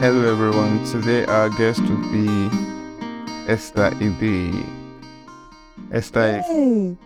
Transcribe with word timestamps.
Hello, 0.00 0.30
everyone. 0.30 0.84
Today, 0.84 1.24
our 1.24 1.50
guest 1.50 1.80
would 1.80 2.12
be 2.12 2.48
Esther 3.48 3.90
Ideh. 3.98 4.64
Esther 5.90 6.40
is, 6.48 6.96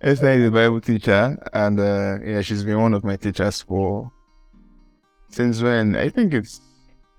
Esther 0.00 0.30
is 0.30 0.48
a 0.48 0.50
Bible 0.50 0.80
teacher, 0.80 1.38
and 1.52 1.78
uh, 1.78 2.18
yeah, 2.24 2.40
she's 2.40 2.64
been 2.64 2.80
one 2.80 2.92
of 2.92 3.04
my 3.04 3.14
teachers 3.14 3.62
for 3.62 4.10
since 5.28 5.62
when? 5.62 5.94
I 5.94 6.08
think 6.08 6.34
it's 6.34 6.60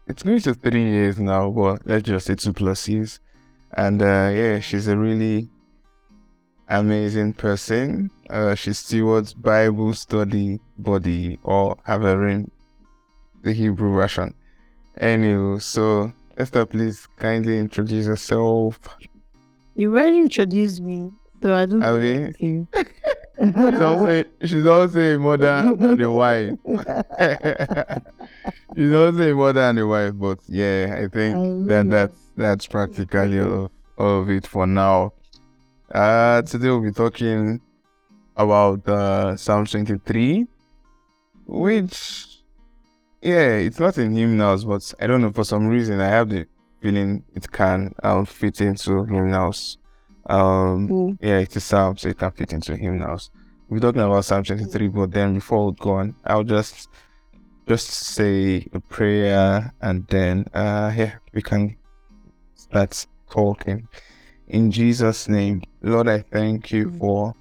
it's 0.05 0.21
going 0.21 0.41
to 0.41 0.53
three 0.53 0.91
years 0.91 1.17
now, 1.17 1.49
but 1.49 1.79
let's 1.85 2.03
just 2.03 2.27
say 2.27 2.35
two 2.35 2.51
plus 2.51 2.89
years. 2.89 3.21
And 3.77 4.01
uh, 4.01 4.31
yeah, 4.35 4.59
she's 4.59 4.89
a 4.89 4.97
really 4.97 5.47
amazing 6.67 7.31
person. 7.31 8.11
Uh, 8.29 8.53
she 8.55 8.73
stewards 8.73 9.33
Bible 9.33 9.93
study 9.93 10.59
buddy 10.77 11.39
or 11.43 11.77
Haverim 11.87 12.49
the 13.45 13.53
Hebrew 13.53 13.93
version. 13.93 14.33
Anyway, 14.97 15.59
so 15.59 16.11
Esther, 16.35 16.65
please 16.65 17.07
kindly 17.15 17.59
introduce 17.59 18.07
yourself. 18.07 18.79
You 19.75 19.91
already 19.93 20.17
introduced 20.17 20.81
me, 20.81 21.11
so 21.41 21.53
I 21.53 21.65
don't. 21.65 21.83
I 21.83 21.91
mean, 21.97 22.67
she's 23.39 23.81
also 23.81 24.23
she's 24.41 24.65
also 24.65 24.99
a 24.99 25.19
mother 25.19 25.75
and 25.79 26.01
a 26.01 26.11
wife. 26.11 26.57
she's 28.75 28.93
also 28.93 29.31
a 29.31 29.35
mother 29.35 29.61
and 29.61 29.79
a 29.79 29.87
wife, 29.87 30.13
but 30.15 30.39
yeah, 30.47 31.01
I 31.03 31.07
think 31.07 31.67
that 31.67 31.89
that's 31.89 32.17
that's 32.35 32.65
practically 32.67 33.39
all, 33.39 33.71
all 33.97 34.21
of 34.21 34.29
it 34.29 34.47
for 34.47 34.65
now. 34.65 35.13
Uh, 35.93 36.41
today 36.41 36.69
we'll 36.69 36.81
be 36.81 36.91
talking 36.91 37.61
about 38.35 38.87
uh, 38.89 39.35
Psalm 39.37 39.65
23, 39.65 40.47
which 41.45 42.34
yeah, 43.25 43.55
it's 43.55 43.79
not 43.79 43.97
in 43.97 44.11
him 44.11 44.29
hymnals, 44.29 44.65
but 44.65 44.93
I 44.99 45.07
don't 45.07 45.21
know 45.21 45.31
for 45.31 45.43
some 45.43 45.67
reason 45.67 45.99
I 45.99 46.07
have 46.09 46.29
the 46.29 46.45
feeling 46.79 47.23
it 47.33 47.51
can 47.51 47.91
um, 48.03 48.25
fit 48.27 48.61
into 48.61 49.03
hymnals. 49.05 49.79
Um, 50.27 50.87
mm. 50.87 51.17
yeah, 51.19 51.39
it's 51.39 51.55
a 51.55 51.59
psalm, 51.59 51.97
so 51.97 52.09
it 52.09 52.19
can 52.19 52.29
fit 52.31 52.53
into 52.53 52.73
him 52.73 52.99
hymnals. 52.99 53.31
We're 53.67 53.79
talking 53.79 54.01
about 54.01 54.25
Psalm 54.25 54.43
23, 54.43 54.89
but 54.89 55.11
then 55.11 55.33
before 55.33 55.71
we 55.71 55.75
go 55.79 55.93
on, 55.93 56.15
I'll 56.23 56.43
just 56.43 56.87
just 57.67 57.89
say 57.89 58.67
a 58.73 58.79
prayer 58.79 59.73
and 59.81 60.05
then 60.07 60.45
uh 60.53 60.93
yeah, 60.95 61.13
we 61.33 61.41
can 61.41 61.75
start 62.53 63.07
talking. 63.27 63.87
In 64.49 64.69
Jesus' 64.69 65.27
name, 65.27 65.63
Lord, 65.81 66.07
I 66.07 66.19
thank 66.19 66.71
you 66.71 66.91
mm. 66.91 66.99
for 66.99 67.33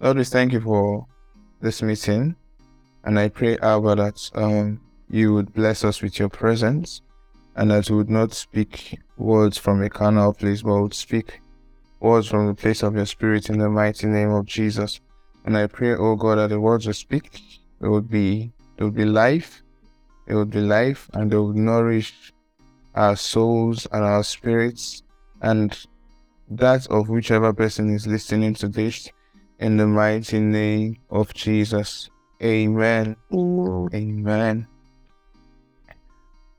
Lord, 0.00 0.16
we 0.16 0.24
thank 0.24 0.52
you 0.52 0.60
for 0.60 1.06
this 1.60 1.82
meeting. 1.82 2.34
And 3.10 3.18
I 3.18 3.28
pray, 3.28 3.58
Abba, 3.58 3.96
that 3.96 4.30
um, 4.36 4.80
you 5.10 5.34
would 5.34 5.52
bless 5.52 5.82
us 5.82 6.00
with 6.00 6.20
your 6.20 6.28
presence 6.28 7.02
and 7.56 7.68
that 7.72 7.90
we 7.90 7.96
would 7.96 8.08
not 8.08 8.32
speak 8.32 9.00
words 9.16 9.58
from 9.58 9.82
a 9.82 9.90
carnal 9.90 10.32
place, 10.32 10.62
but 10.62 10.80
would 10.80 10.94
speak 10.94 11.40
words 11.98 12.28
from 12.28 12.46
the 12.46 12.54
place 12.54 12.84
of 12.84 12.94
your 12.94 13.06
spirit 13.06 13.50
in 13.50 13.58
the 13.58 13.68
mighty 13.68 14.06
name 14.06 14.30
of 14.30 14.46
Jesus. 14.46 15.00
And 15.44 15.56
I 15.56 15.66
pray, 15.66 15.96
oh 15.96 16.14
God, 16.14 16.38
that 16.38 16.50
the 16.50 16.60
words 16.60 16.86
we 16.86 16.92
speak, 16.92 17.40
it 17.82 17.88
would 17.88 18.08
be, 18.08 18.52
it 18.76 18.84
would 18.84 18.94
be 18.94 19.06
life, 19.06 19.64
it 20.28 20.36
would 20.36 20.50
be 20.50 20.60
life, 20.60 21.10
and 21.12 21.34
it 21.34 21.40
would 21.40 21.56
nourish 21.56 22.32
our 22.94 23.16
souls 23.16 23.88
and 23.90 24.04
our 24.04 24.22
spirits 24.22 25.02
and 25.42 25.84
that 26.48 26.86
of 26.86 27.08
whichever 27.08 27.52
person 27.52 27.92
is 27.92 28.06
listening 28.06 28.54
to 28.54 28.68
this 28.68 29.10
in 29.58 29.78
the 29.78 29.86
mighty 29.88 30.38
name 30.38 30.96
of 31.10 31.34
Jesus. 31.34 32.08
Amen. 32.42 33.16
Amen. 33.32 34.66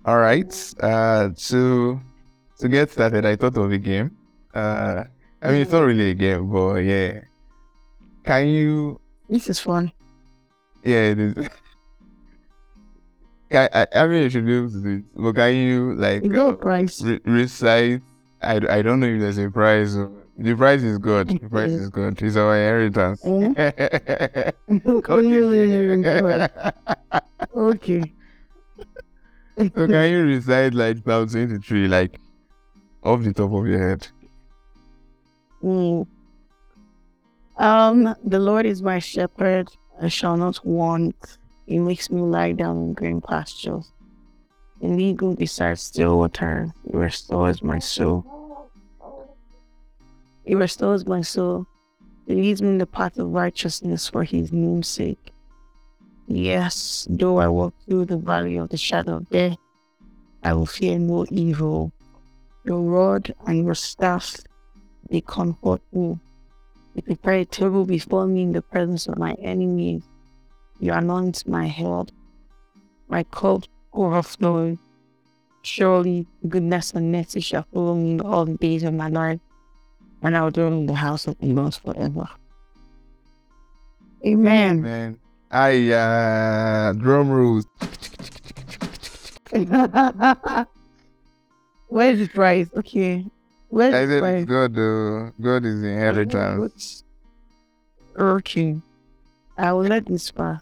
All 0.05 0.17
right. 0.17 0.73
Uh, 0.79 1.29
to 1.35 1.99
to 2.59 2.69
get 2.69 2.91
started, 2.91 3.25
I 3.25 3.35
thought 3.35 3.57
of 3.57 3.71
a 3.71 3.77
game. 3.77 4.15
Uh, 4.53 5.05
I 5.41 5.51
mean, 5.51 5.61
it's 5.61 5.71
not 5.71 5.81
really 5.81 6.11
a 6.11 6.13
game, 6.13 6.51
but 6.51 6.75
yeah. 6.85 7.21
Can 8.23 8.47
you? 8.47 8.99
This 9.29 9.49
is 9.49 9.59
fun. 9.59 9.91
Yeah, 10.83 11.13
it 11.13 11.19
is. 11.19 11.49
I, 13.51 13.69
I, 13.73 13.87
I 13.95 14.07
mean, 14.07 14.23
you 14.23 14.29
should 14.29 14.45
be 14.45 14.55
able 14.55 14.69
to 14.69 14.81
do 14.81 14.89
it. 14.89 15.03
But 15.15 15.35
can 15.35 15.55
you 15.55 15.95
like 15.95 16.23
uh, 16.23 16.53
price. 16.53 17.01
Re- 17.01 17.19
recite? 17.25 18.01
I, 18.41 18.55
I 18.69 18.81
don't 18.81 18.99
know 18.99 19.07
if 19.07 19.19
there's 19.19 19.37
a 19.37 19.49
prize. 19.49 19.95
Or, 19.97 20.11
the 20.37 20.55
price 20.55 20.81
is 20.81 20.97
good. 20.97 21.27
The 21.27 21.49
price 21.49 21.71
is 21.71 21.89
good. 21.89 22.21
It's 22.21 22.35
our 22.35 22.55
inheritance. 22.55 23.23
okay. 27.55 28.13
so 29.57 29.87
can 29.87 30.11
you 30.11 30.23
recite 30.23 30.73
like 30.73 30.97
Psalm 31.05 31.27
23, 31.27 31.87
like 31.87 32.19
off 33.03 33.23
the 33.23 33.33
top 33.33 33.53
of 33.53 33.67
your 33.67 33.89
head? 33.89 34.07
Mm. 35.63 36.07
Um, 37.57 38.15
the 38.23 38.39
Lord 38.39 38.65
is 38.65 38.81
my 38.81 38.99
shepherd; 38.99 39.67
I 40.01 40.07
shall 40.07 40.37
not 40.37 40.65
want. 40.65 41.37
He 41.67 41.77
makes 41.77 42.09
me 42.09 42.21
lie 42.21 42.53
down 42.53 42.77
in 42.77 42.93
green 42.93 43.21
pastures. 43.21 43.91
In 44.81 44.97
legal 44.97 45.35
beside 45.35 45.77
still 45.77 46.17
water, 46.17 46.73
he 46.89 46.97
restores 46.97 47.61
my 47.61 47.77
soul. 47.77 48.25
He 50.45 50.55
restores 50.55 51.05
my 51.05 51.21
soul. 51.21 51.67
He 52.27 52.35
leads 52.35 52.61
me 52.61 52.69
in 52.69 52.77
the 52.77 52.85
path 52.85 53.17
of 53.17 53.31
righteousness 53.31 54.09
for 54.09 54.23
his 54.23 54.51
name's 54.51 54.87
sake. 54.87 55.31
Yes, 56.27 57.07
though 57.09 57.37
I 57.37 57.47
walk 57.47 57.73
through 57.85 58.05
the 58.05 58.17
valley 58.17 58.57
of 58.57 58.69
the 58.69 58.77
shadow 58.77 59.17
of 59.17 59.29
death, 59.29 59.57
I 60.43 60.53
will 60.53 60.65
fear 60.65 60.97
no 60.97 61.25
evil. 61.29 61.91
Your 62.63 62.81
rod 62.81 63.33
and 63.45 63.65
your 63.65 63.75
staff, 63.75 64.37
they 65.09 65.21
comfort 65.21 65.81
me. 65.91 66.19
You 66.95 67.01
prepare 67.01 67.35
a 67.35 67.45
table 67.45 67.85
before 67.85 68.27
me 68.27 68.43
in 68.43 68.51
the 68.51 68.61
presence 68.61 69.07
of 69.07 69.17
my 69.17 69.33
enemies. 69.33 70.03
You 70.79 70.93
anoint 70.93 71.47
my 71.47 71.67
head. 71.67 72.11
My 73.07 73.23
cup 73.23 73.63
overflowing. 73.93 74.79
Surely 75.63 76.25
goodness 76.47 76.93
and 76.93 77.11
mercy 77.11 77.39
shall 77.39 77.65
follow 77.73 77.95
me 77.95 78.19
all 78.19 78.45
the 78.45 78.55
days 78.55 78.83
of 78.83 78.93
my 78.93 79.09
life 79.09 79.39
and 80.21 80.37
I 80.37 80.41
will 80.41 80.51
dwell 80.51 80.67
in 80.67 80.85
the 80.85 80.93
house 80.93 81.27
of 81.27 81.37
the 81.39 81.47
Lord 81.47 81.73
forever. 81.75 82.29
Amen. 84.25 84.79
Amen. 84.79 85.19
I 85.49 85.91
uh 85.91 86.93
drum 86.93 87.29
rules. 87.29 87.65
Where's 91.91 92.19
the 92.19 92.29
prize? 92.33 92.69
Okay. 92.77 93.25
Where's 93.67 93.93
I 93.93 94.05
the 94.05 94.19
prize? 94.19 94.45
God, 94.45 94.77
uh, 94.77 95.31
God 95.41 95.65
is 95.65 95.81
the 95.81 95.87
inheritance. 95.89 97.03
Okay. 98.17 98.79
I 99.57 99.73
will 99.73 99.83
let 99.83 100.05
this 100.05 100.31
pass. 100.31 100.61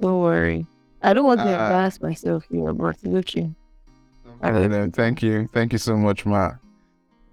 Don't 0.00 0.20
worry. 0.20 0.66
I 1.02 1.12
don't 1.12 1.26
want 1.26 1.40
to 1.40 1.46
uh, 1.46 1.50
embarrass 1.50 2.00
myself 2.00 2.44
here, 2.50 2.72
but 2.72 2.96
okay. 3.04 3.52
Thank 4.40 5.22
you. 5.22 5.48
Thank 5.52 5.72
you 5.72 5.78
so 5.78 5.96
much, 5.96 6.26
Ma. 6.26 6.54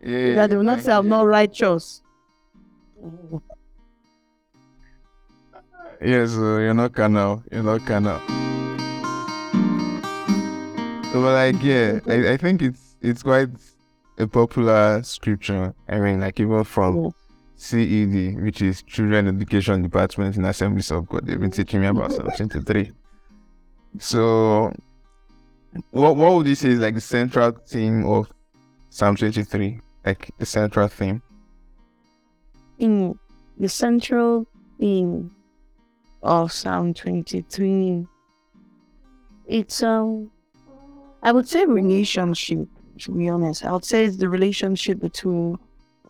Yeah, 0.06 0.36
that 0.36 0.52
they 0.52 0.56
will 0.56 0.64
not 0.64 0.82
say 0.82 0.92
I'm 0.92 1.10
not 1.10 1.26
righteous. 1.26 2.04
Yes, 6.00 6.36
uh, 6.36 6.60
you're 6.60 6.76
not 6.76 6.94
carnal. 6.94 7.42
You're 7.52 7.64
not 7.64 7.84
carnal. 7.88 8.20
So, 11.12 11.22
but 11.22 11.34
like, 11.34 11.64
yeah, 11.64 12.00
I, 12.06 12.34
I 12.34 12.38
think 12.38 12.62
it's 12.62 12.98
it's 13.02 13.24
quite 13.24 13.50
a 14.20 14.28
popular 14.28 15.02
scripture. 15.02 15.74
I 15.90 16.00
mean, 16.00 16.22
like 16.22 16.40
even 16.40 16.64
from. 16.64 17.12
CED, 17.58 18.42
which 18.44 18.62
is 18.62 18.84
Children 18.84 19.30
Education 19.30 19.82
Department 19.82 20.36
in 20.36 20.44
Assemblies 20.44 20.92
of 20.92 21.08
God, 21.08 21.26
they've 21.26 21.40
been 21.40 21.52
teaching 21.52 21.80
me 21.80 21.88
about 21.88 22.12
Psalm 22.12 22.30
23. 22.36 22.92
So, 23.98 24.74
what 25.92 26.18
what 26.18 26.34
would 26.34 26.48
you 26.48 26.56
say 26.56 26.72
is 26.72 26.80
like 26.80 26.96
the 26.96 27.02
central 27.02 27.54
theme 27.66 28.06
of 28.06 28.28
Psalm 28.90 29.16
23? 29.16 29.80
Like 30.06 30.32
the 30.38 30.46
central 30.46 30.88
theme? 30.88 31.22
In 32.80 33.18
the 33.58 33.70
central 33.70 34.46
theme 34.80 35.32
of 36.22 36.52
Psalm 36.52 36.94
23, 36.94 38.06
it's 39.48 39.84
um, 39.84 40.30
I 41.24 41.32
would 41.32 41.48
say 41.48 41.66
relationship. 41.66 42.68
To 43.00 43.12
be 43.12 43.28
honest, 43.28 43.66
I 43.66 43.74
would 43.74 43.84
say 43.84 44.06
it's 44.06 44.18
the 44.18 44.30
relationship 44.30 45.00
between 45.02 45.58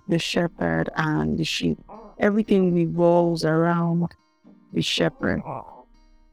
the 0.07 0.19
shepherd 0.19 0.89
and 0.95 1.37
the 1.37 1.43
sheep. 1.43 1.79
Everything 2.19 2.75
revolves 2.75 3.43
around 3.43 4.07
the 4.71 4.81
shepherd. 4.81 5.41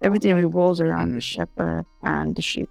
Everything 0.02 0.34
revolves 0.34 0.80
around 0.80 1.14
the 1.14 1.20
shepherd 1.20 1.86
and 2.02 2.36
the 2.36 2.42
sheep. 2.42 2.68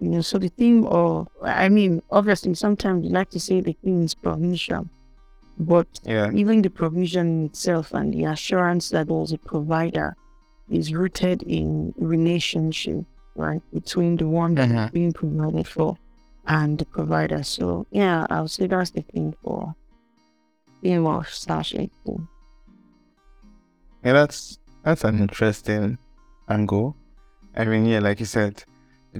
You 0.00 0.08
know, 0.10 0.20
so 0.20 0.38
the 0.38 0.48
thing 0.48 0.84
or 0.86 1.26
I 1.42 1.68
mean, 1.68 2.02
obviously, 2.10 2.54
sometimes 2.54 3.04
we 3.04 3.10
like 3.10 3.30
to 3.30 3.40
say 3.40 3.60
the 3.60 3.76
theme 3.82 4.02
is 4.04 4.14
provision, 4.14 4.88
but 5.58 5.88
yeah. 6.04 6.30
even 6.32 6.62
the 6.62 6.70
provision 6.70 7.46
itself 7.46 7.92
and 7.92 8.14
the 8.14 8.24
assurance 8.24 8.90
that 8.90 9.08
there's 9.08 9.32
a 9.32 9.38
provider 9.38 10.16
is 10.70 10.92
rooted 10.94 11.42
in 11.42 11.92
relationship, 11.96 13.04
right, 13.34 13.62
between 13.72 14.16
the 14.16 14.28
one 14.28 14.54
that's 14.54 14.70
Mhm. 14.72 14.92
being 14.92 15.12
provided 15.12 15.66
for 15.66 15.96
and 16.46 16.78
the 16.78 16.84
provider. 16.84 17.42
So 17.42 17.86
yeah, 17.90 18.26
I 18.30 18.40
would 18.40 18.50
say 18.50 18.68
that's 18.68 18.90
the 18.90 19.02
thing 19.02 19.34
for 19.42 19.74
being 20.80 21.00
more 21.00 21.24
slash 21.24 21.74
equal. 21.74 22.20
Yeah, 24.04 24.12
that's 24.12 24.58
that's 24.84 25.02
an 25.02 25.18
interesting 25.18 25.98
angle. 26.48 26.94
I 27.56 27.64
mean, 27.64 27.84
yeah, 27.86 27.98
like 27.98 28.20
you 28.20 28.26
said, 28.26 28.62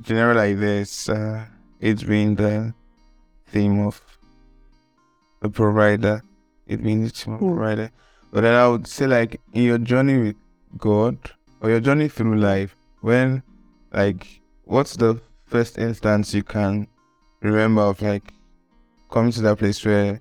general 0.01 0.37
like 0.37 0.59
this, 0.59 1.09
uh, 1.09 1.45
it's 1.81 2.03
been 2.03 2.35
the 2.35 2.75
theme 3.47 3.81
of 3.87 4.01
the 5.41 5.49
provider. 5.49 6.23
It 6.67 6.83
being 6.83 7.05
the 7.05 7.25
Hmm. 7.25 7.39
provider. 7.39 7.91
But 8.31 8.43
then 8.43 8.55
I 8.55 8.69
would 8.69 8.87
say, 8.87 9.07
like, 9.07 9.41
in 9.55 9.63
your 9.63 9.79
journey 9.79 10.19
with 10.19 10.37
God 10.77 11.17
or 11.63 11.71
your 11.71 11.81
journey 11.81 12.09
through 12.09 12.37
life, 12.37 12.77
when, 13.01 13.43
like, 13.93 14.43
what's 14.65 14.97
the 14.97 15.21
first 15.47 15.79
instance 15.79 16.35
you 16.35 16.43
can 16.43 16.89
remember 17.41 17.81
of, 17.83 18.03
like, 18.03 18.35
coming 19.11 19.33
to 19.33 19.41
that 19.43 19.59
place 19.59 19.83
where 19.85 20.21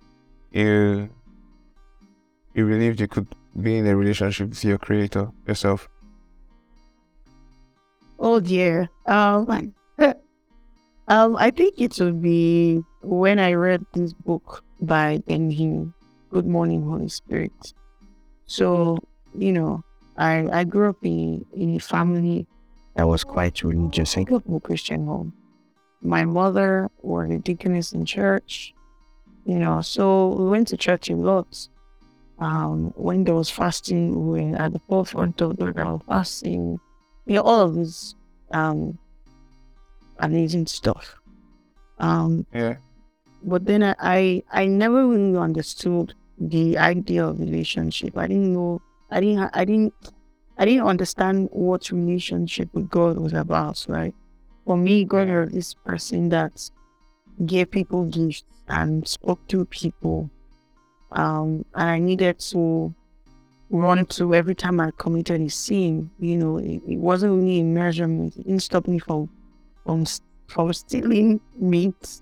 you 0.52 1.10
you 2.54 2.66
believed 2.66 3.00
you 3.02 3.08
could 3.08 3.28
be 3.62 3.78
in 3.78 3.86
a 3.86 3.96
relationship 3.96 4.50
with 4.50 4.64
your 4.64 4.78
creator 4.78 5.30
yourself? 5.46 5.90
Oh 8.20 8.40
dear. 8.40 8.90
Um, 9.06 9.74
um, 11.08 11.36
I 11.36 11.52
think 11.52 11.76
it 11.78 12.00
would 12.00 12.22
be 12.22 12.84
when 13.02 13.40
I 13.40 13.54
read 13.54 13.86
this 13.94 14.14
book 14.14 14.64
by 14.82 15.20
Ben 15.28 15.52
Hinn, 15.52 15.94
Good 16.30 16.48
Morning 16.48 16.84
Holy 16.84 17.10
Spirit. 17.10 17.74
So, 18.46 18.98
you 19.36 19.52
know, 19.52 19.84
I 20.18 20.48
I 20.52 20.64
grew 20.64 20.90
up 20.90 21.04
in, 21.04 21.46
in 21.54 21.76
a 21.76 21.80
family 21.80 22.48
that 22.98 23.08
was 23.08 23.24
quite 23.24 23.64
religious. 23.64 24.18
I 24.18 24.24
grew 24.24 24.38
up 24.38 24.48
in 24.48 24.56
a 24.56 24.60
Christian 24.60 25.06
home. 25.06 25.32
My 26.02 26.26
mother 26.26 26.90
was 27.04 27.30
a 27.30 27.38
deaconess 27.38 27.94
in 27.94 28.06
church, 28.06 28.74
you 29.46 29.60
know, 29.60 29.82
so 29.82 30.30
we 30.30 30.50
went 30.50 30.68
to 30.70 30.78
church 30.78 31.10
a 31.10 31.16
lot. 31.16 31.70
Um, 32.40 32.94
when 32.96 33.24
there 33.24 33.36
was 33.36 33.52
fasting, 33.52 34.28
we 34.28 34.42
were 34.42 34.58
at 34.58 34.74
the 34.74 34.82
forefront 34.90 35.42
of 35.42 35.58
the 35.58 36.02
fasting 36.08 36.80
you 37.28 37.36
know, 37.36 37.42
all 37.42 37.62
of 37.62 37.76
this 37.76 38.16
um 38.52 38.98
amazing 40.20 40.66
stuff. 40.68 41.16
Um, 42.00 42.46
Yeah. 42.54 42.78
but 43.44 43.66
then 43.66 43.84
I, 43.84 43.96
I 44.00 44.44
I 44.52 44.66
never 44.66 45.08
really 45.08 45.38
understood 45.38 46.14
the 46.40 46.78
idea 46.78 47.26
of 47.26 47.40
relationship. 47.40 48.18
I 48.18 48.28
didn't 48.28 48.54
know 48.54 48.82
I 49.12 49.20
didn't 49.20 49.50
I 49.54 49.66
didn't 49.66 49.94
I 50.58 50.66
didn't 50.66 50.88
understand 50.88 51.50
what 51.52 51.92
relationship 51.92 52.70
with 52.74 52.90
God 52.90 53.18
was 53.18 53.34
about, 53.34 53.86
right? 53.88 54.14
For 54.66 54.78
me, 54.78 55.06
God 55.06 55.30
was 55.30 55.52
this 55.52 55.74
person 55.74 56.30
that 56.30 56.70
gave 57.46 57.72
people 57.72 58.06
gifts 58.06 58.44
and 58.68 59.08
spoke 59.08 59.46
to 59.48 59.66
people. 59.66 60.30
Um, 61.12 61.64
and 61.74 61.90
I 61.90 62.00
needed 62.00 62.40
to 62.52 62.94
run 63.70 64.06
to 64.06 64.34
every 64.34 64.56
time 64.56 64.80
I 64.80 64.92
committed 64.98 65.42
a 65.42 65.50
sin. 65.50 66.10
You 66.20 66.38
know, 66.38 66.58
it, 66.58 66.82
it 66.88 66.98
wasn't 66.98 67.34
really 67.34 67.60
a 67.60 67.64
measurement. 67.64 68.36
It 68.38 68.44
didn't 68.44 68.62
stop 68.62 68.88
me 68.88 69.00
from 69.00 69.30
from 69.86 70.06
from 70.48 70.74
stealing 70.74 71.40
meat 71.56 72.22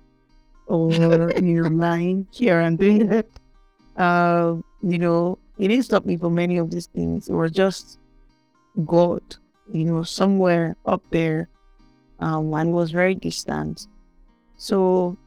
or 0.68 0.92
you 0.92 1.62
know 1.62 1.69
lying 1.69 2.27
here 2.31 2.59
and 2.59 2.77
there. 2.80 3.24
Uh, 3.97 4.56
you 4.81 4.97
know, 4.97 5.38
it 5.57 5.69
didn't 5.69 5.86
stop 5.86 6.06
me 6.06 6.18
from 6.18 6.36
many 6.36 6.57
of 6.57 6.69
these 6.69 6.88
things. 6.88 7.30
It 7.30 7.33
was 7.33 7.51
just 7.51 8.00
God, 8.86 9.21
you 9.71 9.86
know, 9.86 10.03
somewhere 10.03 10.75
up 10.86 11.01
there, 11.12 11.47
um, 12.19 12.53
and 12.53 12.74
was 12.74 12.92
very 12.92 13.15
distant. 13.15 13.88
So 14.57 15.18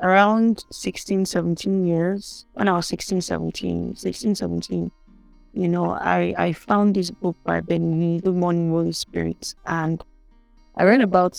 around 0.00 0.64
16, 0.70 1.26
17 1.26 1.86
years, 1.86 2.46
when 2.54 2.68
I 2.68 2.72
was 2.72 2.86
16, 2.86 3.20
17, 3.20 3.96
16, 3.96 4.34
17, 4.36 4.90
you 5.52 5.68
know, 5.68 5.92
I, 5.92 6.34
I 6.38 6.52
found 6.52 6.94
this 6.94 7.10
book 7.10 7.36
by 7.44 7.60
Benny, 7.60 8.20
Good 8.20 8.34
Morning 8.34 8.70
Holy 8.70 8.92
Spirit, 8.92 9.54
and 9.66 10.02
I 10.76 10.84
read 10.84 11.00
about 11.00 11.38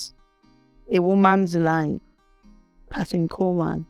a 0.92 1.00
woman's 1.00 1.56
life, 1.56 2.02
Kathryn 2.92 3.28
Kuhlman, 3.28 3.86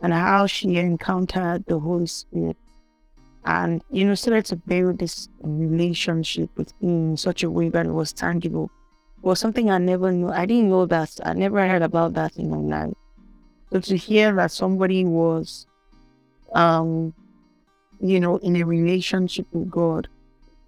and 0.00 0.12
how 0.12 0.46
she 0.46 0.76
encountered 0.76 1.64
the 1.66 1.78
Holy 1.78 2.06
Spirit. 2.06 2.56
And, 3.44 3.82
you 3.90 4.04
know, 4.04 4.14
started 4.14 4.44
to 4.46 4.56
build 4.56 4.98
this 4.98 5.28
relationship 5.40 6.50
with 6.56 6.72
him 6.80 7.10
in 7.10 7.16
such 7.16 7.42
a 7.42 7.50
way 7.50 7.68
that 7.70 7.86
it 7.86 7.92
was 7.92 8.12
tangible. 8.12 8.70
It 9.18 9.24
was 9.24 9.40
something 9.40 9.70
I 9.70 9.78
never 9.78 10.12
knew. 10.12 10.28
I 10.28 10.46
didn't 10.46 10.68
know 10.68 10.86
that. 10.86 11.18
I 11.24 11.32
never 11.32 11.66
heard 11.66 11.82
about 11.82 12.14
that 12.14 12.36
in 12.36 12.50
my 12.50 12.84
life. 12.84 12.94
So 13.72 13.80
to 13.80 13.96
hear 13.96 14.34
that 14.34 14.50
somebody 14.50 15.04
was, 15.04 15.66
um, 16.54 17.14
you 18.00 18.20
know, 18.20 18.36
in 18.38 18.56
a 18.56 18.64
relationship 18.64 19.46
with 19.52 19.70
God 19.70 20.08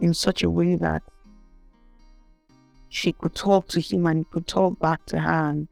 in 0.01 0.15
such 0.15 0.43
a 0.43 0.51
way 0.51 0.77
that 0.77 1.03
she 2.89 3.13
could 3.13 3.35
talk 3.35 3.69
to 3.69 3.81
him 3.81 4.07
and 4.07 4.19
he 4.19 4.25
could 4.33 4.47
talk 4.47 4.79
back 4.79 5.05
to 5.07 5.19
her. 5.21 5.51
And, 5.51 5.69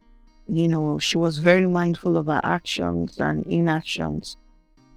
you 0.49 0.69
know, 0.69 0.99
she 0.99 1.19
was 1.19 1.39
very 1.39 1.67
mindful 1.67 2.17
of 2.17 2.27
her 2.27 2.41
actions 2.45 3.19
and 3.19 3.45
inactions. 3.47 4.37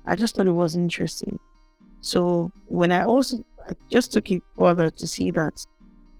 I 0.05 0.15
just 0.15 0.35
thought 0.35 0.47
it 0.47 0.51
was 0.51 0.75
interesting. 0.75 1.39
So 2.01 2.51
when 2.67 2.91
I 2.91 3.03
also 3.05 3.43
I 3.67 3.73
just 3.89 4.11
took 4.11 4.31
it 4.31 4.41
further 4.57 4.89
to 4.89 5.07
see 5.07 5.31
that 5.31 5.65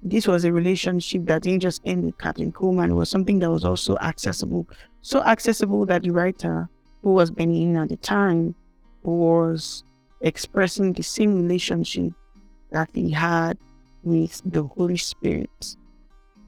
this 0.04 0.28
was 0.28 0.46
a 0.46 0.54
relationship 0.54 1.26
that 1.26 1.44
didn't 1.44 1.62
just 1.62 1.82
end 1.86 2.06
with 2.06 2.18
Kathryn 2.18 2.52
Kuhlman, 2.52 2.92
it 2.92 2.94
was 2.94 3.10
something 3.10 3.40
that 3.40 3.52
was 3.52 3.66
also 3.66 3.98
accessible. 3.98 4.68
So 5.02 5.22
accessible 5.24 5.86
that 5.88 6.04
the 6.04 6.12
writer, 6.12 6.70
who 7.02 7.14
was 7.14 7.32
Benny 7.32 7.66
Hinn 7.66 7.82
at 7.82 7.90
the 7.90 7.98
time, 7.98 8.56
was 9.04 9.84
expressing 10.22 10.94
the 10.94 11.04
same 11.04 11.36
relationship 11.36 12.14
that 12.72 12.90
he 12.94 13.12
had 13.12 13.58
with 14.04 14.42
the 14.46 14.64
Holy 14.64 14.98
Spirit. 14.98 15.76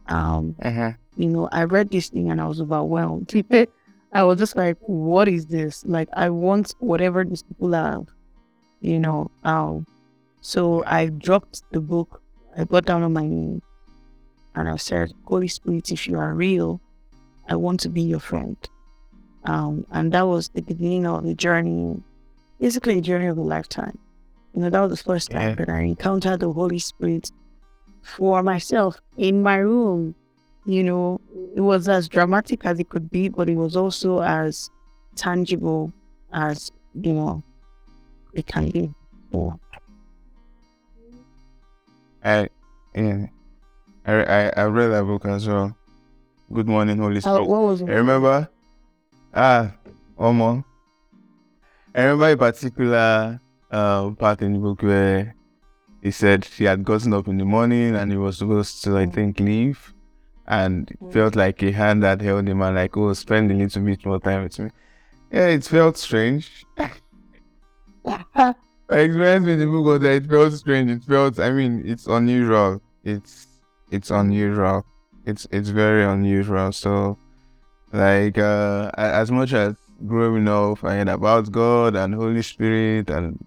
Um, 0.08 0.56
Uh-huh. 0.62 0.94
you 1.16 1.30
know, 1.30 1.48
I 1.52 1.64
read 1.64 1.90
this 1.92 2.10
thing 2.10 2.30
and 2.32 2.42
I 2.42 2.48
was 2.48 2.60
overwhelmed. 2.62 3.32
I 4.14 4.24
was 4.24 4.38
just 4.38 4.56
like, 4.56 4.78
what 4.82 5.28
is 5.28 5.48
this? 5.48 5.84
Like, 5.86 6.08
I 6.14 6.30
want 6.30 6.76
whatever 6.80 7.24
these 7.24 7.44
people 7.44 7.74
have, 7.74 8.06
you 8.82 9.00
know. 9.00 9.32
Um, 9.44 9.86
so 10.42 10.84
I 10.86 11.08
dropped 11.08 11.64
the 11.72 11.80
book. 11.82 12.22
I 12.58 12.66
got 12.66 12.86
down 12.86 13.02
on 13.04 13.14
my 13.14 13.26
knee 13.26 13.62
and 14.56 14.70
I 14.70 14.76
said, 14.78 15.12
Holy 15.26 15.48
Spirit, 15.48 15.92
if 15.92 16.08
you 16.08 16.18
are 16.20 16.34
real, 16.34 16.80
I 17.50 17.56
want 17.56 17.80
to 17.82 17.90
be 17.90 18.02
your 18.02 18.20
friend. 18.20 18.58
Um, 19.46 19.86
and 19.92 20.12
that 20.14 20.28
was 20.28 20.50
the 20.50 20.62
beginning 20.62 21.06
of 21.08 21.24
the 21.24 21.34
journey, 21.34 22.02
basically 22.64 22.98
a 22.98 23.02
journey 23.02 23.26
of 23.28 23.38
a 23.38 23.42
lifetime. 23.42 23.98
You 24.54 24.62
know, 24.62 24.70
that 24.70 24.80
was 24.80 24.92
the 24.98 25.04
first 25.04 25.32
time 25.32 25.50
Yeah. 25.50 25.56
that 25.56 25.70
I 25.70 25.82
encountered 25.82 26.40
the 26.40 26.52
Holy 26.54 26.80
Spirit 26.80 27.30
for 28.02 28.42
myself 28.42 29.02
in 29.18 29.44
my 29.44 29.58
room. 29.58 30.16
You 30.66 30.84
know, 30.84 31.20
it 31.58 31.60
was 31.60 31.90
as 31.90 32.08
dramatic 32.08 32.66
as 32.66 32.80
it 32.80 32.88
could 32.88 33.10
be, 33.12 33.28
but 33.28 33.50
it 33.50 33.58
was 33.58 33.76
also 33.76 34.22
as 34.22 34.70
tangible 35.18 35.92
as, 36.32 36.72
you 36.94 37.12
know, 37.12 37.44
it 38.34 38.46
can 38.48 38.70
be. 38.72 38.94
I 42.24 42.48
yeah. 42.96 43.26
I, 44.06 44.14
I 44.38 44.42
I 44.56 44.64
read 44.78 44.90
that 44.96 45.04
book 45.04 45.26
as 45.26 45.46
well. 45.48 45.76
Good 46.54 46.70
morning, 46.70 46.98
Holy 46.98 47.18
uh, 47.18 47.22
Spirit. 47.22 47.46
what 47.46 47.62
was 47.64 47.82
it? 47.82 47.90
I 47.90 47.94
remember 47.96 48.48
ah 49.34 49.74
more. 50.18 50.64
I 51.96 52.04
remember 52.04 52.32
a 52.32 52.38
particular 52.38 53.40
uh, 53.72 54.10
part 54.12 54.42
in 54.42 54.54
the 54.54 54.60
book 54.60 54.82
where 54.82 55.36
he 56.02 56.12
said 56.12 56.46
he 56.46 56.66
had 56.66 56.84
gotten 56.84 57.14
up 57.14 57.28
in 57.28 57.38
the 57.38 57.46
morning 57.46 57.96
and 57.96 58.12
he 58.12 58.18
was 58.18 58.38
supposed 58.38 58.84
to 58.84 58.98
I 58.98 59.06
think 59.06 59.40
leave 59.40 59.94
and 60.48 60.90
it 60.92 61.00
Mm. 61.00 61.14
felt 61.14 61.36
like 61.36 61.62
a 61.64 61.72
hand 61.72 62.04
that 62.04 62.20
held 62.22 62.48
him 62.48 62.62
and 62.62 62.76
like 62.76 62.98
oh 62.98 63.14
spend 63.14 63.52
a 63.52 63.56
little 63.56 63.82
bit 63.84 64.06
more 64.06 64.20
time 64.20 64.44
with 64.44 64.60
me. 64.60 64.70
Yeah, 65.32 65.48
it 65.48 65.64
felt 65.64 65.98
strange. 65.98 66.66
My 68.06 69.00
experience 69.00 69.46
with 69.46 69.60
the 69.60 69.66
book 69.66 69.86
was 69.86 70.00
that 70.02 70.12
it 70.14 70.30
felt 70.30 70.54
strange. 70.54 70.92
It 70.92 71.04
felt, 71.04 71.40
I 71.40 71.52
mean, 71.52 71.84
it's 71.86 72.06
unusual. 72.08 72.82
It's 73.04 73.48
it's 73.92 74.12
unusual. 74.12 74.86
It's 75.26 75.48
it's 75.52 75.70
very 75.70 76.04
unusual. 76.04 76.72
So, 76.74 77.18
like, 77.94 78.38
uh, 78.38 78.92
as 78.98 79.32
much 79.32 79.54
as 79.54 79.76
growing 80.08 80.48
up, 80.48 80.84
I 80.84 80.96
heard 80.96 81.10
about 81.10 81.52
God 81.52 81.96
and 81.96 82.14
Holy 82.14 82.42
Spirit 82.42 83.10
and 83.10 83.44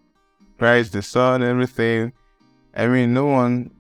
Christ 0.59 0.93
the 0.93 1.03
Son, 1.03 1.43
everything. 1.43 2.13
I 2.75 2.87
mean, 2.87 3.15
no 3.15 3.27
one, 3.27 3.71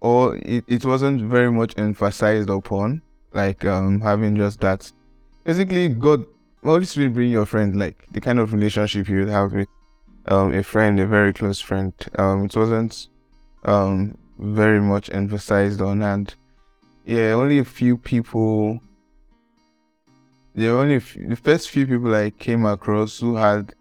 or 0.00 0.36
it, 0.36 0.64
it 0.66 0.84
wasn't 0.84 1.22
very 1.22 1.50
much 1.50 1.76
emphasized 1.78 2.50
upon, 2.50 3.02
like 3.32 3.64
um 3.64 4.00
having 4.00 4.36
just 4.36 4.60
that. 4.60 4.90
Basically, 5.44 5.88
God, 5.88 6.26
Holy 6.62 6.84
Spirit, 6.84 7.14
bring 7.14 7.30
your 7.30 7.46
friend, 7.46 7.78
like 7.78 8.06
the 8.12 8.20
kind 8.20 8.38
of 8.38 8.52
relationship 8.52 9.08
you 9.08 9.20
would 9.20 9.28
have 9.28 9.52
with 9.52 9.68
um, 10.26 10.52
a 10.52 10.62
friend, 10.62 11.00
a 11.00 11.06
very 11.06 11.32
close 11.32 11.60
friend. 11.60 11.92
Um, 12.18 12.44
it 12.44 12.56
wasn't 12.56 13.08
um 13.64 14.16
very 14.38 14.80
much 14.80 15.10
emphasized 15.12 15.80
on 15.80 16.00
and 16.00 16.34
yeah 17.04 17.32
only 17.32 17.58
a 17.58 17.64
few 17.64 17.96
people 17.96 18.80
were 20.66 20.78
only 20.78 20.98
few, 21.00 21.28
the 21.28 21.36
first 21.36 21.70
few 21.70 21.86
people 21.86 22.14
I 22.14 22.30
came 22.30 22.64
across 22.66 23.20
who 23.20 23.36
had 23.36 23.74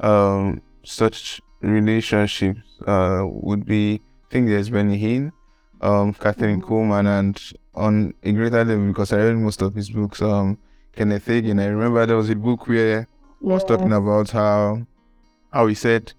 um 0.00 0.60
such 0.84 1.40
relationships 1.60 2.60
uh 2.86 3.22
would 3.26 3.64
be 3.64 4.00
I 4.28 4.32
think 4.32 4.48
there's 4.48 4.70
Benny 4.70 4.98
Hinn, 4.98 5.32
um 5.80 6.14
Kathryn 6.14 6.60
Kuhlman 6.60 7.06
and 7.18 7.40
on 7.74 8.14
a 8.22 8.32
greater 8.32 8.64
level 8.64 8.86
because 8.88 9.12
I 9.12 9.18
read 9.18 9.36
most 9.36 9.62
of 9.62 9.74
his 9.74 9.90
books, 9.90 10.22
um 10.22 10.58
Kenneth 10.94 11.26
Hagin. 11.26 11.60
I 11.60 11.66
remember 11.66 12.06
there 12.06 12.16
was 12.16 12.30
a 12.30 12.36
book 12.36 12.66
where 12.68 13.06
he 13.40 13.46
was 13.46 13.64
talking 13.64 13.92
about 13.92 14.30
how 14.30 14.86
how 15.52 15.66
he 15.66 15.74
said 15.74 16.12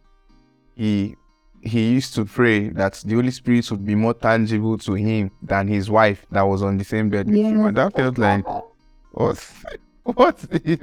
he 0.75 1.15
he 1.61 1.93
used 1.93 2.13
to 2.13 2.25
pray 2.25 2.69
that 2.69 2.93
the 3.05 3.15
Holy 3.15 3.31
Spirit 3.31 3.69
would 3.71 3.85
be 3.85 3.95
more 3.95 4.13
tangible 4.13 4.77
to 4.77 4.93
him 4.93 5.31
than 5.41 5.67
his 5.67 5.89
wife 5.89 6.25
that 6.31 6.43
was 6.43 6.61
on 6.61 6.77
the 6.77 6.83
same 6.83 7.09
bed. 7.09 7.25
with. 7.27 7.35
Yeah. 7.35 7.47
And 7.67 7.75
that 7.77 7.95
felt 7.95 8.17
like 8.19 8.45
what 9.13 9.51
what 10.13 10.37
is 10.63 10.79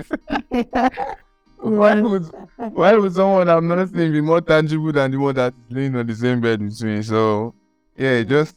why 1.58 2.00
would 2.00 2.24
why 2.56 2.94
would 2.96 3.14
someone 3.14 3.48
I'm 3.48 3.68
not 3.68 3.92
be 3.92 4.20
more 4.20 4.40
tangible 4.40 4.92
than 4.92 5.12
the 5.12 5.16
one 5.18 5.34
that's 5.34 5.56
laying 5.70 5.94
on 5.94 6.06
the 6.06 6.14
same 6.14 6.40
bed 6.40 6.60
with 6.60 6.82
me? 6.82 7.02
So 7.02 7.54
yeah, 7.96 8.10
it 8.22 8.28
just 8.28 8.56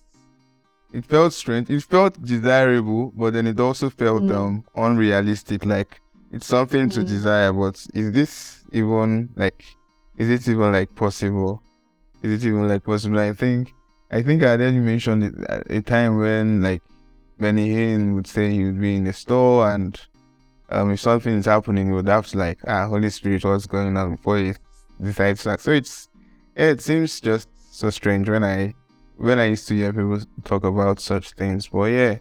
it 0.91 1.05
felt 1.05 1.33
strange. 1.33 1.69
It 1.69 1.83
felt 1.83 2.19
desirable, 2.21 3.11
but 3.15 3.33
then 3.33 3.47
it 3.47 3.59
also 3.59 3.89
felt 3.89 4.23
Mm. 4.23 4.35
um 4.35 4.63
unrealistic. 4.75 5.65
Like 5.65 6.01
it's 6.31 6.47
something 6.47 6.89
to 6.89 7.01
Mm. 7.01 7.07
desire, 7.07 7.53
but 7.53 7.85
is 7.93 8.11
this 8.11 8.63
even 8.71 9.29
like 9.35 9.63
is 10.17 10.29
it 10.29 10.47
even 10.51 10.71
like 10.71 10.95
possible? 10.95 11.61
Is 12.23 12.43
it 12.43 12.47
even 12.47 12.67
like 12.67 12.83
possible? 12.83 13.19
I 13.19 13.33
think 13.33 13.75
I 14.09 14.23
think 14.23 14.41
I 14.41 14.53
already 14.53 14.79
mentioned 14.79 15.23
it 15.25 15.35
at 15.47 15.69
a 15.69 15.81
time 15.81 16.17
when 16.17 16.63
like 16.63 16.81
Benny 17.37 17.69
Hinn 17.69 18.15
would 18.15 18.25
say 18.27 18.49
he 18.51 18.63
would 18.63 18.79
be 18.81 18.95
in 18.95 19.03
the 19.03 19.13
store 19.13 19.69
and 19.69 19.99
um 20.69 20.91
if 20.91 20.99
something 20.99 21.33
is 21.33 21.45
happening 21.45 21.87
he 21.87 21.93
would 21.93 22.07
have 22.07 22.27
to 22.27 22.37
like 22.37 22.59
ah 22.67 22.87
Holy 22.87 23.09
Spirit 23.09 23.43
what's 23.43 23.67
going 23.67 23.95
on 23.97 24.15
before 24.15 24.37
he 24.37 24.53
decides 25.01 25.43
to 25.43 25.51
act. 25.51 25.63
So 25.63 25.71
it's 25.71 26.09
it 26.55 26.81
seems 26.81 27.19
just 27.19 27.49
so 27.71 27.89
strange 27.89 28.29
when 28.29 28.43
I 28.43 28.73
when 29.17 29.39
I 29.39 29.45
used 29.45 29.67
to 29.67 29.75
hear 29.75 29.91
people 29.91 30.19
talk 30.43 30.63
about 30.63 30.99
such 30.99 31.31
things. 31.31 31.67
But 31.67 31.85
yeah, 31.85 32.17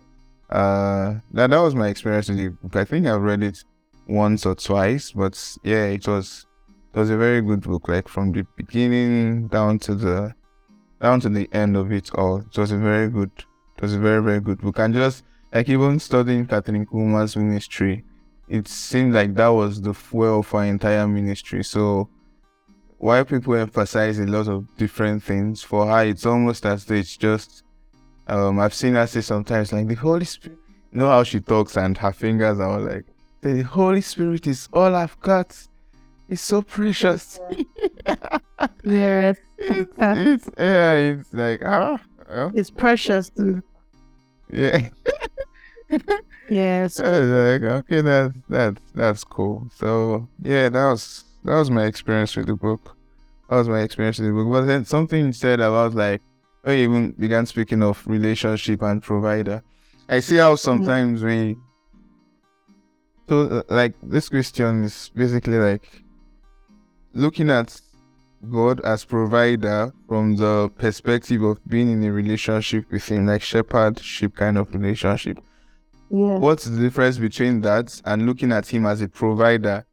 uh, 0.50 1.14
that 1.32 1.50
that 1.50 1.58
was 1.58 1.74
my 1.74 1.88
experience 1.88 2.28
with 2.28 2.38
the 2.38 2.48
book. 2.48 2.76
I 2.76 2.84
think 2.84 3.06
I've 3.06 3.22
read 3.22 3.42
it 3.42 3.64
once 4.08 4.46
or 4.46 4.54
twice, 4.54 5.12
but 5.12 5.56
yeah, 5.62 5.86
it 5.86 6.06
was 6.06 6.46
it 6.92 6.98
was 6.98 7.10
a 7.10 7.16
very 7.16 7.40
good 7.42 7.62
book. 7.62 7.88
Like 7.88 8.08
from 8.08 8.32
the 8.32 8.46
beginning 8.56 9.48
down 9.48 9.78
to 9.80 9.94
the 9.94 10.34
down 11.00 11.20
to 11.20 11.28
the 11.28 11.48
end 11.52 11.76
of 11.76 11.92
it 11.92 12.10
all, 12.14 12.38
it 12.38 12.56
was 12.56 12.72
a 12.72 12.78
very 12.78 13.08
good. 13.08 13.30
It 13.76 13.82
was 13.82 13.94
a 13.94 13.98
very 13.98 14.22
very 14.22 14.40
good 14.40 14.60
book. 14.60 14.78
And 14.78 14.94
just 14.94 15.24
like 15.52 15.68
even 15.68 15.98
studying 15.98 16.46
Kathryn 16.46 16.86
Kuhlman's 16.86 17.36
ministry, 17.36 18.04
it 18.48 18.68
seemed 18.68 19.14
like 19.14 19.34
that 19.34 19.48
was 19.48 19.80
the 19.80 19.94
fuel 19.94 20.42
for 20.42 20.60
her 20.60 20.66
entire 20.66 21.06
ministry. 21.08 21.64
So 21.64 22.08
while 22.98 23.24
people 23.24 23.54
emphasize 23.54 24.18
a 24.18 24.26
lot 24.26 24.48
of 24.48 24.74
different 24.76 25.22
things, 25.22 25.62
for 25.62 25.86
her 25.86 26.04
it's 26.04 26.26
almost 26.26 26.64
as 26.66 26.84
though 26.84 26.94
it's 26.94 27.16
just 27.16 27.62
um 28.26 28.58
I've 28.58 28.74
seen 28.74 28.94
her 28.94 29.06
say 29.06 29.20
sometimes 29.20 29.72
like 29.72 29.88
the 29.88 29.94
Holy 29.94 30.24
Spirit 30.24 30.58
you 30.92 30.98
know 31.00 31.08
how 31.08 31.22
she 31.24 31.40
talks 31.40 31.76
and 31.76 31.96
her 31.98 32.12
fingers 32.12 32.60
are 32.60 32.80
like 32.80 33.04
the 33.40 33.62
Holy 33.62 34.00
Spirit 34.00 34.46
is 34.46 34.68
all 34.72 34.94
I've 34.94 35.18
got. 35.20 35.56
It's 36.28 36.40
so 36.42 36.62
precious. 36.62 37.38
Yes. 38.84 39.36
it's, 39.58 39.92
it's 39.98 40.50
yeah, 40.58 40.92
it's 40.92 41.32
like 41.34 41.62
ah 41.64 41.98
It's 42.54 42.70
precious 42.70 43.30
too. 43.30 43.62
yeah. 44.50 44.88
Yes. 46.48 47.00
I 47.00 47.20
like, 47.20 47.62
okay, 47.62 48.00
that's 48.02 48.34
that's 48.48 48.80
that's 48.94 49.24
cool. 49.24 49.68
So 49.74 50.28
yeah, 50.42 50.68
that 50.68 50.84
was 50.90 51.24
that 51.44 51.54
was 51.54 51.70
my 51.70 51.84
experience 51.84 52.36
with 52.36 52.46
the 52.46 52.54
book. 52.54 52.96
That 53.48 53.56
was 53.56 53.68
my 53.68 53.80
experience 53.80 54.18
with 54.18 54.28
the 54.28 54.34
book. 54.34 54.52
But 54.52 54.66
then 54.66 54.84
something 54.84 55.32
said 55.32 55.60
about 55.60 55.94
like 55.94 56.20
you 56.66 56.72
even 56.72 57.12
began 57.12 57.46
speaking 57.46 57.82
of 57.82 58.06
relationship 58.06 58.82
and 58.82 59.02
provider. 59.02 59.62
I 60.08 60.20
see 60.20 60.36
how 60.36 60.56
sometimes 60.56 61.22
we 61.22 61.56
so 63.28 63.40
uh, 63.40 63.62
like 63.70 63.94
this 64.02 64.28
question 64.28 64.84
is 64.84 65.10
basically 65.14 65.58
like 65.58 66.02
looking 67.14 67.48
at 67.48 67.80
God 68.50 68.80
as 68.80 69.06
provider 69.06 69.94
from 70.08 70.36
the 70.36 70.70
perspective 70.76 71.42
of 71.42 71.58
being 71.66 71.90
in 71.90 72.04
a 72.04 72.12
relationship 72.12 72.92
with 72.92 73.08
him, 73.08 73.26
like 73.26 73.40
shepherdship 73.40 74.36
kind 74.36 74.58
of 74.58 74.74
relationship 74.74 75.38
Yeah. 76.14 76.38
what's 76.38 76.64
the 76.64 76.80
difference 76.80 77.18
between 77.18 77.60
that 77.62 78.00
and 78.04 78.24
looking 78.24 78.52
at 78.52 78.68
him 78.68 78.86
as 78.86 79.00
a 79.02 79.08
provider 79.08 79.84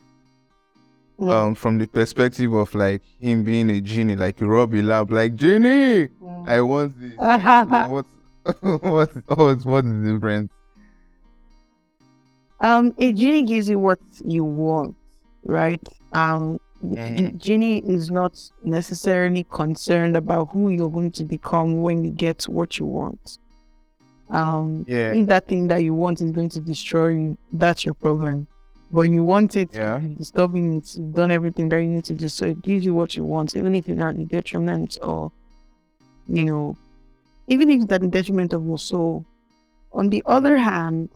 Yeah. 1.18 1.46
um 1.46 1.56
from 1.56 1.80
the 1.80 1.88
perspective 1.88 2.54
of 2.54 2.76
like 2.76 3.02
him 3.20 3.44
being 3.44 3.72
a 3.72 3.82
genie 3.82 4.16
like 4.16 4.40
rub 4.40 4.74
a 4.76 4.82
like 5.10 5.34
genie 5.36 6.10
i 6.46 6.62
want 6.62 6.94
this 7.00 7.18
what 7.90 8.06
what 8.62 9.10
what 9.28 9.66
what 9.66 9.86
is 9.86 9.94
the 10.04 10.12
difference 10.14 10.52
Um, 12.60 12.94
a 13.00 13.12
genie 13.14 13.42
gives 13.42 13.68
you 13.68 13.80
what 13.80 13.98
you 14.24 14.44
want, 14.44 14.96
right? 15.46 15.82
Um, 16.14 16.60
Mhm. 16.84 17.38
genie 17.38 17.80
is 17.80 18.12
not 18.12 18.38
necessarily 18.64 19.44
concerned 19.50 20.16
about 20.16 20.50
who 20.52 20.70
you're 20.70 20.90
going 20.92 21.12
to 21.14 21.24
become 21.24 21.82
when 21.82 22.04
you 22.06 22.12
get 22.12 22.44
what 22.44 22.78
you 22.78 22.86
want. 22.86 23.40
Um, 24.32 24.86
yeah 24.88 25.12
if 25.14 25.28
that 25.28 25.48
thing 25.48 25.68
that 25.68 25.84
you 25.84 25.94
want 25.94 26.22
is 26.22 26.32
going 26.32 26.50
to 26.50 26.62
destroy 26.62 27.10
you, 27.10 27.38
that's 27.52 27.84
your 27.86 27.94
problem. 27.96 28.48
But 28.92 29.04
you 29.04 29.24
want 29.24 29.56
it, 29.56 29.74
Yeah. 29.74 30.00
disturbing 30.18 30.78
it, 30.78 30.96
you've 30.98 31.14
done 31.14 31.32
everything 31.32 31.70
that 31.70 31.82
you 31.82 31.88
need 31.90 32.06
to 32.06 32.14
do, 32.14 32.28
so 32.30 32.46
it 32.48 32.62
gives 32.62 32.84
you 32.86 32.94
what 32.94 33.16
you 33.16 33.24
want, 33.24 33.56
even 33.56 33.76
if 33.76 33.88
it's 33.90 34.02
at 34.02 34.18
the 34.18 34.26
detriment 34.26 34.98
or, 35.02 35.32
you 36.28 36.46
know, 36.46 36.78
even 37.48 37.70
if 37.70 37.84
it's 37.84 37.92
at 37.92 38.02
the 38.02 38.08
detriment 38.08 38.54
of 38.54 38.66
your 38.66 38.78
soul. 38.80 39.26
On 39.94 40.10
the 40.10 40.24
other 40.26 40.58
hand, 40.58 41.10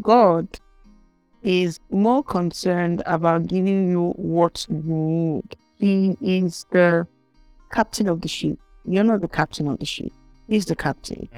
God 0.00 0.46
is 1.42 1.78
more 1.90 2.22
concerned 2.22 3.02
about 3.06 3.46
giving 3.46 3.90
you 3.90 4.10
what 4.16 4.66
you 4.68 4.82
need. 4.84 5.56
He 5.76 6.16
is 6.20 6.66
the 6.70 7.06
captain 7.72 8.08
of 8.08 8.20
the 8.20 8.28
ship. 8.28 8.58
You're 8.84 9.04
not 9.04 9.20
the 9.22 9.28
captain 9.28 9.68
of 9.68 9.78
the 9.78 9.86
ship. 9.86 10.12
He's 10.48 10.66
the 10.66 10.76
captain 10.76 11.28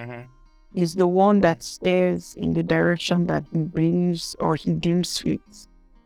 is 0.74 0.94
the 0.94 1.06
one 1.06 1.40
that 1.40 1.62
stares 1.62 2.34
in 2.36 2.54
the 2.54 2.62
direction 2.62 3.26
that 3.26 3.44
he 3.52 3.58
brings 3.58 4.34
or 4.38 4.56
he 4.56 4.72
deems 4.72 5.18
fit 5.18 5.40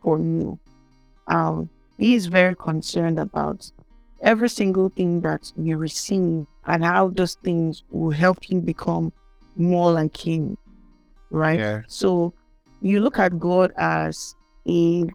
for 0.01 0.17
you. 0.19 0.59
Um, 1.27 1.69
he 1.97 2.15
is 2.15 2.27
very 2.27 2.55
concerned 2.55 3.19
about 3.19 3.71
every 4.21 4.49
single 4.49 4.89
thing 4.89 5.21
that 5.21 5.51
you 5.57 5.77
receive 5.77 6.45
and 6.65 6.83
how 6.83 7.09
those 7.09 7.35
things 7.35 7.83
will 7.91 8.11
help 8.11 8.49
you 8.49 8.59
become 8.61 9.11
more 9.55 9.91
like 9.91 10.15
him. 10.15 10.57
Right? 11.29 11.59
yeah 11.59 11.81
So 11.87 12.33
you 12.81 12.99
look 12.99 13.19
at 13.19 13.39
God 13.39 13.73
as 13.77 14.35
a 14.67 15.05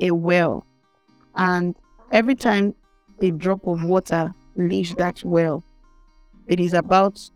a 0.00 0.10
well, 0.10 0.66
and 1.36 1.74
every 2.10 2.34
time 2.34 2.74
a 3.20 3.30
drop 3.30 3.66
of 3.66 3.84
water 3.84 4.34
leaves 4.56 4.94
that 4.96 5.22
well, 5.24 5.62
it 6.46 6.60
is 6.60 6.74
about 6.74 7.30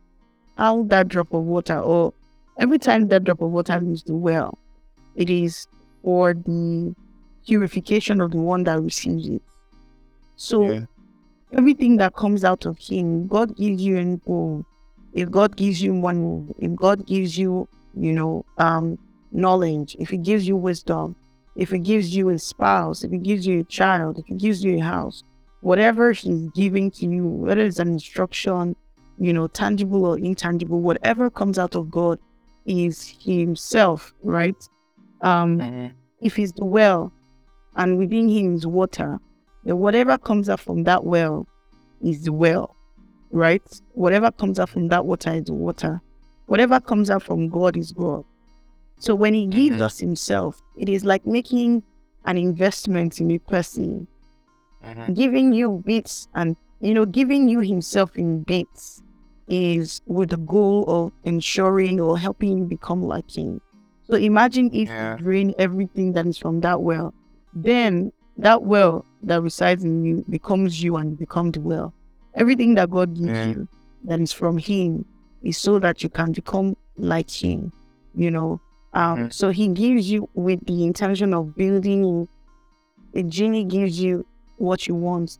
how 0.58 0.82
that 0.84 1.08
drop 1.08 1.32
of 1.32 1.44
water, 1.44 1.80
or 1.80 2.12
every 2.58 2.78
time 2.78 3.08
that 3.08 3.24
drop 3.24 3.40
of 3.40 3.50
water 3.50 3.80
leaves 3.80 4.02
the 4.02 4.14
well, 4.14 4.58
it 5.16 5.30
is 5.30 5.66
for 6.02 6.34
the 6.34 6.94
purification 7.46 8.20
of 8.20 8.32
the 8.32 8.36
one 8.36 8.64
that 8.64 8.80
receives 8.80 9.26
it. 9.28 9.42
So 10.36 10.70
yeah 10.70 10.84
everything 11.52 11.96
that 11.96 12.14
comes 12.14 12.44
out 12.44 12.66
of 12.66 12.78
him, 12.78 13.26
God 13.26 13.56
gives 13.56 13.82
you 13.82 13.96
an 13.96 14.20
goal. 14.26 14.64
If 15.14 15.30
God 15.30 15.56
gives 15.56 15.82
you 15.82 15.94
money, 15.94 16.46
if 16.58 16.74
God 16.74 17.06
gives 17.06 17.38
you, 17.38 17.68
you 17.94 18.12
know, 18.12 18.44
um, 18.58 18.98
knowledge, 19.32 19.96
if 19.98 20.10
He 20.10 20.18
gives 20.18 20.46
you 20.46 20.56
wisdom, 20.56 21.16
if 21.56 21.70
He 21.70 21.78
gives 21.78 22.14
you 22.14 22.28
a 22.28 22.38
spouse, 22.38 23.02
if 23.04 23.10
He 23.10 23.18
gives 23.18 23.46
you 23.46 23.60
a 23.60 23.64
child, 23.64 24.18
if 24.18 24.26
He 24.26 24.34
gives 24.34 24.62
you 24.62 24.76
a 24.76 24.80
house, 24.80 25.22
whatever 25.62 26.12
He's 26.12 26.50
giving 26.54 26.90
to 26.92 27.06
you, 27.06 27.26
whether 27.26 27.62
it's 27.62 27.78
an 27.78 27.88
instruction, 27.88 28.76
you 29.18 29.32
know, 29.32 29.48
tangible 29.48 30.04
or 30.04 30.18
intangible, 30.18 30.80
whatever 30.80 31.30
comes 31.30 31.58
out 31.58 31.74
of 31.74 31.90
God 31.90 32.18
is 32.66 33.14
Himself, 33.20 34.14
right? 34.22 34.56
Um, 35.22 35.58
mm-hmm. 35.58 35.86
if 36.20 36.36
He's 36.36 36.52
the 36.52 36.64
well 36.64 37.12
and 37.76 37.98
within 37.98 38.28
Him 38.28 38.54
is 38.54 38.66
water, 38.66 39.18
then 39.64 39.78
whatever 39.78 40.18
comes 40.18 40.48
out 40.48 40.60
from 40.60 40.84
that 40.84 41.04
well 41.04 41.46
is 42.02 42.24
the 42.24 42.32
well, 42.32 42.76
right? 43.30 43.62
Whatever 43.94 44.30
comes 44.30 44.58
out 44.58 44.70
from 44.70 44.88
that 44.88 45.04
water 45.04 45.32
is 45.32 45.44
the 45.44 45.54
water. 45.54 46.00
Whatever 46.46 46.80
comes 46.80 47.10
out 47.10 47.22
from 47.22 47.48
God 47.48 47.76
is 47.76 47.92
God. 47.92 48.24
So 48.98 49.14
when 49.14 49.34
He 49.34 49.46
mm-hmm. 49.46 49.58
gives 49.58 49.80
us 49.80 49.98
Himself, 49.98 50.60
it 50.76 50.88
is 50.88 51.04
like 51.04 51.26
making 51.26 51.82
an 52.24 52.36
investment 52.36 53.20
in 53.20 53.30
a 53.30 53.38
person, 53.38 54.06
mm-hmm. 54.84 55.12
giving 55.14 55.52
you 55.52 55.82
bits 55.84 56.28
and 56.34 56.56
you 56.80 56.94
know, 56.94 57.04
giving 57.04 57.48
you 57.48 57.60
himself 57.60 58.16
in 58.16 58.42
bits 58.42 59.02
is 59.48 60.00
with 60.06 60.30
the 60.30 60.36
goal 60.36 60.84
of 60.88 61.12
ensuring 61.24 62.00
or 62.00 62.18
helping 62.18 62.58
you 62.58 62.64
become 62.64 63.02
like 63.02 63.30
him. 63.36 63.60
So 64.04 64.14
imagine 64.16 64.70
if 64.72 64.88
Yeah. 64.88 65.16
you 65.16 65.22
drain 65.24 65.54
everything 65.58 66.12
that 66.12 66.26
is 66.26 66.38
from 66.38 66.60
that 66.60 66.82
well, 66.82 67.12
then 67.54 68.12
that 68.36 68.62
well 68.62 69.04
that 69.22 69.42
resides 69.42 69.84
in 69.84 70.04
you 70.04 70.24
becomes 70.28 70.82
you 70.82 70.96
and 70.96 71.10
you 71.10 71.16
become 71.16 71.50
the 71.50 71.60
well. 71.60 71.92
Everything 72.34 72.74
that 72.74 72.90
God 72.90 73.14
gives 73.14 73.28
Yeah. 73.28 73.48
you 73.48 73.68
that 74.04 74.20
is 74.20 74.32
from 74.32 74.58
Him 74.58 75.04
is 75.42 75.58
so 75.58 75.78
that 75.78 76.02
you 76.02 76.08
can 76.08 76.32
become 76.32 76.76
like 76.96 77.30
Him, 77.30 77.72
you 78.14 78.30
know. 78.30 78.60
Um, 78.94 79.18
Mhm. 79.18 79.32
So 79.32 79.50
He 79.50 79.68
gives 79.68 80.10
you 80.10 80.28
with 80.34 80.64
the 80.66 80.84
intention 80.84 81.34
of 81.34 81.54
building 81.56 82.04
you. 82.04 82.28
The 83.12 83.22
genie 83.22 83.64
gives 83.64 84.00
you 84.00 84.24
what 84.58 84.86
you 84.86 84.94
want. 84.94 85.38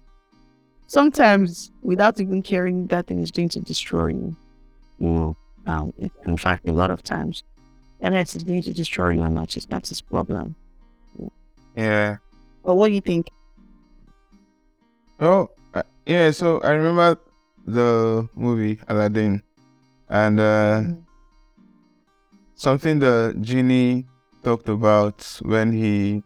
Sometimes, 0.89 1.71
without 1.83 2.19
even 2.19 2.43
caring, 2.43 2.87
that 2.87 3.07
thing 3.07 3.21
is 3.21 3.31
going 3.31 3.51
to 3.51 3.61
destroy 3.61 4.09
you. 4.09 4.37
You 4.99 5.09
know, 5.09 5.37
um, 5.67 5.93
in 6.27 6.37
fact, 6.39 6.67
a 6.67 6.73
lot 6.73 6.91
of 6.91 7.03
times, 7.03 7.45
and 8.01 8.15
it's 8.15 8.35
going 8.43 8.63
to 8.63 8.73
destroy 8.73 9.11
you, 9.11 9.23
and 9.23 9.35
not 9.35 9.49
just 9.49 9.69
that's 9.69 9.91
his 9.91 10.01
problem. 10.01 10.57
Yeah. 11.77 12.17
But 12.65 12.77
what 12.77 12.89
do 12.89 12.95
you 12.95 13.03
think? 13.03 13.29
Oh, 15.21 15.49
uh, 15.75 15.83
yeah. 16.07 16.31
So 16.31 16.59
I 16.63 16.71
remember 16.71 17.21
the 17.67 18.29
movie 18.35 18.81
Aladdin, 18.89 19.43
and 20.09 20.41
uh, 20.41 20.81
Mm. 20.81 21.05
something 22.55 22.99
the 22.99 23.37
genie 23.41 24.07
talked 24.43 24.69
about 24.71 25.21
when 25.43 25.73
he 25.73 26.23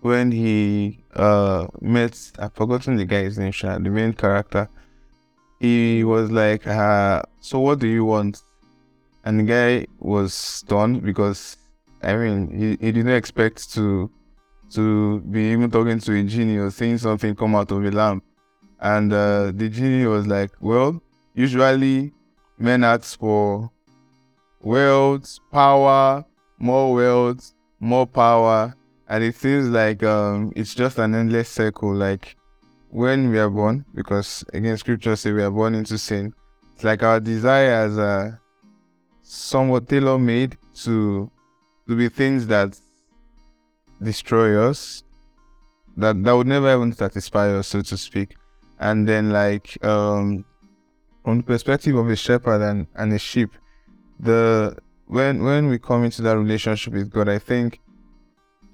when 0.00 0.30
he 0.30 0.98
uh 1.14 1.66
met 1.80 2.32
I've 2.38 2.54
forgotten 2.54 2.96
the 2.96 3.04
guy's 3.04 3.38
name, 3.38 3.52
Sha, 3.52 3.78
the 3.78 3.90
main 3.90 4.12
character. 4.12 4.68
He 5.60 6.04
was 6.04 6.30
like, 6.30 6.66
uh, 6.66 7.22
"So 7.40 7.58
what 7.58 7.80
do 7.80 7.88
you 7.88 8.04
want?" 8.04 8.42
And 9.24 9.40
the 9.40 9.44
guy 9.44 9.86
was 9.98 10.32
stunned 10.34 11.02
because 11.02 11.56
I 12.02 12.16
mean 12.16 12.50
he, 12.50 12.68
he 12.84 12.92
didn't 12.92 13.14
expect 13.14 13.72
to 13.74 14.10
to 14.70 15.20
be 15.20 15.50
even 15.52 15.70
talking 15.70 15.98
to 15.98 16.12
a 16.12 16.22
genie 16.22 16.58
or 16.58 16.70
seeing 16.70 16.98
something 16.98 17.34
come 17.34 17.54
out 17.54 17.70
of 17.70 17.84
a 17.84 17.90
lamp. 17.90 18.24
And 18.80 19.12
uh, 19.12 19.50
the 19.54 19.68
genie 19.68 20.06
was 20.06 20.26
like, 20.26 20.50
Well, 20.60 21.02
usually 21.34 22.12
men 22.58 22.84
ask 22.84 23.18
for 23.18 23.70
wealth, 24.60 25.38
power, 25.50 26.24
more 26.58 26.94
wealth, 26.94 27.52
more 27.80 28.06
power. 28.06 28.74
And 29.08 29.24
it 29.24 29.36
seems 29.36 29.68
like 29.68 30.02
um, 30.02 30.52
it's 30.54 30.74
just 30.74 30.98
an 30.98 31.14
endless 31.14 31.48
circle. 31.48 31.94
Like 31.94 32.36
when 32.90 33.30
we 33.30 33.38
are 33.38 33.50
born, 33.50 33.84
because 33.94 34.44
again, 34.52 34.76
scripture 34.76 35.16
says 35.16 35.32
we 35.32 35.42
are 35.42 35.50
born 35.50 35.74
into 35.74 35.98
sin. 35.98 36.34
It's 36.74 36.84
like 36.84 37.02
our 37.02 37.18
desires 37.18 37.98
are 37.98 38.40
somewhat 39.22 39.88
tailor 39.88 40.18
made 40.18 40.56
to 40.74 41.30
to 41.86 41.96
be 41.96 42.08
things 42.08 42.46
that 42.46 42.78
destroy 44.02 44.58
us 44.58 45.02
that 45.96 46.22
that 46.22 46.32
would 46.32 46.46
never 46.46 46.74
even 46.74 46.92
satisfy 46.92 47.50
us 47.52 47.68
so 47.68 47.82
to 47.82 47.96
speak 47.96 48.36
and 48.78 49.06
then 49.06 49.30
like 49.30 49.84
um 49.84 50.44
from 51.24 51.38
the 51.38 51.42
perspective 51.42 51.94
of 51.96 52.08
a 52.08 52.16
shepherd 52.16 52.62
and, 52.62 52.86
and 52.94 53.12
a 53.12 53.18
sheep 53.18 53.50
the 54.20 54.76
when 55.06 55.42
when 55.42 55.68
we 55.68 55.78
come 55.78 56.04
into 56.04 56.22
that 56.22 56.38
relationship 56.38 56.94
with 56.94 57.10
god 57.10 57.28
i 57.28 57.38
think 57.38 57.80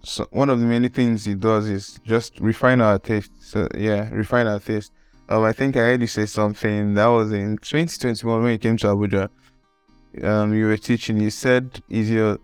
so 0.05 0.27
one 0.31 0.51
of 0.51 0.61
the 0.61 0.67
many 0.67 0.89
things 0.89 1.25
he 1.25 1.35
does 1.35 1.69
is 1.69 1.99
just 2.05 2.39
refine 2.41 2.81
our 2.81 2.99
taste. 2.99 3.33
So 3.41 3.69
yeah 3.77 4.09
refine 4.11 4.47
our 4.47 4.61
taste. 4.61 4.93
Um 5.29 5.45
i 5.45 5.53
think 5.53 5.77
i 5.77 5.81
heard 5.81 6.01
you 6.01 6.07
say 6.07 6.27
something 6.27 6.95
that 6.95 7.07
was 7.07 7.33
in 7.33 7.59
2021 7.59 8.43
when 8.43 8.53
you 8.53 8.59
came 8.59 8.77
to 8.79 8.87
abuja. 8.89 9.29
Um 10.23 10.55
you 10.55 10.67
were 10.67 10.77
teaching. 10.77 11.21
You 11.21 11.31
said 11.31 11.83
is 11.89 12.11
your 12.11 12.39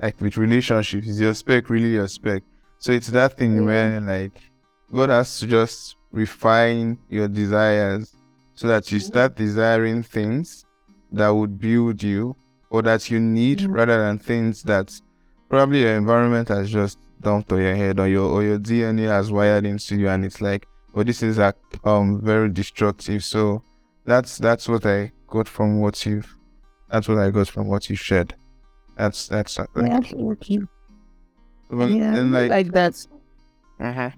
like 0.00 0.20
with 0.20 0.36
relationships, 0.36 1.06
is 1.06 1.20
your 1.20 1.34
spec 1.34 1.70
really 1.70 1.92
your 1.92 2.08
spec? 2.08 2.42
So 2.78 2.92
it's 2.92 3.08
that 3.08 3.36
thing 3.36 3.64
where 3.64 4.00
like 4.00 4.40
God 4.92 5.10
has 5.10 5.38
to 5.40 5.46
just 5.46 5.96
refine 6.12 6.98
your 7.08 7.28
desires 7.28 8.14
so 8.54 8.68
that 8.68 8.90
you 8.92 9.00
start 9.00 9.36
desiring 9.36 10.02
things 10.02 10.64
that 11.12 11.28
would 11.28 11.58
build 11.58 12.02
you 12.02 12.36
or 12.70 12.82
that 12.82 13.10
you 13.10 13.20
need 13.20 13.62
rather 13.62 13.98
than 14.04 14.18
things 14.18 14.62
that 14.62 15.00
probably 15.54 15.82
your 15.82 15.94
environment 15.96 16.48
has 16.48 16.68
just 16.68 16.98
dumped 17.20 17.52
on 17.52 17.60
your 17.60 17.76
head 17.76 18.00
or 18.00 18.08
your 18.08 18.28
or 18.28 18.42
your 18.42 18.58
DNA 18.58 19.06
has 19.08 19.30
wired 19.30 19.64
into 19.64 19.94
you 19.96 20.08
and 20.08 20.24
it's 20.24 20.40
like, 20.40 20.66
well 20.92 21.04
this 21.04 21.22
is 21.22 21.38
like 21.38 21.56
um 21.84 22.20
very 22.22 22.48
destructive. 22.50 23.22
So 23.22 23.62
that's 24.04 24.36
that's 24.38 24.68
what 24.68 24.84
I 24.84 25.12
got 25.28 25.46
from 25.48 25.80
what 25.80 26.04
you've 26.04 26.36
that's 26.90 27.06
what 27.08 27.18
I 27.18 27.30
got 27.30 27.48
from 27.48 27.68
what 27.68 27.88
you 27.88 27.94
shared. 27.94 28.34
That's 28.96 29.28
that's 29.28 29.58
uh, 29.58 29.66
Yeah, 29.76 29.96
absolutely. 29.96 30.58
well, 31.70 31.88
Yeah, 31.88 32.16
and 32.16 32.32
like, 32.32 32.50
like 32.50 32.72
that. 32.72 32.94
uh-huh. 33.80 34.10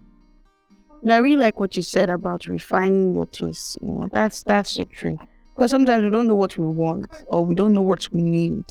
And 1.03 1.13
I 1.13 1.19
really 1.19 1.37
like 1.47 1.61
what 1.61 1.77
you 1.77 1.83
said 1.83 2.09
about 2.11 2.47
refining 2.47 3.15
your 3.15 3.27
taste. 3.27 3.79
You 3.83 3.89
know, 3.89 4.09
that's 4.11 4.43
that's 4.43 4.75
the 4.77 4.87
true. 4.87 5.19
Because 5.55 5.71
sometimes 5.71 6.03
we 6.05 6.11
don't 6.11 6.27
know 6.29 6.35
what 6.35 6.57
we 6.59 6.67
want 6.67 7.07
or 7.29 7.45
we 7.45 7.55
don't 7.55 7.73
know 7.75 7.83
what 7.83 8.09
we 8.13 8.23
need. 8.23 8.65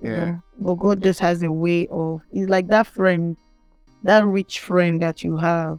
You 0.00 0.10
Yeah. 0.10 0.24
know. 0.24 0.42
But 0.60 0.74
God 0.74 1.02
just 1.02 1.20
has 1.20 1.42
a 1.42 1.50
way 1.52 1.86
of 1.88 2.20
it's 2.32 2.48
like 2.50 2.68
that 2.68 2.86
friend, 2.86 3.36
that 4.02 4.24
rich 4.26 4.60
friend 4.60 5.00
that 5.02 5.22
you 5.22 5.36
have 5.36 5.78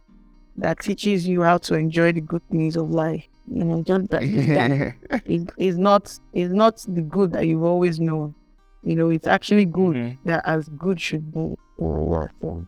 that 0.58 0.80
teaches 0.80 1.28
you 1.28 1.42
how 1.42 1.58
to 1.58 1.76
enjoy 1.76 2.12
the 2.12 2.22
good 2.22 2.42
things 2.52 2.76
of 2.76 2.90
life. 2.90 3.26
You 3.52 3.64
know, 3.64 3.84
just 3.84 4.10
that, 4.10 4.22
that 5.12 5.22
it, 5.26 5.50
it's 5.58 5.78
not 5.78 6.18
it's 6.34 6.54
not 6.54 6.78
the 6.88 7.02
good 7.02 7.32
that 7.34 7.48
you've 7.48 7.64
always 7.64 8.00
known. 8.00 8.36
You 8.84 8.96
know, 8.96 9.10
it's 9.10 9.28
actually 9.28 9.66
good 9.66 9.96
Mhm. 9.96 10.18
that 10.26 10.44
as 10.46 10.70
good 10.70 11.00
should 11.02 11.34
be. 11.34 11.56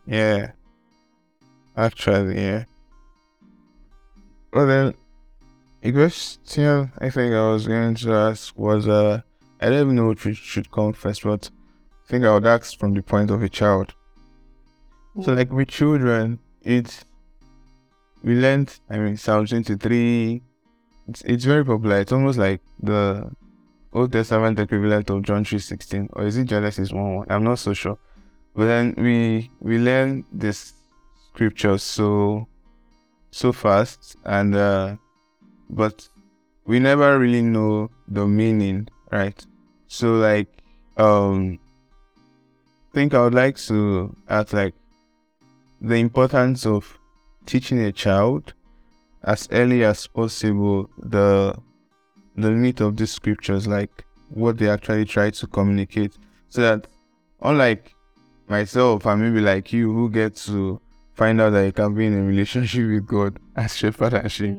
Yeah. 0.06 0.52
Actually, 1.76 2.36
yeah. 2.36 2.64
Well 4.52 4.66
then, 4.66 4.94
a 5.82 5.92
question 5.92 6.92
I 6.98 7.08
think 7.10 7.32
I 7.34 7.50
was 7.50 7.66
going 7.66 7.94
to 7.94 8.12
ask 8.12 8.56
was 8.58 8.86
uh 8.86 9.22
I 9.62 9.70
don't 9.70 9.80
even 9.80 9.96
know 9.96 10.08
which 10.08 10.36
should- 10.36 10.70
come 10.70 10.92
first, 10.92 11.22
but 11.22 11.50
I 12.04 12.08
think 12.10 12.24
I 12.24 12.34
would 12.34 12.46
ask 12.46 12.78
from 12.78 12.94
the 12.94 13.02
point 13.02 13.30
of 13.30 13.42
a 13.42 13.48
child. 13.48 13.94
So 15.22 15.32
like 15.34 15.52
with 15.52 15.68
children, 15.68 16.38
it's 16.62 17.04
we 18.24 18.34
learned 18.34 18.78
I 18.90 18.98
mean 18.98 19.16
Psalm 19.16 19.46
twenty 19.46 19.76
three 19.76 20.42
it's 21.08 21.22
it's 21.22 21.44
very 21.44 21.64
popular. 21.64 22.00
It's 22.00 22.12
almost 22.12 22.38
like 22.38 22.60
the 22.82 23.30
Old 23.92 24.12
Testament 24.12 24.58
equivalent 24.58 25.10
of 25.10 25.22
John 25.22 25.44
three 25.44 25.58
sixteen. 25.58 26.08
Or 26.14 26.24
is 26.24 26.36
it 26.36 26.44
Genesis 26.44 26.92
one 26.92 27.14
one? 27.16 27.26
I'm 27.30 27.44
not 27.44 27.58
so 27.58 27.72
sure. 27.74 27.98
But 28.56 28.66
then 28.66 28.94
we 28.96 29.50
we 29.60 29.78
learn 29.78 30.24
this 30.32 30.72
scripture 31.28 31.78
so 31.78 32.46
so 33.30 33.52
fast 33.52 34.16
and 34.24 34.54
uh 34.54 34.96
but 35.70 36.08
we 36.66 36.78
never 36.78 37.18
really 37.18 37.42
know 37.42 37.90
the 38.08 38.26
meaning, 38.26 38.88
right? 39.10 39.44
So 39.92 40.14
like 40.14 40.48
um 40.96 41.58
I 42.90 42.94
think 42.94 43.12
I 43.12 43.22
would 43.24 43.34
like 43.34 43.58
to 43.68 44.16
add 44.26 44.50
like 44.54 44.74
the 45.82 45.96
importance 45.96 46.64
of 46.64 46.98
teaching 47.44 47.78
a 47.80 47.92
child 47.92 48.54
as 49.22 49.48
early 49.52 49.84
as 49.84 50.06
possible 50.06 50.88
the 50.96 51.54
the 52.36 52.50
meat 52.50 52.80
of 52.80 52.96
these 52.96 53.10
scriptures, 53.10 53.66
like 53.66 54.06
what 54.30 54.56
they 54.56 54.70
actually 54.70 55.04
try 55.04 55.28
to 55.28 55.46
communicate, 55.46 56.16
so 56.48 56.62
that 56.62 56.86
unlike 57.42 57.94
myself 58.48 59.04
and 59.04 59.20
maybe 59.20 59.42
like 59.42 59.74
you 59.74 59.92
who 59.92 60.08
get 60.08 60.36
to 60.36 60.80
find 61.12 61.38
out 61.38 61.50
that 61.50 61.66
you 61.66 61.72
can 61.72 61.94
be 61.94 62.06
in 62.06 62.18
a 62.18 62.22
relationship 62.22 62.88
with 62.88 63.06
God 63.06 63.38
as 63.56 63.76
shepherd 63.76 64.14
and 64.14 64.32
sheep 64.32 64.56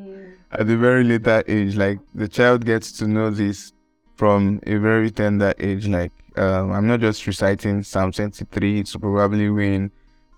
at 0.51 0.69
a 0.69 0.77
very 0.77 1.03
later 1.03 1.43
age, 1.47 1.75
like 1.75 1.97
the 2.13 2.27
child 2.27 2.63
gets 2.65 2.91
to 2.91 3.07
know 3.07 3.31
this 3.31 3.72
from 4.15 4.59
a 4.65 4.77
very 4.77 5.11
tender 5.11 5.53
age. 5.59 5.87
Like 5.87 6.11
um, 6.35 6.71
I'm 6.71 6.87
not 6.87 6.99
just 6.99 7.25
reciting 7.27 7.83
Psalm 7.83 8.11
23 8.11 8.83
to 8.83 8.99
probably 8.99 9.49
win 9.49 9.91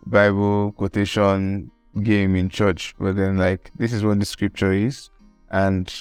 Bible 0.05 0.73
quotation 0.73 1.71
game 2.03 2.35
in 2.35 2.49
church, 2.49 2.95
but 2.99 3.15
then 3.15 3.37
like 3.37 3.71
this 3.77 3.93
is 3.93 4.03
what 4.03 4.19
the 4.19 4.25
scripture 4.25 4.73
is, 4.73 5.09
and 5.51 5.91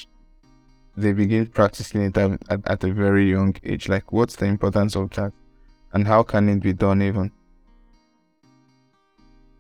they 0.96 1.12
begin 1.12 1.46
practicing 1.46 2.02
it 2.02 2.16
at, 2.16 2.40
at, 2.66 2.84
a 2.84 2.92
very 2.92 3.30
young 3.30 3.56
age. 3.64 3.88
Like, 3.88 4.12
what's 4.12 4.36
the 4.36 4.46
importance 4.46 4.96
of 4.96 5.10
that, 5.10 5.32
and 5.92 6.06
how 6.06 6.22
can 6.22 6.48
it 6.48 6.60
be 6.60 6.72
done 6.72 7.02
even? 7.02 7.30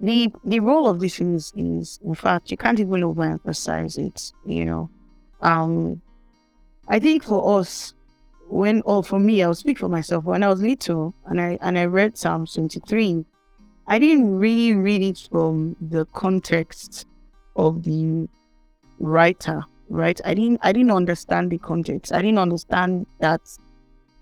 the 0.00 0.30
the 0.44 0.60
role 0.60 0.88
of 0.88 1.00
this 1.00 1.20
is 1.20 1.52
is 1.56 1.98
in 2.04 2.14
fact 2.14 2.50
you 2.50 2.56
can't 2.56 2.78
even 2.80 3.00
overemphasize 3.00 3.96
it 3.98 4.32
you 4.44 4.64
know 4.64 4.90
um 5.40 6.00
i 6.88 6.98
think 6.98 7.22
for 7.22 7.58
us 7.58 7.94
when 8.48 8.82
or 8.84 9.02
for 9.02 9.18
me 9.18 9.42
i'll 9.42 9.54
speak 9.54 9.78
for 9.78 9.88
myself 9.88 10.24
when 10.24 10.42
i 10.42 10.48
was 10.48 10.60
little 10.60 11.14
and 11.26 11.40
i 11.40 11.58
and 11.62 11.78
i 11.78 11.84
read 11.84 12.16
psalm 12.16 12.46
23 12.46 13.24
i 13.88 13.98
didn't 13.98 14.38
really 14.38 14.74
read 14.74 15.02
it 15.02 15.28
from 15.30 15.76
the 15.80 16.04
context 16.06 17.06
of 17.56 17.82
the 17.84 18.28
writer, 18.98 19.62
right? 19.88 20.20
I 20.24 20.34
didn't 20.34 20.60
I 20.62 20.72
didn't 20.72 20.90
understand 20.90 21.50
the 21.50 21.58
context. 21.58 22.12
I 22.12 22.22
didn't 22.22 22.38
understand 22.38 23.06
that 23.20 23.40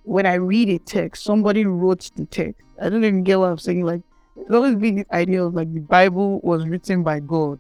when 0.05 0.27
I 0.27 0.35
read 0.35 0.69
a 0.69 0.79
text, 0.79 1.25
somebody 1.25 1.65
wrote 1.65 2.11
the 2.17 2.27
text. 2.27 2.61
I 2.81 2.89
don't 2.89 3.05
even 3.05 3.23
get 3.23 3.39
what 3.39 3.51
I'm 3.51 3.59
saying. 3.59 3.85
Like 3.85 4.03
there's 4.37 4.55
always 4.55 4.77
been 4.77 4.97
this 4.97 5.07
idea 5.13 5.45
of 5.45 5.55
like 5.55 5.73
the 5.73 5.81
Bible 5.81 6.41
was 6.43 6.67
written 6.67 7.03
by 7.03 7.21
God. 7.21 7.59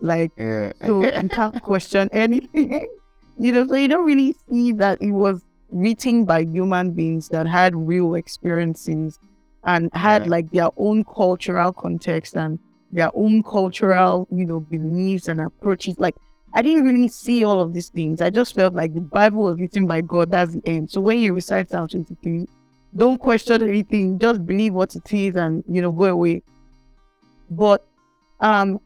Like 0.00 0.32
Yeah. 0.36 0.72
so 0.84 1.02
you 1.04 1.28
can't 1.28 1.62
question 1.62 2.08
anything. 2.12 2.86
you 3.38 3.52
know, 3.52 3.66
so 3.66 3.74
you 3.74 3.88
don't 3.88 4.06
really 4.06 4.34
see 4.50 4.72
that 4.72 5.00
it 5.00 5.12
was 5.12 5.42
written 5.70 6.24
by 6.24 6.44
human 6.44 6.92
beings 6.92 7.28
that 7.28 7.46
had 7.46 7.74
real 7.74 8.14
experiences 8.14 9.18
and 9.64 9.90
had 9.92 10.24
Yeah. 10.24 10.30
like 10.30 10.50
their 10.50 10.70
own 10.76 11.04
cultural 11.04 11.72
context 11.72 12.36
and 12.36 12.58
their 12.92 13.10
own 13.14 13.42
cultural, 13.42 14.26
you 14.30 14.46
know, 14.46 14.60
beliefs 14.60 15.28
and 15.28 15.40
approaches. 15.40 15.98
Like 15.98 16.16
I 16.54 16.62
didn't 16.62 16.84
really 16.84 17.08
see 17.08 17.44
all 17.44 17.60
of 17.60 17.74
these 17.74 17.90
things. 17.90 18.22
I 18.22 18.30
just 18.30 18.54
felt 18.54 18.72
like 18.74 18.94
the 18.94 19.02
Bible 19.02 19.42
was 19.42 19.58
written 19.60 19.86
by 19.86 20.00
God, 20.00 20.30
that's 20.30 20.54
the 20.54 20.62
end. 20.64 20.90
So 20.90 21.00
when 21.02 21.18
you 21.18 21.34
recite 21.34 21.68
Psalm 21.68 21.88
23, 21.88 22.46
don't 22.96 23.18
question 23.18 23.62
anything, 23.62 24.18
just 24.18 24.46
believe 24.46 24.72
what 24.72 24.94
it 24.96 25.12
is 25.12 25.36
and 25.36 25.62
you 25.68 25.82
know, 25.82 25.92
go 25.92 26.04
away. 26.04 26.42
But 27.50 27.84
um 28.40 28.80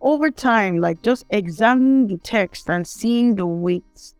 over 0.00 0.30
time, 0.30 0.78
like 0.78 1.02
just 1.02 1.26
examining 1.30 2.06
the 2.06 2.18
text 2.18 2.70
and 2.70 2.86
seeing 2.86 3.34
the 3.34 3.46
weight 3.46 4.12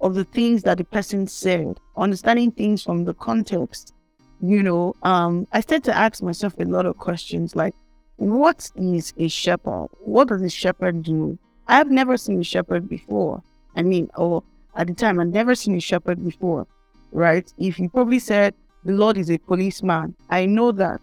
of 0.00 0.14
the 0.14 0.24
things 0.24 0.62
that 0.62 0.78
the 0.78 0.84
person 0.84 1.26
said, 1.26 1.78
understanding 1.96 2.50
things 2.50 2.82
from 2.82 3.04
the 3.04 3.14
context, 3.14 3.94
you 4.42 4.62
know, 4.62 4.94
um, 5.02 5.46
I 5.52 5.60
started 5.60 5.84
to 5.84 5.96
ask 5.96 6.22
myself 6.22 6.54
a 6.58 6.64
lot 6.64 6.86
of 6.86 6.96
questions 6.96 7.54
like, 7.54 7.74
what 8.16 8.70
is 8.76 9.12
a 9.18 9.28
shepherd? 9.28 9.88
What 10.00 10.28
does 10.28 10.42
a 10.42 10.48
shepherd 10.48 11.02
do? 11.02 11.38
I've 11.68 11.90
never 11.90 12.16
seen 12.16 12.40
a 12.40 12.44
shepherd 12.44 12.88
before. 12.88 13.42
I 13.76 13.82
mean, 13.82 14.10
or 14.16 14.42
at 14.76 14.86
the 14.86 14.94
time, 14.94 15.20
I'd 15.20 15.28
never 15.28 15.54
seen 15.54 15.74
a 15.76 15.80
shepherd 15.80 16.24
before, 16.24 16.66
right? 17.12 17.52
If 17.58 17.78
you 17.78 17.88
probably 17.88 18.18
said 18.18 18.54
the 18.84 18.92
Lord 18.92 19.16
is 19.18 19.30
a 19.30 19.38
policeman, 19.38 20.14
I 20.30 20.46
know 20.46 20.72
that. 20.72 21.00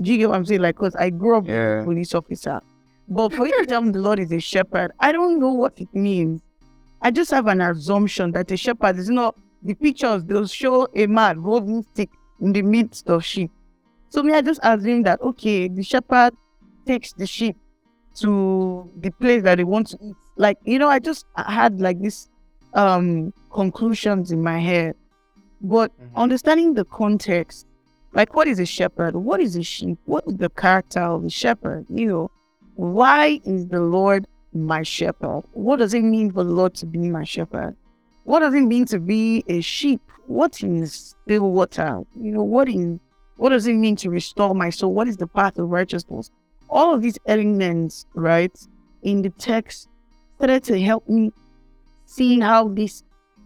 Do 0.00 0.10
you 0.10 0.18
get 0.18 0.28
what 0.28 0.36
I'm 0.36 0.46
saying? 0.46 0.60
Like, 0.60 0.76
because 0.76 0.96
I 0.96 1.10
grew 1.10 1.36
up 1.38 1.44
with 1.44 1.54
a 1.54 1.82
police 1.84 2.14
officer. 2.14 2.60
But 3.08 3.32
for 3.32 3.46
you 3.46 3.58
to 3.60 3.66
tell 3.66 3.82
me 3.82 3.90
the 3.90 4.00
Lord 4.00 4.18
is 4.18 4.32
a 4.32 4.40
shepherd, 4.40 4.92
I 5.00 5.12
don't 5.12 5.38
know 5.38 5.52
what 5.52 5.74
it 5.80 5.92
means. 5.94 6.40
I 7.02 7.10
just 7.10 7.30
have 7.32 7.46
an 7.48 7.60
assumption 7.60 8.32
that 8.32 8.50
a 8.50 8.56
shepherd 8.56 8.96
is 8.98 9.10
not 9.10 9.34
the 9.62 9.74
pictures 9.74 10.24
they'll 10.24 10.46
show 10.46 10.88
a 10.94 11.06
man 11.06 11.38
holding 11.38 11.82
stick 11.94 12.10
in 12.40 12.52
the 12.52 12.62
midst 12.62 13.08
of 13.08 13.24
sheep. 13.24 13.50
So 14.08 14.22
me, 14.22 14.32
I 14.32 14.40
just 14.40 14.60
assume 14.62 15.02
that 15.04 15.20
okay, 15.20 15.68
the 15.68 15.82
shepherd 15.82 16.34
takes 16.86 17.12
the 17.12 17.26
sheep 17.26 17.56
to 18.20 18.90
the 19.00 19.10
place 19.10 19.42
that 19.42 19.56
they 19.56 19.64
want 19.64 19.88
to 19.88 19.98
eat. 20.02 20.16
Like, 20.36 20.58
you 20.64 20.78
know, 20.78 20.88
I 20.88 20.98
just 20.98 21.26
had 21.36 21.80
like 21.80 22.00
this 22.00 22.28
um 22.74 23.32
conclusions 23.52 24.30
in 24.32 24.42
my 24.42 24.58
head. 24.58 24.94
But 25.60 25.92
Mhm. 25.98 26.16
understanding 26.16 26.74
the 26.74 26.84
context, 26.84 27.66
like 28.12 28.34
what 28.34 28.48
is 28.48 28.58
a 28.58 28.66
shepherd? 28.66 29.16
What 29.16 29.40
is 29.40 29.56
a 29.56 29.62
sheep? 29.62 29.98
What 30.04 30.24
is 30.26 30.36
the 30.36 30.50
character 30.50 31.00
of 31.00 31.22
the 31.22 31.30
shepherd? 31.30 31.86
You 31.88 32.06
know, 32.06 32.30
why 32.74 33.40
is 33.44 33.68
the 33.68 33.80
Lord 33.80 34.26
my 34.54 34.82
shepherd? 34.82 35.44
What 35.52 35.78
does 35.78 35.94
it 35.94 36.02
mean 36.02 36.32
for 36.32 36.44
the 36.44 36.50
Lord 36.50 36.74
to 36.76 36.86
be 36.86 36.98
my 36.98 37.24
shepherd? 37.24 37.76
What 38.24 38.40
does 38.40 38.54
it 38.54 38.62
mean 38.62 38.84
to 38.86 38.98
be 38.98 39.44
a 39.48 39.60
sheep? 39.60 40.00
What 40.26 40.62
is 40.62 41.16
still 41.24 41.50
water? 41.50 42.02
You 42.18 42.32
know, 42.32 42.42
what 42.42 42.68
is 42.68 42.98
what 43.36 43.48
does 43.48 43.66
it 43.66 43.74
mean 43.74 43.96
to 43.96 44.10
restore 44.10 44.54
my 44.54 44.70
soul? 44.70 44.94
What 44.94 45.08
is 45.08 45.16
the 45.16 45.26
path 45.26 45.58
of 45.58 45.68
righteousness? 45.68 46.30
All 46.68 46.94
of 46.94 47.02
these 47.02 47.18
elements, 47.26 48.06
right, 48.14 48.56
in 49.02 49.22
the 49.22 49.30
text 49.30 49.88
started 50.36 50.62
to 50.64 50.80
help 50.80 51.08
me 51.08 51.32
seeing 52.06 52.40
how 52.40 52.68
these 52.68 53.02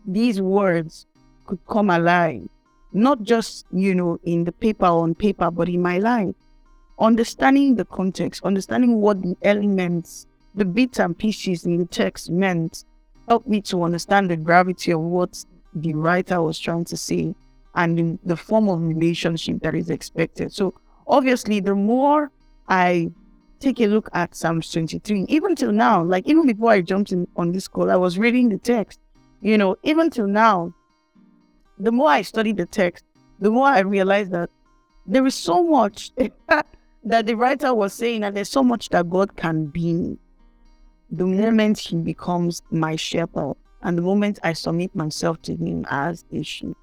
these 0.06 0.40
words 0.40 1.06
could 1.46 1.64
come 1.66 1.90
alive. 1.90 2.48
Not 2.92 3.22
just, 3.22 3.66
you 3.72 3.94
know, 3.94 4.18
in 4.24 4.44
the 4.44 4.52
paper 4.52 4.86
on 4.86 5.14
paper, 5.14 5.50
but 5.50 5.68
in 5.68 5.82
my 5.82 5.98
life 5.98 6.34
understanding 6.98 7.76
the 7.76 7.84
context, 7.84 8.42
understanding 8.44 9.00
what 9.00 9.20
the 9.22 9.36
elements, 9.42 10.26
the 10.56 10.64
bits 10.64 10.98
and 10.98 11.16
pieces 11.16 11.64
in 11.64 11.76
the 11.76 11.84
text 11.84 12.30
meant, 12.30 12.84
helped 13.28 13.46
me 13.46 13.60
to 13.60 13.82
understand 13.82 14.30
the 14.30 14.36
gravity 14.36 14.92
of 14.92 15.00
what 15.00 15.44
the 15.74 15.92
writer 15.94 16.40
was 16.40 16.58
trying 16.58 16.84
to 16.86 16.96
say 16.96 17.34
and 17.74 18.18
the 18.24 18.36
form 18.36 18.68
of 18.68 18.80
relationship 18.80 19.60
that 19.60 19.74
is 19.74 19.90
expected. 19.90 20.52
So 20.52 20.74
obviously, 21.06 21.60
the 21.60 21.74
more 21.74 22.30
I 22.68 23.10
take 23.60 23.80
a 23.80 23.86
look 23.86 24.08
at 24.14 24.34
Psalms 24.34 24.72
23, 24.72 25.26
even 25.28 25.54
till 25.54 25.72
now, 25.72 26.02
like 26.02 26.26
even 26.26 26.46
before 26.46 26.70
I 26.70 26.80
jumped 26.80 27.12
in 27.12 27.28
on 27.36 27.52
this 27.52 27.68
call, 27.68 27.90
I 27.90 27.96
was 27.96 28.18
reading 28.18 28.48
the 28.48 28.58
text. 28.58 28.98
You 29.42 29.58
know, 29.58 29.76
even 29.82 30.08
till 30.08 30.26
now, 30.26 30.72
the 31.78 31.92
more 31.92 32.08
I 32.08 32.22
study 32.22 32.52
the 32.52 32.64
text, 32.64 33.04
the 33.38 33.50
more 33.50 33.66
I 33.66 33.80
realize 33.80 34.30
that 34.30 34.48
there 35.06 35.26
is 35.26 35.34
so 35.34 35.62
much 35.62 36.12
that 37.04 37.26
the 37.26 37.36
writer 37.36 37.74
was 37.74 37.92
saying, 37.92 38.24
and 38.24 38.34
there's 38.34 38.48
so 38.48 38.62
much 38.62 38.88
that 38.88 39.10
God 39.10 39.36
can 39.36 39.66
be 39.66 40.18
the 41.10 41.26
moment 41.26 41.78
He 41.78 41.96
becomes 41.96 42.62
my 42.70 42.96
shepherd 42.96 43.54
and 43.82 43.96
the 43.96 44.02
moment 44.02 44.38
I 44.42 44.52
submit 44.52 44.94
myself 44.94 45.40
to 45.42 45.54
Him 45.54 45.86
as 45.90 46.24
a 46.32 46.42
sheep. 46.42 46.76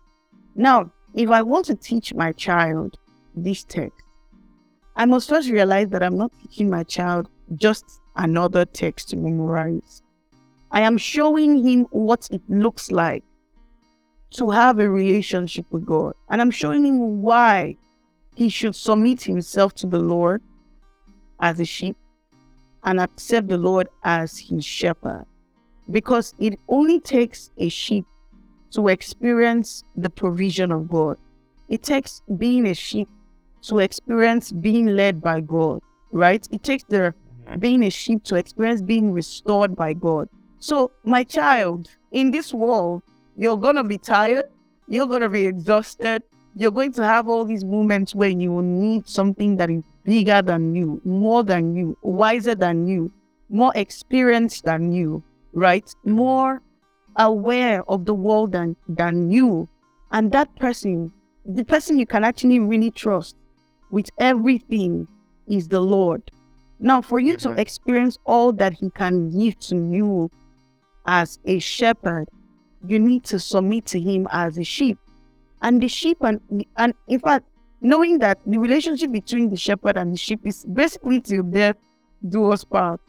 Now, 0.56 0.92
if 1.14 1.30
I 1.30 1.42
want 1.42 1.66
to 1.66 1.76
teach 1.76 2.14
my 2.14 2.32
child 2.32 2.98
this 3.36 3.64
text, 3.64 4.02
I 4.96 5.06
must 5.06 5.30
first 5.30 5.50
realize 5.50 5.90
that 5.90 6.04
I'm 6.04 6.18
not 6.18 6.32
teaching 6.42 6.70
my 6.70 6.84
child 6.84 7.30
just 7.56 7.86
another 8.16 8.66
text 8.66 9.10
to 9.10 9.18
memorize. 9.18 10.04
I 10.72 10.82
am 10.82 10.98
showing 10.98 11.66
him 11.66 11.86
what 11.92 12.28
it 12.32 12.42
looks 12.48 12.92
like 12.92 13.24
to 14.32 14.50
have 14.50 14.80
a 14.80 14.90
relationship 14.90 15.66
with 15.72 15.86
God. 15.86 16.14
And 16.30 16.42
I'm 16.42 16.52
showing 16.52 16.86
him 16.86 17.22
why 17.22 17.78
he 18.36 18.50
should 18.50 18.76
submit 18.76 19.22
himself 19.22 19.74
to 19.76 19.88
the 19.88 20.00
Lord 20.00 20.42
as 21.40 21.60
a 21.60 21.66
sheep 21.66 21.96
and 22.84 23.00
accept 23.00 23.48
the 23.48 23.58
Lord 23.58 23.88
as 24.04 24.38
his 24.38 24.66
shepherd. 24.66 25.26
Because 25.92 26.34
it 26.40 26.60
only 26.68 27.00
takes 27.00 27.52
a 27.58 27.70
sheep 27.70 28.06
to 28.72 28.88
experience 28.88 29.84
the 29.96 30.10
provision 30.10 30.72
of 30.72 30.90
God. 30.90 31.18
It 31.70 31.84
takes 31.84 32.22
being 32.38 32.68
a 32.68 32.74
sheep 32.74 33.08
to 33.64 33.80
experience 33.80 34.52
being 34.52 34.88
led 34.88 35.22
by 35.22 35.42
God, 35.42 35.82
right? 36.12 36.48
It 36.52 36.64
takes 36.64 36.84
the 36.84 37.14
mm-hmm. 37.46 37.60
being 37.60 37.84
a 37.84 37.90
sheep 37.90 38.24
to 38.26 38.36
experience 38.36 38.82
being 38.82 39.12
restored 39.12 39.76
by 39.76 39.94
God. 39.94 40.28
So, 40.60 40.92
my 41.04 41.24
child, 41.24 41.90
in 42.12 42.32
this 42.32 42.54
world, 42.54 43.04
you're 43.38 43.58
going 43.58 43.76
to 43.76 43.84
be 43.84 43.98
tired, 43.98 44.46
you're 44.88 45.08
going 45.08 45.22
to 45.22 45.30
be 45.30 45.46
exhausted, 45.46 46.24
you're 46.56 46.72
going 46.72 46.94
to 46.94 47.04
have 47.04 47.28
all 47.28 47.46
these 47.46 47.66
moments 47.66 48.14
where 48.16 48.30
you 48.30 48.52
will 48.52 48.62
need 48.62 49.08
something 49.08 49.58
that 49.58 49.70
is 49.70 49.84
bigger 50.04 50.42
than 50.42 50.76
you, 50.76 51.02
more 51.04 51.44
than 51.44 51.76
you, 51.76 51.98
wiser 52.02 52.56
than 52.56 52.88
you, 52.88 53.12
more 53.50 53.72
experienced 53.76 54.66
than 54.66 54.92
you, 54.92 55.24
right? 55.54 55.94
More 56.06 56.62
aware 57.18 57.84
of 57.90 58.06
the 58.06 58.14
world 58.14 58.54
than, 58.54 58.76
than 58.88 59.32
you. 59.32 59.70
And 60.12 60.32
that 60.32 60.56
person, 60.58 61.12
the 61.46 61.64
person 61.64 62.00
you 62.00 62.06
can 62.06 62.24
actually 62.24 62.60
really 62.60 62.92
trust 62.92 63.36
with 63.92 64.10
everything 64.20 65.08
is 65.48 65.68
the 65.68 65.80
Lord. 65.80 66.22
Now, 66.80 67.02
for 67.02 67.20
you 67.20 67.38
to 67.38 67.52
experience 67.52 68.18
all 68.26 68.52
that 68.54 68.74
He 68.74 68.90
can 68.90 69.30
give 69.30 69.60
to 69.60 69.76
you 69.76 70.32
as 71.06 71.40
a 71.46 71.60
shepherd, 71.60 72.28
you 72.88 73.00
need 73.00 73.24
to 73.26 73.40
submit 73.40 73.86
to 73.88 74.00
Him 74.00 74.28
as 74.32 74.58
a 74.58 74.64
sheep. 74.64 74.98
And 75.62 75.82
the 75.82 75.88
sheep, 75.88 76.18
and, 76.22 76.42
and 76.76 76.94
in 77.08 77.20
fact, 77.20 77.46
knowing 77.84 78.18
that 78.20 78.40
the 78.46 78.58
relationship 78.58 79.12
between 79.12 79.50
the 79.50 79.58
shepherd 79.58 79.98
and 79.98 80.14
the 80.14 80.18
sheep 80.18 80.40
is 80.46 80.66
basically 80.66 81.22
till 81.22 81.44
death 81.44 81.76
do 82.28 82.52
us 82.52 82.64
part. 82.64 83.02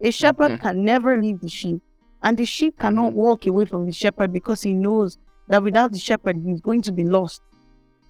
A 0.00 0.10
shepherd 0.10 0.52
Mhm. 0.52 0.60
can 0.60 0.84
never 0.84 1.20
leave 1.20 1.40
the 1.40 1.48
sheep, 1.48 1.80
and 2.22 2.36
the 2.36 2.44
sheep 2.44 2.78
cannot 2.78 3.14
walk 3.14 3.46
away 3.46 3.64
from 3.64 3.86
the 3.86 3.92
shepherd 3.92 4.32
because 4.32 4.62
he 4.62 4.74
knows 4.74 5.18
that 5.48 5.62
without 5.62 5.92
the 5.92 5.98
shepherd, 5.98 6.36
he's 6.44 6.60
going 6.60 6.82
to 6.82 6.92
be 6.92 7.04
lost. 7.04 7.42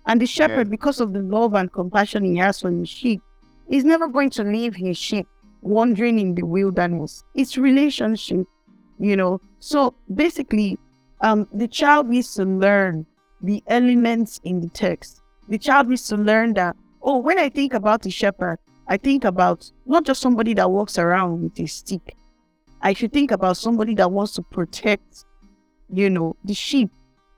And 0.07 0.21
the 0.21 0.27
shepherd, 0.27 0.69
because 0.71 1.01
of 1.01 1.13
the 1.13 1.21
love 1.23 1.55
and 1.55 1.73
compassion 1.73 2.25
he 2.25 2.37
has 2.37 2.61
for 2.61 2.71
his 2.71 2.89
sheep, 2.89 3.23
is 3.69 3.85
never 3.85 4.09
going 4.09 4.31
to 4.31 4.43
leave 4.43 4.75
his 4.75 4.99
sheep 4.99 5.27
wandering 5.63 6.19
in 6.19 6.35
the 6.35 6.43
wilderness. 6.43 7.23
It's 7.35 7.57
relationship, 7.57 8.47
you 8.99 9.17
know. 9.17 9.41
So 9.61 9.95
basically, 10.13 10.79
um, 11.21 11.47
the 11.53 11.69
child 11.69 12.09
needs 12.09 12.35
to 12.35 12.45
learn 12.45 13.07
the 13.41 13.63
elements 13.69 14.41
in 14.43 14.61
the 14.61 14.69
text. 14.69 15.21
The 15.49 15.59
child 15.59 15.89
needs 15.89 16.07
to 16.09 16.17
learn 16.17 16.55
that, 16.55 16.77
oh, 17.03 17.19
when 17.19 17.39
I 17.39 17.49
think 17.49 17.75
about 17.75 18.03
the 18.03 18.11
shepherd, 18.11 18.59
I 18.87 18.97
think 18.97 19.25
about 19.25 19.71
not 19.87 20.05
just 20.05 20.21
somebody 20.21 20.55
that 20.55 20.71
walks 20.71 20.99
around 20.99 21.43
with 21.43 21.59
a 21.61 21.67
stick. 21.67 22.17
I 22.81 22.93
should 22.93 23.13
think 23.13 23.31
about 23.31 23.57
somebody 23.57 23.95
that 23.97 24.11
wants 24.11 24.33
to 24.35 24.43
protect, 24.43 25.25
you 25.93 26.11
know, 26.11 26.37
the 26.45 26.55
sheep. 26.55 26.91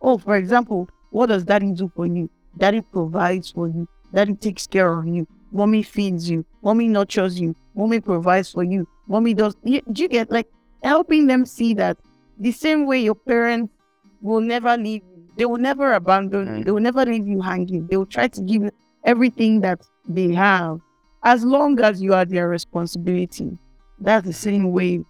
Oh, 0.03 0.18
for 0.18 0.37
example, 0.37 0.88
what 1.11 1.27
does 1.27 1.44
daddy 1.44 1.73
do 1.73 1.90
for 1.94 2.07
you? 2.07 2.29
Daddy 2.57 2.81
provides 2.81 3.51
for 3.51 3.68
you. 3.68 3.88
Daddy 4.12 4.35
takes 4.35 4.66
care 4.66 4.92
of 4.92 5.07
you. 5.07 5.27
Mommy 5.53 5.83
feeds 5.83 6.29
you. 6.29 6.44
Mommy 6.62 6.88
nurtures 6.88 7.40
you. 7.40 7.55
Mommy 7.75 8.01
provides 8.01 8.53
for 8.53 8.62
you. 8.62 8.87
Mommy 9.09 9.35
does. 9.35 9.57
You, 9.64 9.81
do 9.92 10.03
you 10.03 10.09
get 10.09 10.31
like 10.31 10.49
helping 10.83 11.27
them 11.27 11.44
see 11.46 11.75
that 11.75 11.96
the 12.38 12.53
same 12.53 12.87
way 12.87 13.01
your 13.01 13.14
parents 13.14 13.73
will 14.20 14.40
never 14.40 14.77
leave 14.77 15.03
they 15.40 15.46
will 15.46 15.57
never 15.57 15.94
abandon 15.94 16.59
you, 16.59 16.64
they 16.64 16.70
will 16.70 16.83
never 16.83 17.03
leave 17.07 17.26
you 17.26 17.40
hanging. 17.40 17.87
They 17.87 17.96
will 17.96 18.05
try 18.05 18.29
to 18.29 18.42
give 18.42 18.70
everything 19.05 19.62
that 19.62 19.81
they 20.07 20.35
have 20.35 20.81
as 21.24 21.42
long 21.44 21.81
as 21.81 22.03
you 22.03 22.12
are 22.12 22.26
their 22.26 22.46
responsibility. 22.46 23.57
That's 23.98 24.26
the 24.26 24.35
same 24.35 24.70
way, 24.70 25.03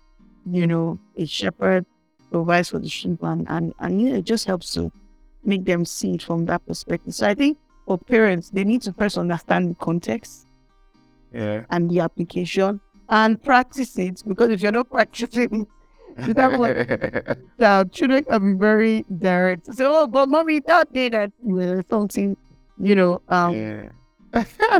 you 0.48 0.66
know, 0.68 1.00
a 1.16 1.26
shepherd 1.26 1.84
provides 2.30 2.68
for 2.68 2.78
the 2.78 2.88
sheep 2.88 3.18
and, 3.22 3.44
and, 3.50 3.74
and 3.80 4.00
you 4.00 4.10
know, 4.10 4.16
it 4.18 4.24
just 4.24 4.44
helps 4.46 4.72
to 4.74 4.92
make 5.44 5.64
them 5.64 5.84
see 5.84 6.14
it 6.14 6.22
from 6.22 6.46
that 6.46 6.64
perspective. 6.64 7.12
So 7.12 7.26
I 7.26 7.34
think 7.34 7.58
for 7.84 7.98
parents, 7.98 8.50
they 8.50 8.62
need 8.62 8.82
to 8.82 8.92
first 8.92 9.18
understand 9.18 9.70
the 9.70 9.74
context 9.74 10.46
Yeah. 11.32 11.64
and 11.70 11.90
the 11.90 11.98
application 12.00 12.80
and 13.08 13.42
practice 13.42 13.98
it 13.98 14.22
because 14.28 14.50
if 14.50 14.62
you're 14.62 14.70
not 14.70 14.90
practicing 14.98 15.66
you 16.26 16.34
don't 16.34 16.58
want- 16.58 16.76
the 17.58 17.88
children 17.92 18.24
can 18.24 18.52
be 18.52 18.58
very 18.58 19.04
direct. 19.18 19.74
So, 19.74 19.92
oh, 19.94 20.06
but 20.06 20.28
mommy, 20.28 20.60
that 20.60 20.92
day 20.92 21.08
that 21.10 21.32
well, 21.42 21.82
something, 21.88 22.36
you 22.78 22.94
know, 22.94 23.20
um, 23.28 23.54
yeah. 23.54 23.88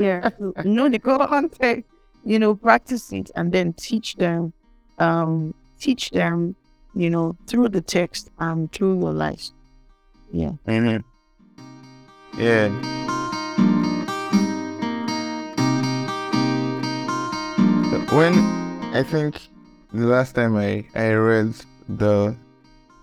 yeah, 0.01 0.31
so 0.39 0.53
know 0.65 0.89
the 0.89 0.99
context, 0.99 1.85
you 2.25 2.39
know, 2.39 2.55
practice 2.55 3.13
it 3.13 3.31
and 3.35 3.53
then 3.53 3.73
teach 3.73 4.17
them, 4.17 4.53
um, 4.99 5.55
teach 5.79 6.11
them, 6.11 6.55
you 6.95 7.11
know, 7.11 7.37
through 7.47 7.69
the 7.69 7.81
text 7.81 8.31
and 8.39 8.71
through 8.73 9.01
your 9.01 9.13
life. 9.13 9.51
Yeah. 10.33 10.53
Mhm. 10.67 11.03
Yeah. 12.39 12.69
When 18.13 18.35
I 18.93 19.05
think 19.05 19.50
the 19.93 20.07
last 20.07 20.35
time 20.35 20.57
I, 20.57 20.85
I 20.95 21.13
read 21.13 21.55
the 21.89 22.37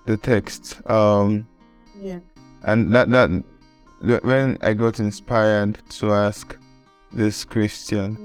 the 0.05 0.17
text, 0.17 0.79
um, 0.89 1.45
Yeah. 1.99 2.19
and 2.63 2.93
that 2.93 3.09
that 3.09 4.23
when 4.23 4.57
I 4.61 4.73
got 4.73 4.99
inspired 4.99 5.77
to 5.99 6.13
ask 6.13 6.55
this 7.11 7.43
question, 7.43 8.15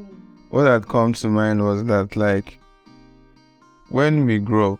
what 0.51 0.67
had 0.67 0.87
come 0.89 1.13
to 1.15 1.29
mind 1.29 1.65
was 1.65 1.85
that 1.85 2.15
like 2.17 2.59
when 3.89 4.27
we 4.27 4.39
grow, 4.39 4.79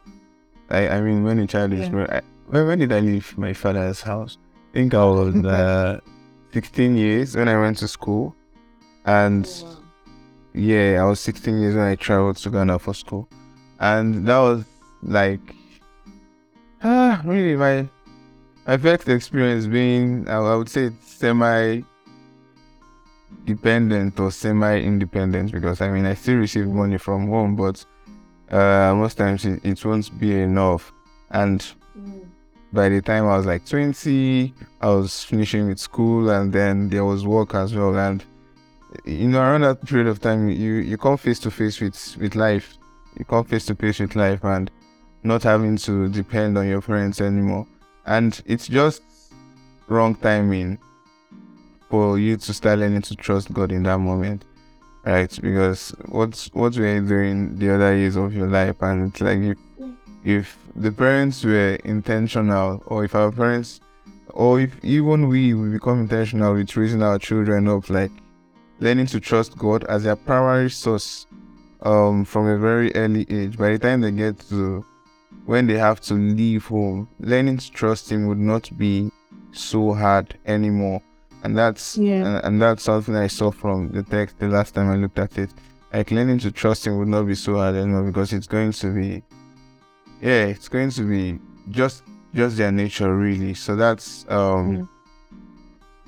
I 0.71 0.89
I 0.89 1.01
mean 1.01 1.25
when 1.25 1.39
a 1.41 1.47
child 1.47 1.73
is 1.73 1.89
Yeah. 1.89 2.07
I, 2.11 2.21
when 2.47 2.67
when 2.67 2.79
did 2.79 2.93
I 2.93 3.01
leave 3.01 3.37
my 3.37 3.53
father's 3.53 4.01
house? 4.03 4.39
I 4.71 4.75
think 4.75 4.95
I 4.95 5.05
was 5.05 5.35
uh, 5.45 6.01
16 6.53 6.97
years 6.97 7.37
when 7.37 7.49
I 7.49 7.59
went 7.61 7.79
to 7.79 7.89
school, 7.89 8.35
and 9.07 9.45
yeah, 10.55 10.99
I 11.01 11.05
was 11.05 11.19
16 11.21 11.61
years 11.61 11.75
when 11.75 11.85
I 11.85 11.95
traveled 11.97 12.37
to 12.39 12.51
Ghana 12.51 12.79
for 12.79 12.95
school, 12.95 13.29
and 13.83 14.27
that 14.27 14.39
was 14.39 14.65
like 15.03 15.41
ah 16.83 17.21
really 17.25 17.57
my 17.57 17.87
my 18.67 18.77
first 18.79 19.09
experience 19.09 19.67
being 19.67 20.27
I, 20.29 20.37
I 20.37 20.57
would 20.57 20.69
say 20.69 20.93
semi 21.01 21.83
dependent 23.45 24.19
or 24.21 24.31
semi 24.31 24.81
independent 24.81 25.53
because 25.53 25.81
I 25.81 25.91
mean 25.91 26.07
I 26.07 26.15
still 26.15 26.37
receive 26.37 26.69
money 26.69 26.97
from 26.97 27.29
home, 27.29 27.57
but 27.57 27.85
uh, 28.51 28.95
most 28.95 29.19
times 29.19 29.45
it, 29.45 29.61
it 29.65 29.85
won't 29.85 30.17
be 30.19 30.41
enough, 30.41 30.93
and 31.31 31.65
by 32.73 32.89
the 32.89 33.03
time 33.03 33.27
I 33.27 33.37
was 33.37 33.47
like 33.47 33.67
20, 33.67 34.55
I 34.81 34.89
was 34.89 35.25
finishing 35.25 35.69
with 35.69 35.79
school 35.79 36.31
and 36.31 36.53
then 36.53 36.89
there 36.89 37.05
was 37.05 37.27
work 37.27 37.55
as 37.55 37.75
well. 37.75 37.97
And 37.99 38.25
you 39.05 39.29
know, 39.29 39.41
around 39.41 39.63
that 39.63 39.85
period 39.85 40.07
of 40.07 40.21
time, 40.21 40.49
you, 40.49 40.75
you 40.75 40.97
come 40.97 41.17
face 41.19 41.39
to 41.41 41.51
face 41.51 41.81
with, 41.81 42.17
with 42.19 42.35
life. 42.35 42.79
You 43.19 43.25
come 43.25 43.45
face 43.45 43.67
to 43.67 43.75
face 43.75 44.01
with 44.01 44.17
life 44.17 44.45
and 44.45 44.71
not 45.23 45.43
having 45.43 45.77
to 45.79 46.09
depend 46.09 46.59
on 46.59 46.69
your 46.69 46.81
parents 46.81 47.21
anymore. 47.21 47.67
And 48.07 48.41
it's 48.47 48.67
just 48.69 49.03
wrong 49.89 50.15
timing 50.15 50.79
for 51.89 52.19
you 52.19 52.37
to 52.37 52.55
start 52.55 52.79
learning 52.79 53.03
to 53.03 53.17
trust 53.17 53.53
God 53.53 53.71
in 53.71 53.83
that 53.85 53.99
moment. 53.99 54.45
Right? 55.05 55.37
Because 55.41 55.95
what's 56.07 56.47
what 56.55 56.77
were 56.77 56.95
you 56.95 57.07
doing 57.07 57.59
the 57.59 57.75
other 57.75 57.97
years 57.97 58.17
of 58.17 58.35
your 58.35 58.47
life 58.47 58.77
and 58.83 59.09
it's 59.09 59.21
like 59.21 59.39
if 59.39 59.59
if 60.25 60.59
the 60.77 60.93
parents 60.93 61.45
were 61.45 61.75
intentional 61.85 62.83
or 62.87 63.05
if 63.05 63.15
our 63.15 63.33
parents 63.33 63.81
or 64.29 64.61
if 64.61 64.73
even 64.85 65.29
we 65.29 65.55
will 65.55 65.71
become 65.71 66.01
intentional 66.01 66.55
with 66.55 66.77
raising 66.77 67.03
our 67.03 67.19
children 67.19 67.69
up 67.69 67.91
like 67.91 68.13
learning 68.79 69.07
to 69.07 69.19
trust 69.21 69.59
god 69.59 69.85
as 69.85 70.05
their 70.05 70.17
primary 70.17 70.71
source 70.71 71.27
um 71.83 72.25
from 72.25 72.47
a 72.47 72.59
very 72.59 72.95
early 72.95 73.27
age. 73.31 73.57
By 73.59 73.71
the 73.73 73.79
time 73.79 74.01
they 74.01 74.11
get 74.13 74.39
to 74.51 74.85
when 75.47 75.67
they 75.67 75.79
have 75.79 76.01
to 76.01 76.15
leave 76.15 76.67
home 76.67 77.09
learning 77.19 77.57
to 77.59 77.71
trust 77.73 78.11
him 78.13 78.27
would 78.29 78.39
not 78.39 78.71
be 78.79 79.11
so 79.53 79.93
hard 79.93 80.39
anymore. 80.47 81.03
And 81.45 81.59
that's 81.59 81.97
Yeah. 81.99 82.25
and, 82.27 82.45
and 82.45 82.63
that's 82.63 82.85
something 82.85 83.17
i 83.17 83.27
saw 83.27 83.51
from 83.51 83.91
the 83.91 84.03
text 84.05 84.39
the 84.39 84.49
last 84.49 84.75
time 84.75 84.91
i 84.91 84.97
looked 84.97 85.19
at 85.19 85.37
it. 85.39 85.51
Like 85.93 86.11
learning 86.11 86.39
to 86.41 86.51
trust 86.53 86.87
him 86.87 86.99
would 86.99 87.09
not 87.09 87.25
be 87.27 87.35
so 87.35 87.57
hard 87.57 87.75
anymore 87.75 88.05
because 88.05 88.33
it's 88.33 88.47
going 88.47 88.73
to 88.73 88.95
be 88.95 89.23
yeah 90.21 90.45
it's 90.47 90.69
going 90.69 90.91
to 90.91 91.03
be 91.03 91.39
just 91.71 92.05
just 92.35 92.57
their 92.57 92.71
nature 92.73 93.15
really. 93.17 93.55
So 93.55 93.75
that's 93.77 94.25
um 94.29 94.89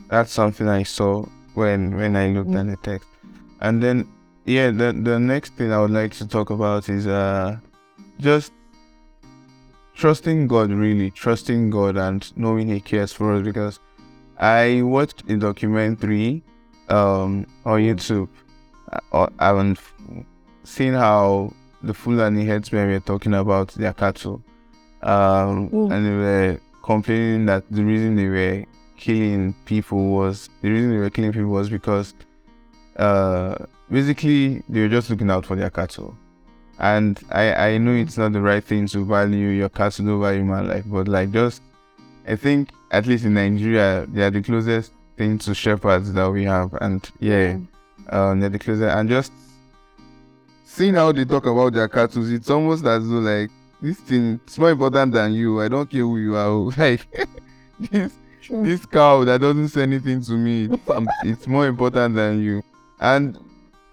that's 0.08 0.32
something 0.32 0.68
i 0.68 0.82
saw 0.84 1.24
when 1.54 1.96
when 1.96 2.14
i 2.16 2.28
looked 2.28 2.54
at 2.54 2.66
the 2.66 2.76
text. 2.76 3.08
And 3.60 3.82
then 3.82 4.08
yeah 4.46 4.70
the 4.70 4.92
the 4.92 5.18
next 5.18 5.54
thing 5.54 5.72
i 5.72 5.80
would 5.80 5.90
like 5.90 6.12
to 6.12 6.26
talk 6.26 6.50
about 6.50 6.88
is 6.88 7.06
uh 7.06 7.56
just 8.20 8.52
trusting 9.94 10.46
god 10.46 10.70
really 10.70 11.10
trusting 11.10 11.70
god 11.70 11.96
and 11.96 12.36
knowing 12.36 12.68
he 12.68 12.80
cares 12.80 13.12
for 13.12 13.32
us 13.34 13.42
because 13.44 13.80
i 14.38 14.82
watched 14.82 15.22
a 15.30 15.36
documentary 15.36 16.42
um 16.88 17.46
on 17.64 17.80
youtube 17.80 18.28
uh, 19.12 19.26
and 19.40 19.78
seen 20.64 20.92
how 20.92 21.52
the 21.82 21.92
Fulani 21.94 22.44
headsmen 22.44 22.88
were 22.90 23.00
talking 23.00 23.34
about 23.34 23.68
their 23.74 23.92
cattle. 23.92 24.42
Um, 25.02 25.68
Mm. 25.70 25.92
and 25.92 26.06
they 26.06 26.10
were 26.16 26.60
complaining 26.82 27.44
that 27.46 27.64
the 27.70 27.84
reason 27.84 28.16
they 28.16 28.28
were 28.28 28.64
killing 28.96 29.54
people 29.66 30.08
was 30.08 30.48
the 30.62 30.70
reason 30.70 30.90
they 30.90 30.96
were 30.98 31.10
killing 31.10 31.32
people 31.32 31.50
was 31.50 31.68
because 31.68 32.14
uh, 32.96 33.56
basically 33.90 34.62
they 34.68 34.80
were 34.80 34.88
just 34.88 35.10
looking 35.10 35.30
out 35.30 35.46
for 35.46 35.56
their 35.56 35.70
cattle. 35.70 36.16
And 36.78 37.20
I, 37.30 37.54
I 37.54 37.78
know 37.78 37.92
it's 37.92 38.18
not 38.18 38.32
the 38.32 38.40
right 38.40 38.62
thing 38.62 38.86
to 38.88 39.04
value 39.04 39.48
your 39.48 39.68
cattle 39.68 40.10
over 40.10 40.34
human 40.34 40.68
life, 40.68 40.84
but 40.86 41.08
like 41.08 41.30
just 41.30 41.62
I 42.26 42.36
think 42.36 42.70
at 42.90 43.06
least 43.06 43.24
in 43.24 43.34
Nigeria 43.34 44.06
they 44.08 44.22
are 44.22 44.30
the 44.30 44.42
closest 44.42 44.92
thing 45.16 45.38
to 45.38 45.54
shepherds 45.54 46.12
that 46.12 46.30
we 46.30 46.44
have. 46.44 46.72
And 46.80 47.08
yeah, 47.20 47.58
um, 48.10 48.40
they're 48.40 48.50
the 48.50 48.58
closest 48.58 48.96
and 48.96 49.08
just 49.08 49.32
seeing 50.64 50.94
how 50.94 51.12
they 51.12 51.24
talk 51.24 51.46
about 51.46 51.72
their 51.72 51.88
cattle, 51.88 52.32
it's 52.32 52.50
almost 52.50 52.84
as 52.84 53.08
though 53.08 53.18
like 53.18 53.50
this 53.80 53.98
thing 53.98 54.40
it's 54.44 54.58
more 54.58 54.70
important 54.70 55.12
than 55.12 55.32
you. 55.32 55.60
I 55.60 55.68
don't 55.68 55.88
care 55.88 56.00
who 56.00 56.18
you 56.18 56.36
are. 56.36 56.70
Like 56.76 57.06
this 57.78 58.12
this 58.50 58.84
cow 58.86 59.24
that 59.24 59.40
doesn't 59.40 59.68
say 59.68 59.82
anything 59.82 60.20
to 60.22 60.32
me, 60.32 60.68
it's, 60.70 61.08
it's 61.22 61.46
more 61.46 61.66
important 61.66 62.14
than 62.14 62.42
you. 62.42 62.62
And 63.00 63.38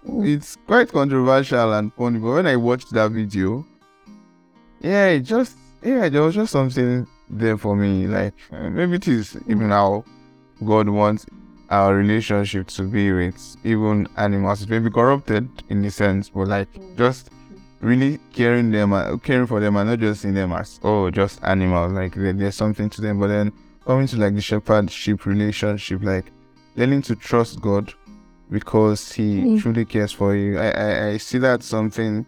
it's 0.04 0.56
quite 0.66 0.90
controversial 0.90 1.72
and 1.72 1.92
funny, 1.94 2.18
but 2.18 2.32
when 2.32 2.46
I 2.46 2.56
watched 2.56 2.92
that 2.92 3.12
video, 3.12 3.64
yeah, 4.80 5.06
it 5.08 5.20
just 5.20 5.56
yeah, 5.82 6.08
there 6.08 6.22
was 6.22 6.34
just 6.34 6.52
something 6.52 7.06
there 7.30 7.56
for 7.56 7.76
me. 7.76 8.06
Like 8.06 8.34
maybe 8.50 8.96
it 8.96 9.08
is 9.08 9.36
even 9.48 9.70
how 9.70 10.04
God 10.64 10.88
wants 10.88 11.26
our 11.70 11.94
relationship 11.94 12.66
to 12.68 12.82
be 12.82 13.12
with 13.12 13.56
even 13.64 14.08
animals. 14.16 14.62
It 14.62 14.70
may 14.70 14.78
be 14.78 14.90
corrupted 14.90 15.48
in 15.68 15.84
a 15.84 15.90
sense, 15.90 16.28
but 16.28 16.48
like 16.48 16.68
just 16.96 17.30
really 17.80 18.18
caring 18.32 18.70
them, 18.70 19.18
caring 19.20 19.46
for 19.46 19.60
them, 19.60 19.76
and 19.76 19.88
not 19.90 19.98
just 19.98 20.22
seeing 20.22 20.34
them 20.34 20.52
as 20.52 20.80
oh 20.82 21.10
just 21.10 21.42
animals. 21.42 21.92
Like 21.92 22.14
there's 22.14 22.54
something 22.54 22.90
to 22.90 23.00
them. 23.00 23.20
But 23.20 23.28
then 23.28 23.52
coming 23.86 24.06
to 24.08 24.16
like 24.16 24.34
the 24.34 24.40
shepherd 24.40 24.90
sheep 24.90 25.26
relationship, 25.26 26.02
like 26.02 26.32
learning 26.76 27.02
to 27.02 27.16
trust 27.16 27.60
God 27.60 27.92
because 28.52 29.12
He 29.12 29.28
Mm. 29.42 29.60
truly 29.60 29.84
cares 29.84 30.12
for 30.12 30.34
you. 30.36 30.58
I, 30.58 30.68
I 30.70 31.08
I 31.12 31.16
see 31.18 31.38
that 31.38 31.62
something 31.62 32.26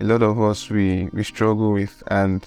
a 0.00 0.04
lot 0.04 0.22
of 0.22 0.40
us 0.40 0.70
we 0.70 1.08
we 1.12 1.22
struggle 1.24 1.72
with 1.72 2.02
and. 2.08 2.44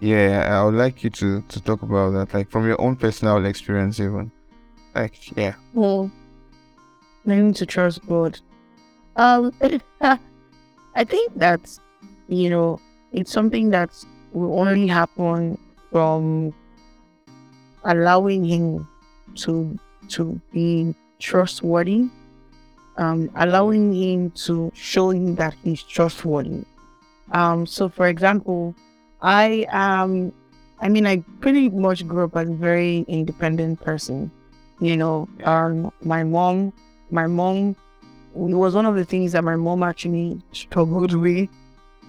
Yeah, 0.00 0.46
I 0.54 0.64
would 0.64 0.76
like 0.78 1.02
you 1.02 1.10
to 1.10 1.42
to 1.42 1.60
talk 1.60 1.82
about 1.82 2.12
that, 2.12 2.32
like 2.32 2.48
from 2.50 2.64
your 2.68 2.80
own 2.80 2.94
personal 2.94 3.44
experience, 3.44 3.98
even. 3.98 4.30
Like, 4.94 5.36
yeah. 5.36 5.54
Well, 5.74 6.08
learning 7.24 7.54
to 7.54 7.66
trust 7.66 8.06
God. 8.06 8.38
Um, 9.16 9.50
I 10.00 11.04
think 11.04 11.34
that 11.38 11.60
you 12.28 12.48
know 12.48 12.78
it's 13.10 13.32
something 13.32 13.70
that 13.70 13.90
will 14.32 14.54
only 14.60 14.86
happen 14.86 15.58
from 15.90 16.54
allowing 17.84 18.44
Him 18.44 18.86
to 19.42 19.76
to 20.14 20.40
be 20.52 20.94
trustworthy, 21.18 22.06
um, 22.98 23.30
allowing 23.36 23.92
Him 23.94 24.30
to 24.46 24.70
show 24.74 25.10
Him 25.10 25.34
that 25.36 25.54
He's 25.64 25.82
trustworthy. 25.82 26.64
Um, 27.32 27.66
so 27.66 27.88
for 27.88 28.08
example, 28.08 28.74
I 29.22 29.66
um 29.70 30.32
I 30.80 30.88
mean 30.88 31.06
I 31.06 31.24
pretty 31.40 31.68
much 31.68 32.06
grew 32.06 32.24
up 32.24 32.36
as 32.36 32.48
a 32.48 32.52
very 32.52 33.04
independent 33.08 33.80
person. 33.80 34.30
You 34.80 34.96
know, 34.96 35.28
um 35.44 35.92
my 36.02 36.24
mom 36.24 36.72
my 37.10 37.26
mom 37.26 37.76
it 38.34 38.54
was 38.54 38.74
one 38.74 38.86
of 38.86 38.94
the 38.94 39.04
things 39.04 39.32
that 39.32 39.42
my 39.42 39.56
mom 39.56 39.82
actually 39.82 40.40
struggled 40.52 41.14
with. 41.14 41.48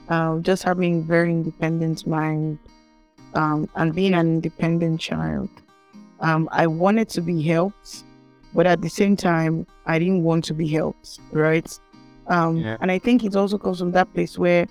Uh, 0.09 0.39
just 0.39 0.63
having 0.63 1.03
very 1.03 1.31
independent 1.31 2.07
mind 2.07 2.57
um, 3.35 3.69
and 3.75 3.93
being 3.93 4.13
an 4.15 4.27
independent 4.27 4.99
child. 4.99 5.49
Um, 6.19 6.49
I 6.51 6.65
wanted 6.67 7.09
to 7.09 7.21
be 7.21 7.41
helped, 7.43 8.03
but 8.53 8.65
at 8.65 8.81
the 8.81 8.89
same 8.89 9.15
time, 9.15 9.65
I 9.85 9.99
didn't 9.99 10.23
want 10.23 10.43
to 10.45 10.53
be 10.53 10.67
helped, 10.67 11.19
right? 11.31 11.79
Um, 12.27 12.57
yeah. 12.57 12.77
And 12.81 12.91
I 12.91 12.99
think 12.99 13.23
it 13.23 13.35
also 13.35 13.57
comes 13.57 13.79
from 13.79 13.91
that 13.91 14.13
place 14.13 14.37
where 14.37 14.67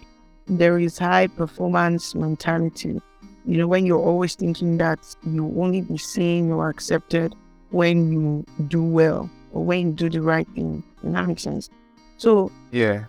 there 0.47 0.79
is 0.79 0.99
high 0.99 1.27
performance 1.27 2.15
mentality. 2.15 3.01
You 3.45 3.57
know, 3.59 3.67
when 3.67 3.87
you're 3.87 4.03
always 4.03 4.35
thinking 4.35 4.79
that 4.79 4.99
you 5.25 5.53
only 5.59 5.83
be 5.83 5.97
seen 5.99 6.53
or 6.53 6.69
accepted 6.69 7.35
when 7.71 8.13
you 8.13 8.45
do 8.69 8.83
well 8.83 9.31
or 9.53 9.65
when 9.65 9.79
you 9.89 9.93
do 9.93 10.11
the 10.11 10.23
right 10.23 10.47
thing. 10.55 10.83
Does 11.03 11.13
that 11.13 11.27
make 11.27 11.39
sense? 11.39 11.71
So 12.17 12.51
yeah, 12.71 13.05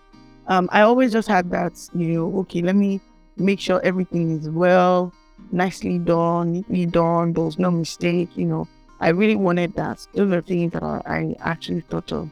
um, 0.47 0.69
I 0.71 0.81
always 0.81 1.11
just 1.11 1.27
had 1.27 1.49
that. 1.51 1.73
You 1.93 2.07
know, 2.07 2.39
okay, 2.41 2.61
let 2.61 2.75
me 2.75 3.01
make 3.37 3.59
sure 3.59 3.81
everything 3.83 4.39
is 4.39 4.49
well, 4.49 5.13
nicely 5.51 5.99
done, 5.99 6.53
neatly 6.53 6.85
done. 6.85 7.33
There's 7.33 7.59
no 7.59 7.71
mistake. 7.71 8.29
You 8.35 8.45
know, 8.45 8.67
I 8.99 9.09
really 9.09 9.35
wanted 9.35 9.75
that. 9.75 10.05
Those 10.13 10.31
are 10.31 10.41
things 10.41 10.73
that 10.73 10.83
I 10.83 11.35
actually 11.39 11.81
thought 11.81 12.11
of. 12.11 12.29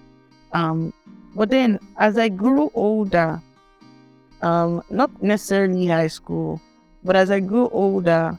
Um, 0.53 0.93
but 1.35 1.49
then 1.49 1.79
as 1.97 2.17
I 2.17 2.29
grew 2.29 2.71
older, 2.73 3.41
um, 4.41 4.83
not 4.89 5.21
necessarily 5.21 5.87
high 5.87 6.07
school, 6.07 6.61
but 7.03 7.15
as 7.15 7.31
I 7.31 7.39
grew 7.39 7.69
older, 7.69 8.37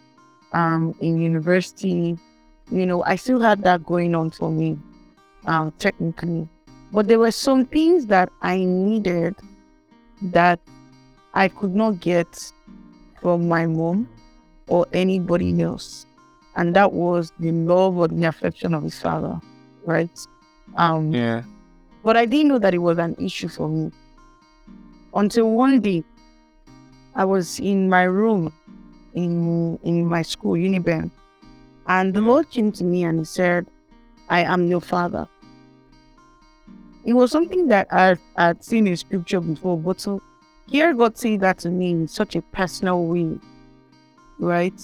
um, 0.53 0.95
in 1.01 1.21
university, 1.21 2.19
you 2.71 2.87
know, 2.87 3.03
I 3.05 3.17
still 3.17 3.41
had 3.41 3.63
that 3.63 3.85
going 3.85 4.15
on 4.15 4.31
for 4.31 4.51
me 4.51 4.79
um, 5.47 5.73
technically. 5.79 6.49
But 6.93 7.09
there 7.09 7.19
were 7.19 7.31
some 7.31 7.67
things 7.67 8.07
that 8.07 8.31
I 8.41 8.59
needed 8.65 9.35
that 10.23 10.61
I 11.35 11.49
could 11.49 11.75
not 11.75 12.01
get 12.01 12.53
from 13.21 13.49
my 13.49 13.67
mom 13.67 14.09
or 14.69 14.87
anybody 14.93 15.61
else. 15.63 16.07
And 16.59 16.75
that 16.75 16.93
was 16.93 17.33
the 17.39 17.53
love 17.53 17.97
or 17.97 18.09
the 18.09 18.25
affection 18.25 18.75
of 18.75 18.83
his 18.83 19.01
father, 19.01 19.41
right? 19.85 20.11
Um, 20.77 21.13
yeah. 21.13 21.45
But 22.03 22.17
I 22.17 22.27
didn't 22.27 22.49
know 22.49 22.59
that 22.59 22.75
it 22.75 22.79
was 22.79 22.99
an 22.99 23.15
issue 23.17 23.47
for 23.47 23.69
me 23.69 23.93
until 25.15 25.51
one 25.51 25.81
day 25.81 26.03
I 27.15 27.25
was 27.25 27.61
in 27.61 27.89
my 27.89 28.03
room 28.03 28.53
in 29.15 29.79
in 29.85 30.05
my 30.05 30.23
school, 30.23 30.55
Uniben, 30.55 31.13
and 31.87 32.13
the 32.13 32.21
Lord 32.21 32.51
came 32.51 32.73
to 32.73 32.85
me 32.85 33.05
and 33.05 33.21
he 33.21 33.25
said, 33.25 33.67
I 34.29 34.41
am 34.43 34.67
your 34.67 34.81
father. 34.81 35.29
It 37.05 37.13
was 37.13 37.31
something 37.31 37.69
that 37.69 37.87
I 37.93 38.17
had 38.37 38.65
seen 38.65 38.89
in 38.89 38.97
scripture 38.97 39.41
before, 39.41 39.79
but 39.79 39.99
to 40.01 40.21
hear 40.67 40.93
God 40.93 41.17
say 41.17 41.37
that 41.37 41.59
to 41.61 41.71
me 41.71 41.93
in 41.93 42.09
such 42.09 42.35
a 42.35 42.43
personal 42.43 43.07
way, 43.07 43.39
right? 44.41 44.81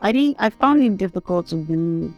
I 0.00 0.12
didn't 0.12 0.36
I 0.38 0.50
found 0.50 0.82
it 0.82 0.96
difficult 0.96 1.48
to 1.48 1.56
believe. 1.56 2.14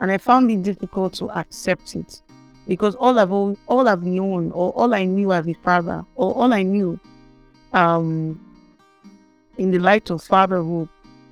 And 0.00 0.10
I 0.10 0.18
found 0.18 0.50
it 0.50 0.62
difficult 0.62 1.12
to 1.14 1.30
accept 1.38 1.94
it. 1.94 2.22
Because 2.66 2.94
all 2.94 3.18
I've 3.18 3.32
all 3.32 3.88
I've 3.88 4.02
known 4.02 4.50
or 4.52 4.70
all 4.72 4.94
I 4.94 5.04
knew 5.04 5.32
as 5.32 5.46
a 5.48 5.54
father, 5.54 6.04
or 6.14 6.34
all 6.34 6.52
I 6.52 6.62
knew 6.62 6.98
um 7.72 8.40
in 9.58 9.70
the 9.70 9.78
light 9.78 10.10
of 10.10 10.22
fatherhood 10.22 10.88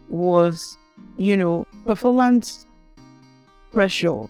was, 0.08 0.76
you 1.16 1.36
know, 1.36 1.66
performance 1.86 2.66
pressure, 3.72 4.24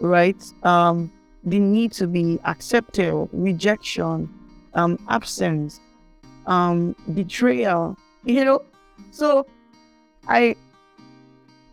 right? 0.00 0.42
Um, 0.62 1.12
the 1.44 1.58
need 1.58 1.92
to 1.92 2.06
be 2.06 2.40
accepted, 2.44 3.28
rejection, 3.32 4.28
um, 4.74 4.98
absence, 5.08 5.80
um, 6.46 6.96
betrayal, 7.14 7.96
you 8.24 8.44
know. 8.44 8.62
So 9.10 9.46
I 10.26 10.56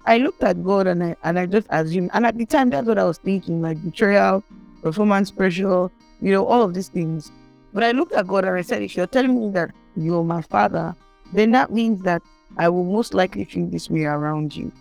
I 0.06 0.18
looked 0.18 0.44
at 0.44 0.64
God 0.64 0.88
and 0.88 1.04
I 1.04 1.16
and 1.24 1.38
I 1.38 1.46
just 1.46 1.68
assumed 1.70 2.10
and 2.14 2.26
at 2.26 2.38
the 2.38 2.46
time 2.46 2.70
that's 2.70 2.88
what 2.88 2.98
I 2.98 3.06
was 3.06 3.18
thinking, 3.18 3.62
like 3.62 3.84
betrayal, 3.84 4.44
performance 4.82 5.32
pressure, 5.32 5.90
you 6.22 6.32
know, 6.32 6.46
all 6.46 6.64
of 6.64 6.74
these 6.74 6.90
things. 6.90 7.32
But 7.74 7.84
I 7.84 7.92
looked 7.92 8.14
at 8.14 8.28
God 8.28 8.46
and 8.46 8.56
I 8.56 8.62
said, 8.62 8.82
if 8.82 8.96
you're 8.96 9.08
telling 9.08 9.40
me 9.40 9.52
that 9.52 9.72
you're 9.96 10.24
my 10.24 10.42
father, 10.42 10.96
then 11.34 11.52
that 11.52 11.72
means 11.72 12.02
that 12.04 12.22
I 12.58 12.68
will 12.70 12.84
most 12.84 13.14
likely 13.14 13.46
feel 13.46 13.68
this 13.68 13.90
way 13.90 14.04
around 14.06 14.56
you. 14.56 14.72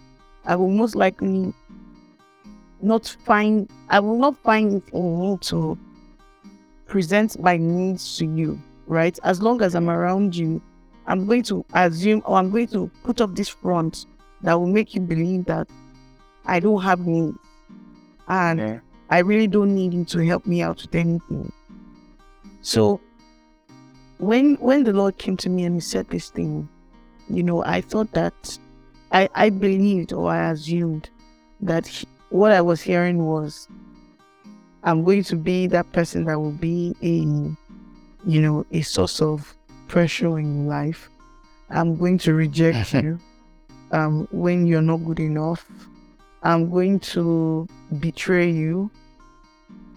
I 0.45 0.57
will 0.57 0.71
most 0.71 0.97
likely 0.97 1.55
not 2.83 3.17
find 3.25 3.71
I 3.91 4.01
will 4.01 4.19
not 4.19 4.37
find 4.43 4.83
it 4.83 4.95
in 4.95 5.21
me 5.21 5.39
to 5.43 5.79
present 6.87 7.39
my 7.39 7.57
needs 7.57 8.19
to 8.19 8.27
you, 8.27 8.61
right? 8.87 9.19
As 9.23 9.41
long 9.41 9.63
as 9.63 9.75
I'm 9.75 9.89
around 9.89 10.35
you, 10.35 10.61
I'm 11.07 11.27
going 11.27 11.43
to 11.45 11.65
assume 11.75 12.23
or 12.25 12.37
I'm 12.37 12.51
going 12.51 12.69
to 12.69 12.91
put 13.05 13.21
up 13.21 13.35
this 13.35 13.49
front 13.49 14.07
that 14.43 14.55
will 14.55 14.67
make 14.67 14.95
you 14.95 15.01
believe 15.01 15.45
that 15.47 15.69
I 16.47 16.61
don't 16.61 16.83
have 16.83 17.01
needs. 17.01 17.37
And 18.29 18.59
yeah. 18.59 18.79
I 19.11 19.19
really 19.19 19.47
don't 19.47 19.75
need 19.75 19.93
him 19.93 20.05
to 20.07 20.25
help 20.25 20.47
me 20.47 20.63
out 20.63 20.83
with 20.83 20.95
anything. 20.95 21.53
So 22.63 23.01
when 24.19 24.55
when 24.57 24.85
the 24.85 24.93
Lord 24.93 25.19
came 25.19 25.37
to 25.39 25.51
me 25.51 25.65
and 25.65 25.75
he 25.75 25.81
said 25.81 26.09
this 26.09 26.31
thing, 26.31 26.69
you 27.29 27.43
know, 27.43 27.65
I 27.65 27.81
thought 27.81 28.13
that 28.13 28.59
I, 29.13 29.29
I 29.35 29.51
believed 29.51 30.13
or 30.13 30.31
I 30.31 30.51
assumed 30.51 31.11
that 31.61 31.87
he, 31.87 32.07
what 32.31 32.53
I 32.53 32.61
was 32.61 32.81
hearing 32.81 33.27
was, 33.27 33.69
I'm 34.85 35.05
going 35.05 35.25
to 35.25 35.37
be 35.37 35.67
that 35.69 35.91
person 35.93 36.25
that 36.25 36.39
will 36.39 36.53
be 36.53 36.95
a, 37.03 38.29
you 38.29 38.41
know, 38.43 38.65
a 38.71 38.83
source 38.83 39.21
of 39.21 39.57
pressure 39.89 40.39
in 40.39 40.67
life. 40.67 41.09
I'm 41.71 41.97
going 41.97 42.19
to 42.19 42.35
reject 42.35 42.95
you 42.95 43.19
um, 43.93 44.29
when 44.31 44.67
you're 44.67 44.83
not 44.83 44.99
good 44.99 45.21
enough. 45.21 45.67
I'm 46.43 46.71
going 46.71 47.01
to 47.01 47.67
betray 47.99 48.51
you. 48.51 48.91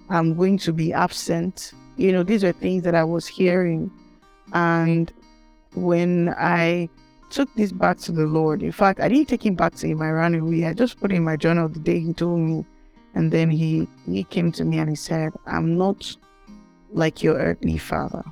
I'm 0.10 0.36
going 0.36 0.58
to 0.60 0.74
be 0.74 0.92
absent. 0.92 1.74
You 1.98 2.12
know, 2.12 2.24
these 2.24 2.44
are 2.44 2.52
things 2.52 2.84
that 2.84 2.96
I 2.96 3.04
was 3.04 3.28
hearing. 3.28 3.92
And 4.54 5.12
when 5.74 6.34
I 6.38 6.90
took 7.34 7.54
this 7.56 7.72
back 7.72 7.98
to 7.98 8.12
the 8.12 8.28
Lord. 8.28 8.62
In 8.62 8.72
fact, 8.72 9.00
I 9.00 9.10
didn't 9.10 9.28
take 9.28 9.44
him 9.44 9.56
back 9.56 9.74
to 9.76 9.88
him. 9.88 10.04
I 10.04 10.12
ran 10.12 10.36
away. 10.36 10.66
I 10.66 10.74
just 10.74 11.00
put 11.00 11.12
in 11.12 11.24
my 11.24 11.36
journal 11.36 11.68
the 11.68 11.80
day 11.80 12.00
he 12.00 12.14
told 12.14 12.40
me. 12.40 12.64
And 13.16 13.32
then 13.32 13.50
he, 13.50 13.88
he 14.06 14.24
came 14.24 14.52
to 14.52 14.64
me 14.64 14.78
and 14.78 14.88
he 14.90 14.96
said, 14.96 15.34
I'm 15.48 15.76
not 15.76 16.16
like 16.92 17.24
your 17.24 17.36
earthly 17.36 17.80
father. 17.80 18.24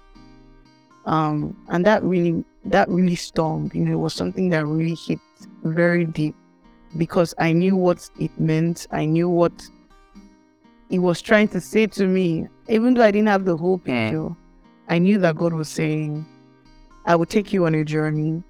Um, 1.08 1.58
and 1.69 1.84
that 1.84 2.04
really, 2.04 2.45
that 2.65 2.89
really 2.89 3.15
stung. 3.15 3.71
You 3.74 3.86
know, 3.86 3.93
it 3.93 4.00
was 4.00 4.13
something 4.13 4.50
that 4.50 4.67
really 4.67 4.95
hit 4.95 5.19
very 5.63 6.06
deep 6.06 6.36
because 6.97 7.34
I 7.38 7.51
knew 7.51 7.75
what 7.75 8.10
it 8.19 8.38
meant. 8.39 8.88
I 8.91 9.06
knew 9.06 9.30
what 9.30 9.54
he 10.89 10.99
was 10.99 11.21
trying 11.21 11.47
to 11.49 11.62
say 11.62 11.88
to 11.88 12.06
me. 12.06 12.47
Even 12.67 12.93
though 12.93 13.04
I 13.04 13.12
didn't 13.12 13.30
have 13.30 13.45
the 13.45 13.58
whole 13.58 13.77
picture, 13.77 14.30
I 14.89 14.99
knew 14.99 15.17
that 15.19 15.36
God 15.36 15.54
was 15.54 15.69
saying, 15.69 16.25
I 17.06 17.15
will 17.15 17.25
take 17.25 17.54
you 17.54 17.65
on 17.65 17.75
a 17.75 17.84
journey 17.84 18.43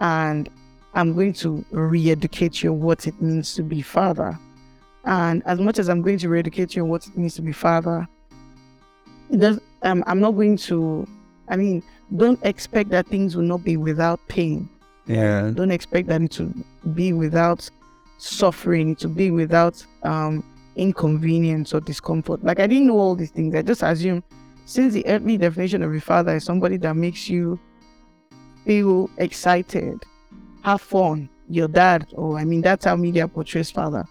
and 0.00 0.48
I'm 0.94 1.14
going 1.14 1.32
to 1.34 1.64
re 1.70 2.10
educate 2.10 2.62
you 2.62 2.72
on 2.72 2.80
what 2.80 3.06
it 3.06 3.20
means 3.20 3.54
to 3.54 3.62
be 3.62 3.82
father. 3.82 4.38
And 5.04 5.42
as 5.46 5.58
much 5.58 5.78
as 5.78 5.88
I'm 5.88 6.02
going 6.02 6.18
to 6.18 6.28
re 6.28 6.38
educate 6.38 6.76
you 6.76 6.82
on 6.82 6.88
what 6.88 7.06
it 7.06 7.16
means 7.16 7.34
to 7.34 7.42
be 7.42 7.52
father, 7.52 8.06
um, 9.82 10.04
I'm 10.06 10.20
not 10.20 10.32
going 10.32 10.56
to, 10.58 11.06
I 11.48 11.56
mean, 11.56 11.82
don't 12.16 12.38
expect 12.44 12.90
that 12.90 13.06
things 13.06 13.36
will 13.36 13.44
not 13.44 13.64
be 13.64 13.76
without 13.76 14.20
pain. 14.28 14.68
Yeah. 15.06 15.50
Don't 15.54 15.70
expect 15.70 16.08
that 16.08 16.22
it 16.22 16.30
to 16.32 16.52
be 16.94 17.12
without 17.12 17.68
suffering, 18.18 18.94
to 18.96 19.08
be 19.08 19.30
without 19.30 19.84
um, 20.04 20.44
inconvenience 20.76 21.74
or 21.74 21.80
discomfort. 21.80 22.42
Like 22.44 22.60
I 22.60 22.66
didn't 22.66 22.86
know 22.86 22.98
all 22.98 23.14
these 23.14 23.30
things. 23.30 23.54
I 23.54 23.62
just 23.62 23.82
assumed 23.82 24.22
since 24.64 24.94
the 24.94 25.06
earthly 25.06 25.36
definition 25.36 25.82
of 25.82 25.92
a 25.92 26.00
father 26.00 26.36
is 26.36 26.44
somebody 26.44 26.76
that 26.78 26.94
makes 26.94 27.28
you 27.28 27.58
feel 28.64 29.10
excited, 29.18 30.04
have 30.62 30.80
fun. 30.80 31.28
Your 31.48 31.68
dad, 31.68 32.06
or 32.12 32.38
I 32.38 32.44
mean, 32.44 32.62
that's 32.62 32.84
how 32.84 32.96
media 32.96 33.28
portrays 33.28 33.70
father 33.70 34.06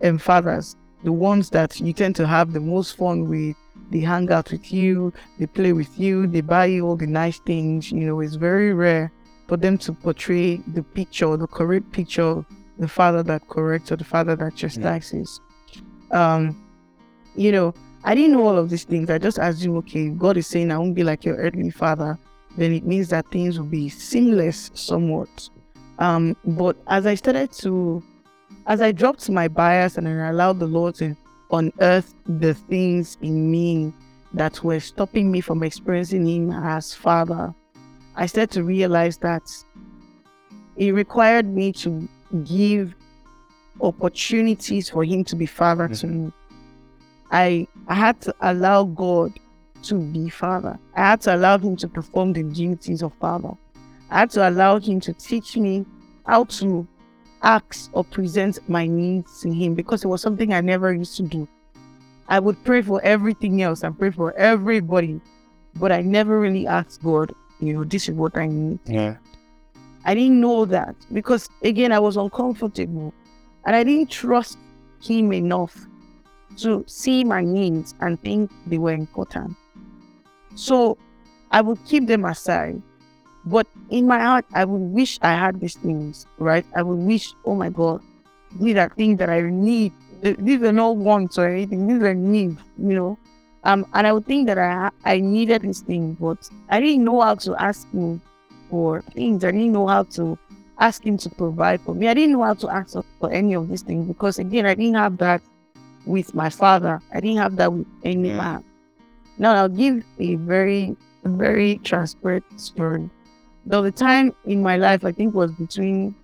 and 0.00 0.22
fathers, 0.22 0.76
the 1.02 1.12
ones 1.12 1.50
that 1.50 1.78
you 1.80 1.92
tend 1.92 2.16
to 2.16 2.26
have 2.26 2.52
the 2.52 2.60
most 2.60 2.96
fun 2.96 3.28
with. 3.28 3.56
They 3.90 4.00
hang 4.00 4.32
out 4.32 4.50
with 4.50 4.72
you, 4.72 5.12
they 5.38 5.46
play 5.46 5.72
with 5.72 5.98
you, 5.98 6.26
they 6.26 6.40
buy 6.40 6.66
you 6.66 6.86
all 6.86 6.96
the 6.96 7.06
nice 7.06 7.38
things. 7.40 7.92
You 7.92 8.00
know, 8.00 8.20
it's 8.20 8.34
very 8.34 8.72
rare 8.72 9.12
for 9.48 9.56
them 9.56 9.78
to 9.78 9.92
portray 9.92 10.56
the 10.56 10.82
picture, 10.82 11.36
the 11.36 11.46
correct 11.46 11.92
picture, 11.92 12.44
the 12.78 12.88
father 12.88 13.22
that 13.22 13.46
corrects 13.48 13.92
or 13.92 13.96
the 13.96 14.04
father 14.04 14.36
that 14.36 14.56
chastises. 14.56 15.40
Yeah. 16.10 16.34
Um, 16.34 16.62
you 17.34 17.52
know, 17.52 17.74
I 18.04 18.14
didn't 18.14 18.32
know 18.32 18.46
all 18.46 18.58
of 18.58 18.70
these 18.70 18.84
things. 18.84 19.10
I 19.10 19.18
just 19.18 19.38
assumed, 19.38 19.78
okay, 19.78 20.08
God 20.08 20.36
is 20.36 20.46
saying 20.46 20.70
I 20.70 20.78
won't 20.78 20.94
be 20.94 21.04
like 21.04 21.24
your 21.24 21.36
earthly 21.36 21.70
father 21.70 22.18
then 22.56 22.72
it 22.72 22.84
means 22.84 23.08
that 23.08 23.30
things 23.30 23.58
will 23.58 23.66
be 23.66 23.88
seamless 23.88 24.70
somewhat. 24.74 25.48
Um, 25.98 26.36
but 26.44 26.76
as 26.88 27.06
I 27.06 27.14
started 27.14 27.52
to, 27.52 28.02
as 28.66 28.80
I 28.80 28.92
dropped 28.92 29.28
my 29.30 29.48
bias 29.48 29.96
and 29.96 30.08
I 30.08 30.28
allowed 30.28 30.58
the 30.58 30.66
Lord 30.66 30.94
to 30.96 31.16
unearth 31.52 32.14
the 32.26 32.54
things 32.54 33.18
in 33.22 33.50
me 33.50 33.92
that 34.34 34.62
were 34.64 34.80
stopping 34.80 35.30
me 35.30 35.40
from 35.40 35.62
experiencing 35.62 36.26
Him 36.26 36.50
as 36.50 36.92
Father, 36.92 37.54
I 38.16 38.26
started 38.26 38.50
to 38.52 38.64
realize 38.64 39.18
that 39.18 39.42
it 40.76 40.92
required 40.92 41.46
me 41.46 41.72
to 41.72 42.08
give 42.44 42.94
opportunities 43.80 44.88
for 44.88 45.04
Him 45.04 45.22
to 45.24 45.36
be 45.36 45.46
Father 45.46 45.88
to 45.88 46.06
me. 46.06 46.32
I 47.30 47.68
I 47.88 47.94
had 47.94 48.20
to 48.22 48.34
allow 48.40 48.84
God 48.84 49.38
to 49.82 49.94
be 49.94 50.30
Father. 50.30 50.78
I 50.94 51.00
had 51.10 51.20
to 51.22 51.34
allow 51.34 51.58
Him 51.58 51.76
to 51.76 51.88
perform 51.88 52.32
the 52.32 52.42
duties 52.42 53.02
of 53.02 53.12
Father. 53.20 53.52
I 54.10 54.20
had 54.20 54.30
to 54.30 54.48
allow 54.48 54.78
Him 54.78 54.98
to 55.00 55.12
teach 55.12 55.56
me 55.56 55.84
how 56.24 56.44
to 56.44 56.86
ask 57.42 57.90
or 57.92 58.02
present 58.02 58.66
my 58.68 58.86
needs 58.86 59.40
to 59.42 59.52
Him 59.52 59.74
because 59.74 60.04
it 60.04 60.08
was 60.08 60.22
something 60.22 60.54
I 60.54 60.62
never 60.62 60.92
used 60.92 61.16
to 61.18 61.22
do. 61.22 61.46
I 62.28 62.40
would 62.40 62.62
pray 62.64 62.82
for 62.82 63.00
everything 63.02 63.62
else 63.62 63.82
and 63.82 63.96
pray 63.96 64.10
for 64.10 64.32
everybody, 64.32 65.20
but 65.74 65.92
I 65.92 66.00
never 66.00 66.40
really 66.40 66.66
asked 66.66 67.02
God, 67.02 67.32
you 67.60 67.72
know, 67.72 67.84
this 67.84 68.08
is 68.08 68.14
what 68.14 68.36
I 68.36 68.46
need. 68.46 68.78
Yeah. 68.86 69.16
I 70.04 70.14
didn't 70.14 70.40
know 70.40 70.64
that 70.66 70.94
because, 71.12 71.48
again, 71.62 71.92
I 71.92 71.98
was 71.98 72.16
uncomfortable 72.16 73.12
and 73.64 73.76
I 73.76 73.82
didn't 73.82 74.10
trust 74.10 74.58
Him 75.02 75.32
enough 75.32 75.86
to 76.58 76.84
see 76.86 77.24
my 77.24 77.42
needs 77.42 77.94
and 78.00 78.20
think 78.22 78.50
they 78.66 78.78
were 78.78 78.92
important. 78.92 79.56
So 80.54 80.96
I 81.50 81.60
would 81.60 81.84
keep 81.84 82.06
them 82.06 82.24
aside. 82.24 82.80
But 83.44 83.66
in 83.90 84.06
my 84.06 84.18
heart, 84.18 84.44
I 84.54 84.64
would 84.64 84.92
wish 84.92 85.18
I 85.22 85.32
had 85.32 85.60
these 85.60 85.76
things, 85.76 86.26
right? 86.38 86.66
I 86.74 86.82
would 86.82 86.98
wish, 86.98 87.32
oh 87.44 87.54
my 87.54 87.68
God, 87.68 88.02
these 88.60 88.76
are 88.76 88.88
things 88.88 89.18
that 89.18 89.30
I 89.30 89.40
need. 89.42 89.92
These 90.22 90.62
are 90.62 90.72
not 90.72 90.96
wants 90.96 91.38
or 91.38 91.48
anything. 91.48 91.86
These 91.86 92.02
are 92.02 92.14
needs, 92.14 92.60
you 92.78 92.94
know. 92.94 93.18
Um, 93.66 93.84
and 93.94 94.06
I 94.06 94.12
would 94.12 94.26
think 94.26 94.46
that 94.46 94.58
I 94.58 94.90
I 95.04 95.18
needed 95.18 95.62
this 95.62 95.80
thing, 95.80 96.16
but 96.20 96.48
I 96.68 96.78
didn't 96.78 97.04
know 97.04 97.20
how 97.20 97.34
to 97.34 97.60
ask 97.60 97.90
him 97.90 98.22
for 98.70 99.02
things. 99.12 99.42
I 99.42 99.50
didn't 99.50 99.72
know 99.72 99.88
how 99.88 100.04
to 100.04 100.38
ask 100.78 101.04
him 101.04 101.18
to 101.18 101.28
provide 101.30 101.80
for 101.80 101.92
me. 101.92 102.06
I 102.06 102.14
didn't 102.14 102.32
know 102.32 102.44
how 102.44 102.54
to 102.54 102.68
ask 102.70 102.96
for 103.18 103.32
any 103.32 103.54
of 103.54 103.68
these 103.68 103.82
things 103.82 104.06
because 104.06 104.38
again, 104.38 104.66
I 104.66 104.74
didn't 104.74 104.94
have 104.94 105.18
that 105.18 105.42
with 106.06 106.32
my 106.32 106.48
father. 106.48 107.02
I 107.12 107.18
didn't 107.18 107.38
have 107.38 107.56
that 107.56 107.72
with 107.72 107.88
any 108.04 108.30
man. 108.30 108.62
Now 109.36 109.54
I'll 109.56 109.68
give 109.68 110.04
a 110.20 110.36
very, 110.36 110.96
very 111.24 111.78
transparent 111.78 112.44
story. 112.60 113.10
Though 113.64 113.82
the 113.82 113.90
time 113.90 114.32
in 114.44 114.62
my 114.62 114.76
life 114.76 115.04
I 115.04 115.10
think 115.10 115.34
was 115.34 115.50
between 115.50 116.14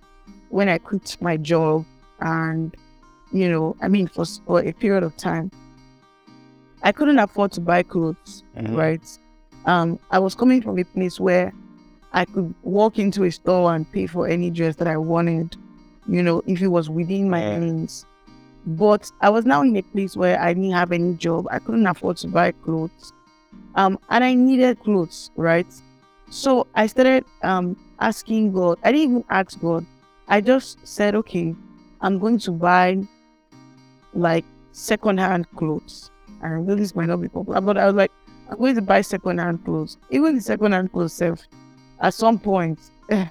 when 0.47 0.69
I 0.69 0.77
quit 0.77 1.17
my 1.19 1.35
job 1.35 1.85
and 2.21 2.73
you 3.33 3.49
know, 3.49 3.75
I 3.81 3.89
mean 3.89 4.07
for, 4.07 4.23
for 4.45 4.61
a 4.61 4.71
period 4.71 5.03
of 5.03 5.17
time. 5.17 5.51
I 6.83 6.91
couldn't 6.91 7.19
afford 7.19 7.51
to 7.53 7.61
buy 7.61 7.83
clothes, 7.83 8.43
Mhm. 8.57 8.75
right? 8.75 9.19
Um, 9.65 9.99
I 10.11 10.19
was 10.19 10.35
coming 10.35 10.61
from 10.61 10.77
a 10.77 10.83
place 10.83 11.19
where 11.19 11.53
I 12.11 12.25
could 12.25 12.53
walk 12.63 12.99
into 12.99 13.23
a 13.23 13.31
store 13.31 13.73
and 13.73 13.89
pay 13.91 14.05
for 14.05 14.27
any 14.27 14.49
dress 14.51 14.75
that 14.75 14.87
I 14.87 14.97
wanted, 14.97 15.55
you 16.07 16.21
know, 16.21 16.41
if 16.45 16.61
it 16.61 16.67
was 16.67 16.89
within 16.89 17.29
my 17.29 17.57
means. 17.57 18.05
But 18.65 19.11
I 19.21 19.29
was 19.29 19.45
now 19.45 19.61
in 19.61 19.75
a 19.75 19.81
place 19.81 20.15
where 20.15 20.39
I 20.39 20.53
didn't 20.53 20.71
have 20.71 20.91
any 20.91 21.15
job. 21.15 21.47
I 21.49 21.59
couldn't 21.59 21.87
afford 21.87 22.17
to 22.17 22.27
buy 22.27 22.51
clothes. 22.51 23.11
Um, 23.75 23.97
and 24.09 24.23
I 24.23 24.33
needed 24.35 24.79
clothes, 24.81 25.31
right? 25.35 25.67
So 26.29 26.67
I 26.75 26.87
started 26.87 27.25
um 27.43 27.75
asking 27.99 28.51
God. 28.53 28.77
I 28.83 28.91
didn't 28.91 29.09
even 29.11 29.23
ask 29.29 29.59
God. 29.59 29.85
I 30.27 30.41
just 30.41 30.77
said, 30.85 31.15
okay, 31.15 31.55
I'm 32.01 32.19
going 32.19 32.37
to 32.39 32.51
buy 32.51 32.97
like 34.13 34.45
secondhand 34.71 35.49
clothes. 35.55 36.11
I 36.43 36.49
know 36.59 36.75
this 36.75 36.95
might 36.95 37.07
not 37.07 37.21
be 37.21 37.29
popular, 37.29 37.61
but 37.61 37.77
I 37.77 37.85
was 37.85 37.95
like, 37.95 38.11
I'm 38.49 38.57
going 38.57 38.75
to 38.75 38.81
buy 38.81 39.01
secondhand 39.01 39.63
clothes. 39.63 39.97
Even 40.09 40.35
the 40.35 40.41
secondhand 40.41 40.91
clothes 40.91 41.13
self, 41.13 41.41
at 42.01 42.13
some 42.13 42.37
point, 42.37 42.79
it 43.09 43.29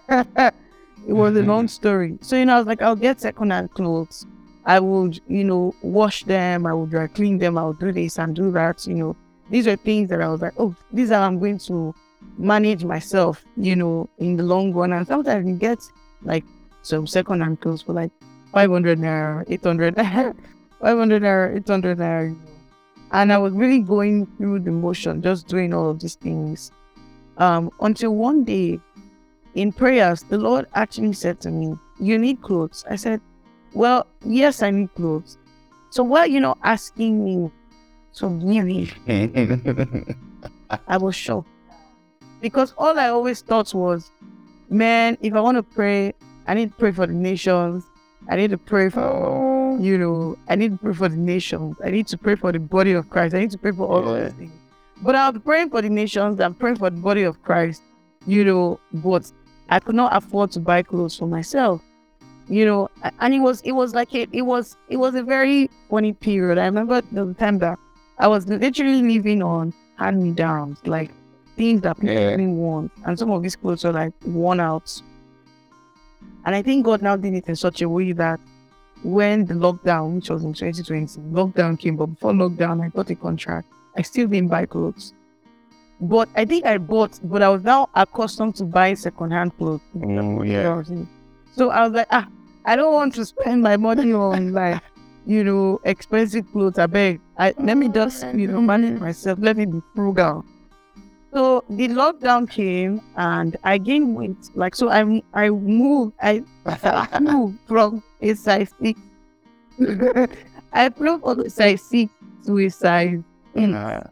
was 1.06 1.36
a 1.36 1.40
mm-hmm. 1.40 1.48
long 1.48 1.68
story. 1.68 2.18
So 2.20 2.36
you 2.36 2.46
know, 2.46 2.54
I 2.54 2.58
was 2.58 2.66
like, 2.66 2.82
I'll 2.82 2.96
get 2.96 3.20
secondhand 3.20 3.72
clothes. 3.72 4.26
I 4.64 4.80
would, 4.80 5.20
you 5.28 5.44
know, 5.44 5.74
wash 5.82 6.24
them. 6.24 6.66
I 6.66 6.74
would 6.74 6.90
dry 6.90 7.08
clean 7.08 7.38
them. 7.38 7.58
I 7.58 7.64
would 7.64 7.78
do 7.78 7.92
this 7.92 8.18
and 8.18 8.34
do 8.34 8.50
that. 8.52 8.86
You 8.86 8.94
know, 8.94 9.16
these 9.50 9.66
are 9.66 9.76
things 9.76 10.08
that 10.10 10.22
I 10.22 10.28
was 10.28 10.40
like, 10.40 10.54
oh, 10.58 10.74
these 10.92 11.10
are 11.10 11.22
I'm 11.22 11.38
going 11.38 11.58
to 11.58 11.94
manage 12.38 12.84
myself. 12.84 13.44
You 13.56 13.76
know, 13.76 14.08
in 14.18 14.36
the 14.36 14.44
long 14.44 14.72
run. 14.72 14.92
And 14.92 15.06
sometimes 15.06 15.46
you 15.46 15.56
get 15.56 15.78
like 16.22 16.44
some 16.82 17.06
secondhand 17.06 17.60
clothes 17.60 17.82
for 17.82 17.92
like 17.92 18.12
500 18.52 18.98
naira, 18.98 19.44
800 19.48 19.96
naira, 19.96 20.36
500 20.80 21.22
naira, 21.22 21.56
800 21.56 21.98
naira. 21.98 22.36
And 23.12 23.32
I 23.32 23.38
was 23.38 23.52
really 23.52 23.80
going 23.80 24.26
through 24.38 24.60
the 24.60 24.70
motion, 24.70 25.22
just 25.22 25.46
doing 25.46 25.72
all 25.74 25.90
of 25.90 26.00
these 26.00 26.14
things. 26.14 26.72
Um, 27.36 27.70
until 27.80 28.14
one 28.14 28.44
day 28.44 28.80
in 29.54 29.72
prayers, 29.72 30.22
the 30.24 30.38
Lord 30.38 30.66
actually 30.74 31.12
said 31.12 31.40
to 31.42 31.50
me, 31.50 31.76
You 32.00 32.18
need 32.18 32.40
clothes. 32.42 32.84
I 32.88 32.96
said, 32.96 33.20
Well, 33.74 34.06
yes, 34.24 34.62
I 34.62 34.70
need 34.70 34.94
clothes. 34.94 35.38
So 35.90 36.02
why 36.02 36.20
are 36.20 36.26
you 36.26 36.40
not 36.40 36.58
asking 36.62 37.22
me 37.22 37.50
to 38.14 38.30
give? 38.40 38.94
I 40.88 40.96
was 40.96 41.14
shocked. 41.14 41.48
Because 42.40 42.72
all 42.78 42.98
I 42.98 43.08
always 43.08 43.42
thought 43.42 43.72
was, 43.74 44.10
man, 44.70 45.18
if 45.20 45.34
I 45.34 45.40
want 45.40 45.56
to 45.58 45.62
pray, 45.62 46.14
I 46.46 46.54
need 46.54 46.70
to 46.70 46.76
pray 46.76 46.92
for 46.92 47.06
the 47.06 47.12
nations. 47.12 47.84
I 48.28 48.36
need 48.36 48.50
to 48.50 48.58
pray 48.58 48.88
for, 48.88 49.00
you 49.80 49.98
know, 49.98 50.36
I 50.48 50.56
need 50.56 50.72
to 50.72 50.78
pray 50.78 50.92
for 50.94 51.08
the 51.08 51.16
nations. 51.16 51.76
I 51.84 51.90
need 51.90 52.06
to 52.08 52.18
pray 52.18 52.34
for 52.36 52.52
the 52.52 52.58
body 52.60 52.92
of 52.92 53.08
Christ. 53.10 53.34
I 53.34 53.40
need 53.40 53.50
to 53.52 53.58
pray 53.58 53.72
for 53.72 53.86
all 53.86 54.02
Yeah. 54.04 54.22
of 54.24 54.24
these 54.24 54.38
things. 54.38 54.52
But 55.02 55.14
I 55.16 55.28
was 55.30 55.40
praying 55.42 55.70
for 55.70 55.82
the 55.82 55.90
nations 55.90 56.38
and 56.40 56.58
praying 56.58 56.76
for 56.76 56.90
the 56.90 56.96
body 57.00 57.22
of 57.22 57.42
Christ, 57.42 57.82
you 58.26 58.44
know, 58.44 58.78
but 58.92 59.30
I 59.68 59.80
could 59.80 59.94
not 59.96 60.14
afford 60.14 60.50
to 60.52 60.60
buy 60.60 60.82
clothes 60.82 61.16
for 61.16 61.26
myself. 61.26 61.80
You 62.48 62.66
know, 62.66 62.88
and 63.20 63.32
it 63.34 63.38
was 63.40 63.60
it 63.62 63.72
was 63.72 63.94
like 63.94 64.14
a, 64.14 64.26
it 64.32 64.42
was 64.42 64.76
it 64.88 64.96
was 64.96 65.14
a 65.14 65.22
very 65.22 65.70
funny 65.88 66.12
period. 66.12 66.58
I 66.58 66.64
remember 66.66 67.00
the 67.12 67.34
time 67.34 67.58
that 67.60 67.78
I 68.18 68.26
was 68.28 68.46
literally 68.48 69.00
living 69.02 69.42
on 69.42 69.72
hand 69.96 70.22
me 70.22 70.32
downs, 70.32 70.78
like 70.84 71.10
things 71.56 71.80
that 71.82 71.96
people 71.98 72.14
Yeah. 72.14 72.30
didn't 72.30 72.56
want. 72.58 72.90
And 73.06 73.18
some 73.18 73.30
of 73.30 73.42
these 73.42 73.56
clothes 73.56 73.84
were 73.84 73.92
like 73.92 74.12
worn 74.26 74.58
out. 74.60 75.00
And 76.44 76.54
I 76.54 76.62
think 76.62 76.84
God 76.84 77.02
now 77.02 77.16
did 77.16 77.34
it 77.34 77.48
in 77.48 77.56
such 77.56 77.82
a 77.82 77.88
way 77.88 78.12
that 78.12 78.40
when 79.02 79.44
the 79.46 79.54
lockdown, 79.54 80.16
which 80.16 80.30
was 80.30 80.44
in 80.44 80.52
2020, 80.52 81.20
lockdown 81.32 81.78
came, 81.78 81.96
but 81.96 82.06
before 82.06 82.32
lockdown, 82.32 82.84
I 82.84 82.88
got 82.88 83.10
a 83.10 83.14
contract. 83.14 83.68
I 83.96 84.02
still 84.02 84.26
didn't 84.26 84.48
buy 84.48 84.66
clothes. 84.66 85.12
But 86.00 86.28
I 86.34 86.44
think 86.44 86.64
I 86.66 86.78
bought, 86.78 87.20
but 87.22 87.42
I 87.42 87.48
was 87.48 87.62
now 87.62 87.88
accustomed 87.94 88.56
to 88.56 88.64
buying 88.64 88.96
secondhand 88.96 89.56
clothes. 89.56 89.80
Oh, 89.96 90.42
yeah. 90.42 90.64
know 90.64 90.70
what 90.70 90.78
I'm 90.78 90.84
saying? 90.84 91.08
So 91.52 91.70
I 91.70 91.84
was 91.84 91.92
like, 91.92 92.08
ah, 92.10 92.26
I 92.64 92.76
don't 92.76 92.92
want 92.92 93.14
to 93.14 93.24
spend 93.24 93.62
my 93.62 93.76
money 93.76 94.12
on 94.12 94.52
like, 94.60 94.82
you 95.26 95.44
know, 95.44 95.80
expensive 95.84 96.50
clothes. 96.52 96.78
I 96.78 96.86
beg. 96.86 97.20
I 97.38 97.54
let 97.58 97.76
me 97.76 97.88
just, 97.88 98.24
you 98.34 98.48
know, 98.48 98.60
manage 98.60 99.00
myself. 99.00 99.38
Let 99.40 99.56
me 99.56 99.66
be 99.66 99.80
frugal. 99.94 100.44
So 101.32 101.64
the 101.70 101.88
lockdown 101.88 102.50
came 102.50 103.00
and 103.16 103.56
I 103.64 103.78
gained 103.78 104.16
weight. 104.16 104.50
Like 104.54 104.74
so 104.74 104.90
I 104.90 105.22
I 105.32 105.50
moved, 105.50 106.14
I, 106.20 106.42
I 106.66 107.20
moved 107.20 107.58
from 107.66 108.02
six. 108.34 109.00
I 110.72 110.90
moved 110.98 111.24
from 111.24 111.40
a 111.40 111.50
size 111.50 111.82
six 111.82 112.12
to 112.46 112.58
a 112.58 112.68
size 112.68 113.20
eight. 113.56 113.74
Uh, 113.74 114.02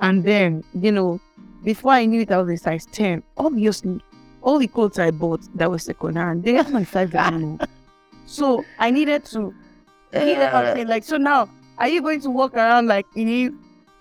And 0.00 0.24
then, 0.24 0.62
you 0.74 0.92
know, 0.92 1.20
before 1.64 1.92
I 1.92 2.04
knew 2.04 2.20
it, 2.22 2.30
I 2.30 2.38
was 2.40 2.48
a 2.50 2.56
size 2.56 2.86
10. 2.92 3.22
Obviously, 3.36 4.00
all 4.42 4.58
the 4.58 4.68
clothes 4.68 4.98
I 4.98 5.10
bought 5.10 5.40
that 5.56 5.70
were 5.70 5.78
second 5.78 6.16
hand, 6.16 6.44
they 6.44 6.56
are 6.56 6.68
my 6.70 6.84
size 6.84 7.12
anymore. 7.14 7.58
So 8.26 8.64
I 8.78 8.90
needed 8.90 9.24
to, 9.26 9.52
I 10.12 10.24
needed 10.24 10.50
to 10.50 10.72
say, 10.76 10.84
like, 10.84 11.02
so 11.04 11.16
now, 11.16 11.48
are 11.78 11.88
you 11.88 12.00
going 12.00 12.20
to 12.20 12.30
walk 12.30 12.54
around 12.54 12.86
like 12.86 13.06
Eve 13.16 13.54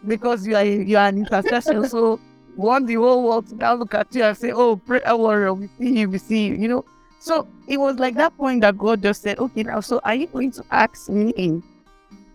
because 0.05 0.45
you 0.45 0.55
are 0.55 0.63
you 0.63 0.97
are 0.97 1.07
an 1.07 1.17
intercessor? 1.17 1.88
so 1.89 2.19
want 2.55 2.88
the 2.88 2.95
whole 2.95 3.23
world 3.23 3.47
to 3.47 3.55
now 3.55 3.73
look 3.73 3.93
at 3.93 4.13
you 4.13 4.23
and 4.23 4.38
say, 4.38 4.51
oh, 4.51 4.77
pray, 4.77 5.01
warrior, 5.07 5.53
we 5.53 5.67
see 5.79 5.99
you, 5.99 6.09
we 6.09 6.17
see 6.17 6.47
you, 6.47 6.55
you 6.55 6.67
know? 6.67 6.85
So 7.20 7.47
it 7.68 7.78
was 7.78 7.97
like 7.97 8.15
that 8.15 8.38
point 8.38 8.61
that 8.61 8.78
God 8.78 9.01
just 9.01 9.22
said, 9.22 9.39
okay, 9.39 9.63
now, 9.63 9.80
so 9.80 9.99
are 10.03 10.15
you 10.15 10.28
going 10.28 10.51
to 10.51 10.63
ask 10.72 11.09
me 11.09 11.61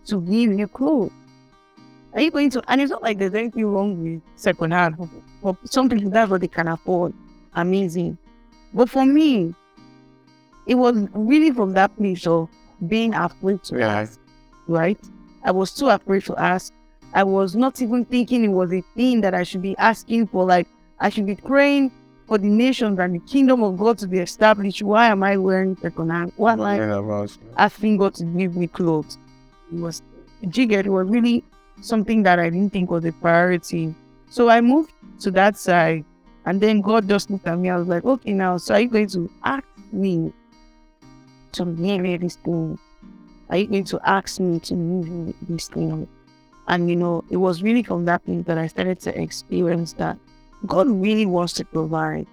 to 0.05 0.21
give 0.21 0.53
you 0.59 0.67
clothes? 0.67 1.11
Are 2.13 2.21
you 2.21 2.29
going 2.29 2.49
to? 2.51 2.61
And 2.67 2.79
it's 2.81 2.91
not 2.91 3.01
like 3.01 3.17
there's 3.17 3.33
anything 3.33 3.65
wrong 3.65 4.01
with 4.03 4.21
second 4.35 4.71
hand. 4.71 4.95
For 5.41 5.57
some 5.63 5.89
people, 5.89 6.11
that's 6.11 6.29
what 6.29 6.41
they 6.41 6.47
can 6.47 6.67
afford. 6.67 7.13
Amazing. 7.53 8.17
But 8.73 8.89
for 8.89 9.05
me, 9.05 9.55
it 10.67 10.75
was 10.75 11.07
really 11.13 11.51
from 11.51 11.73
that 11.73 11.95
place 11.97 12.27
of 12.27 12.49
being 12.87 13.13
afraid 13.15 13.63
to 13.63 13.79
Yeah. 13.79 14.01
ask, 14.01 14.19
right? 14.67 14.99
I 15.43 15.51
was 15.51 15.73
too 15.73 15.87
afraid 15.89 16.23
to 16.25 16.35
ask. 16.37 16.71
I 17.13 17.23
was 17.23 17.55
not 17.55 17.81
even 17.81 18.05
thinking 18.05 18.43
it 18.43 18.49
was 18.49 18.71
a 18.73 18.83
thing 18.95 19.21
that 19.21 19.33
I 19.33 19.43
should 19.43 19.61
be 19.61 19.77
asking 19.77 20.27
for, 20.27 20.45
like 20.45 20.67
I 20.99 21.09
should 21.09 21.25
be 21.25 21.35
praying 21.35 21.91
for 22.27 22.37
the 22.37 22.47
nations 22.47 22.99
and 22.99 23.15
the 23.15 23.19
kingdom 23.19 23.63
of 23.63 23.77
God 23.77 23.97
to 23.99 24.07
be 24.07 24.19
established. 24.19 24.81
Why 24.81 25.07
am 25.07 25.23
I 25.23 25.37
wearing 25.37 25.75
second 25.81 26.09
hand? 26.09 26.31
Why 26.37 26.53
am 26.53 26.61
I 26.61 26.77
Yeah, 26.77 27.27
asking 27.57 27.97
God 27.97 28.13
to 28.15 28.25
give 28.25 28.55
me 28.55 28.67
clothes? 28.67 29.17
It 29.71 29.79
was 29.79 30.01
jiggered. 30.49 30.85
It 30.85 30.89
was 30.89 31.07
really 31.07 31.43
something 31.81 32.23
that 32.23 32.39
I 32.39 32.49
didn't 32.49 32.71
think 32.71 32.89
was 32.91 33.05
a 33.05 33.11
priority. 33.11 33.93
So 34.29 34.49
I 34.49 34.61
moved 34.61 34.93
to 35.21 35.31
that 35.31 35.57
side, 35.57 36.05
and 36.45 36.59
then 36.61 36.81
God 36.81 37.07
just 37.07 37.29
looked 37.29 37.47
at 37.47 37.57
me. 37.59 37.69
I 37.69 37.77
was 37.77 37.87
like, 37.87 38.05
okay, 38.05 38.33
now, 38.33 38.57
so 38.57 38.73
are 38.73 38.81
you 38.81 38.87
going 38.87 39.07
to 39.09 39.29
ask 39.43 39.65
me 39.91 40.33
to 41.53 41.65
marry 41.65 42.17
this 42.17 42.37
thing? 42.37 42.79
Are 43.49 43.57
you 43.57 43.67
going 43.67 43.83
to 43.85 43.99
ask 44.05 44.39
me 44.39 44.59
to 44.61 44.75
move 44.75 45.35
this 45.41 45.67
thing? 45.67 46.07
And 46.67 46.89
you 46.89 46.95
know, 46.95 47.23
it 47.29 47.37
was 47.37 47.61
really 47.61 47.83
from 47.83 48.05
that 48.05 48.25
point 48.25 48.47
that 48.47 48.57
I 48.57 48.67
started 48.67 48.99
to 49.01 49.21
experience 49.21 49.93
that 49.93 50.17
God 50.65 50.87
really 50.89 51.25
wants 51.25 51.53
to 51.53 51.65
provide. 51.65 52.27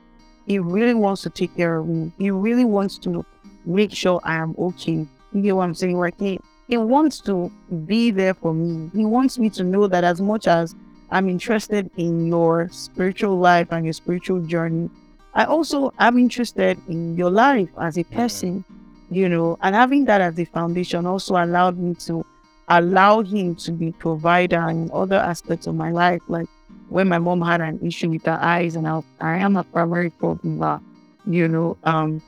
He 0.47 0.59
really 0.59 0.95
wants 0.95 1.23
to 1.23 1.31
take 1.31 1.57
care 1.57 1.79
of 1.79 1.89
me. 1.89 2.13
He 2.19 2.31
really 2.31 2.65
wants 2.65 2.99
to 2.99 3.25
make 3.65 3.93
sure 3.93 4.21
I 4.25 4.37
am 4.37 4.55
okay. 4.59 5.07
You 5.33 5.43
get 5.43 5.57
what 5.57 5.65
I'm 5.65 5.75
saying? 5.75 5.99
Like 5.99 6.19
he, 6.19 6.41
he 6.69 6.77
wants 6.77 7.21
to 7.23 7.51
be 7.87 8.11
there 8.11 8.35
for 8.35 8.55
me. 8.55 8.91
He 8.95 9.05
wants 9.05 9.39
me 9.39 9.51
to 9.51 9.65
know 9.65 9.87
that 9.87 10.05
as 10.05 10.21
much 10.21 10.47
as 10.47 10.75
I'm 11.11 11.29
interested 11.29 11.91
in 11.97 12.27
your 12.27 12.69
spiritual 12.71 13.39
life 13.39 13.69
and 13.71 13.85
your 13.85 13.93
spiritual 13.93 14.41
journey, 14.41 14.89
I 15.35 15.45
also 15.45 15.93
am 15.99 16.19
interested 16.19 16.79
in 16.89 17.17
your 17.17 17.31
life 17.31 17.69
as 17.81 17.99
a 17.99 18.05
person, 18.05 18.65
you 19.11 19.29
know, 19.29 19.59
and 19.63 19.75
having 19.75 20.05
that 20.07 20.21
as 20.21 20.39
a 20.39 20.45
foundation 20.45 21.07
also 21.07 21.35
allowed 21.35 21.79
me 21.79 21.95
to 22.07 22.25
allow 22.69 23.23
him 23.23 23.55
to 23.57 23.73
be 23.73 23.93
provider 23.93 24.69
in 24.69 24.91
other 24.93 25.17
aspects 25.17 25.67
of 25.67 25.75
my 25.75 25.91
life. 25.91 26.23
Like 26.29 26.47
when 26.91 27.09
my 27.09 27.19
mom 27.19 27.41
had 27.41 27.61
an 27.61 27.79
issue 27.85 28.11
with 28.11 28.25
her 28.27 28.39
eyes 28.41 28.77
and 28.77 28.87
I, 28.87 29.01
I 29.21 29.37
am 29.39 29.57
a 29.57 29.65
primary 29.65 30.11
caregiver, 30.11 30.81
you 31.27 31.49
know, 31.49 31.77
um, 31.85 32.21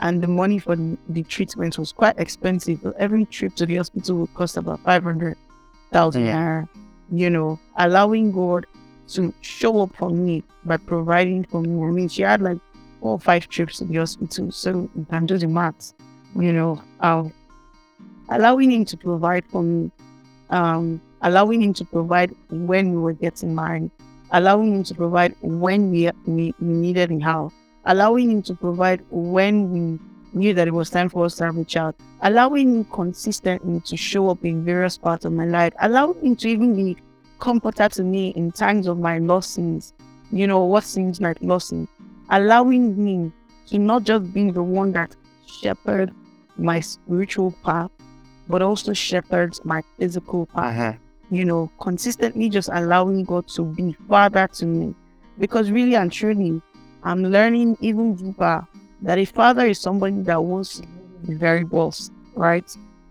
and 0.00 0.22
the 0.22 0.28
money 0.28 0.58
for 0.58 0.76
the, 0.76 0.96
the 1.08 1.22
treatment 1.24 1.78
was 1.78 1.92
quite 1.92 2.18
expensive. 2.18 2.78
Every 2.98 3.24
trip 3.26 3.54
to 3.56 3.66
the 3.66 3.76
hospital 3.76 4.16
would 4.18 4.34
cost 4.34 4.56
about 4.56 4.80
500,000 4.84 6.24
Yeah. 6.24 6.34
naira, 6.36 6.68
you 7.12 7.28
know, 7.30 7.58
allowing 7.76 8.30
God 8.32 8.66
to 9.08 9.34
show 9.40 9.80
up 9.82 9.94
for 9.96 10.10
me 10.10 10.42
by 10.64 10.76
providing 10.76 11.44
for 11.44 11.60
me. 11.62 11.82
I 11.82 11.90
mean, 11.90 12.08
she 12.08 12.22
had 12.22 12.40
like 12.40 12.58
four 13.00 13.12
or 13.12 13.20
five 13.20 13.48
trips 13.48 13.78
to 13.78 13.84
the 13.84 13.96
hospital, 13.96 14.52
so 14.52 14.88
you 14.94 15.06
can 15.10 15.26
do 15.26 15.36
the 15.38 15.48
maths, 15.48 15.94
you 16.36 16.52
know, 16.52 16.80
um, 17.00 17.32
allowing 18.28 18.70
him 18.70 18.84
to 18.84 18.96
provide 18.96 19.44
for 19.50 19.62
me, 19.62 19.90
um, 20.50 21.00
allowing 21.22 21.62
him 21.62 21.74
to 21.74 21.84
provide 21.84 22.34
when 22.50 22.92
we 22.92 22.98
were 22.98 23.12
getting 23.12 23.54
married, 23.54 23.90
allowing 24.32 24.74
him 24.74 24.84
to 24.84 24.94
provide 24.94 25.34
when 25.40 25.90
we, 25.90 26.10
we, 26.26 26.54
needed 26.60 27.10
a 27.10 27.18
house, 27.20 27.52
allowing 27.84 28.30
him 28.30 28.42
to 28.42 28.54
provide 28.54 29.04
when 29.10 29.70
we 29.70 29.98
knew 30.32 30.54
that 30.54 30.68
it 30.68 30.74
was 30.74 30.90
time 30.90 31.08
for 31.08 31.24
us 31.24 31.36
to 31.36 31.44
have 31.44 31.56
a 31.56 31.64
child, 31.64 31.94
allowing 32.22 32.76
him 32.76 32.84
consistently 32.84 33.80
to 33.80 33.96
show 33.96 34.30
up 34.30 34.44
in 34.44 34.64
various 34.64 34.96
parts 34.96 35.24
of 35.24 35.32
my 35.32 35.44
life, 35.44 35.72
allowing 35.80 36.20
him 36.24 36.36
to 36.36 36.48
even 36.48 36.74
be 36.76 36.96
comforter 37.38 37.88
to 37.88 38.02
me 38.02 38.28
in 38.30 38.52
times 38.52 38.86
of 38.86 38.98
my 38.98 39.18
losses, 39.18 39.94
you 40.30 40.46
know, 40.46 40.64
what 40.64 40.84
seems 40.84 41.20
like 41.20 41.38
losses, 41.40 41.88
allowing 42.30 43.02
me 43.02 43.32
to 43.66 43.78
not 43.78 44.04
just 44.04 44.32
be 44.32 44.50
the 44.50 44.62
one 44.62 44.92
that 44.92 45.16
shepherd 45.46 46.12
my 46.56 46.80
spiritual 46.80 47.52
path, 47.64 47.90
but 48.48 48.62
also 48.62 48.92
shepherds 48.92 49.60
my 49.64 49.82
physical 49.98 50.46
path. 50.46 50.76
Uh-huh. 50.76 50.92
You 51.30 51.44
know, 51.44 51.70
consistently 51.80 52.48
just 52.48 52.68
allowing 52.72 53.24
God 53.24 53.48
to 53.48 53.64
be 53.64 53.96
Father 54.08 54.48
to 54.54 54.66
me. 54.66 54.94
Because 55.38 55.70
really 55.70 55.94
and 55.94 56.12
truly, 56.12 56.60
I'm 57.02 57.22
learning 57.22 57.78
even 57.80 58.14
deeper 58.14 58.66
that 59.02 59.18
a 59.18 59.24
father 59.24 59.66
is 59.66 59.80
somebody 59.80 60.20
that 60.22 60.42
wants 60.42 60.80
to 60.80 60.86
be 61.26 61.34
very 61.34 61.64
boss, 61.64 62.10
right? 62.34 62.64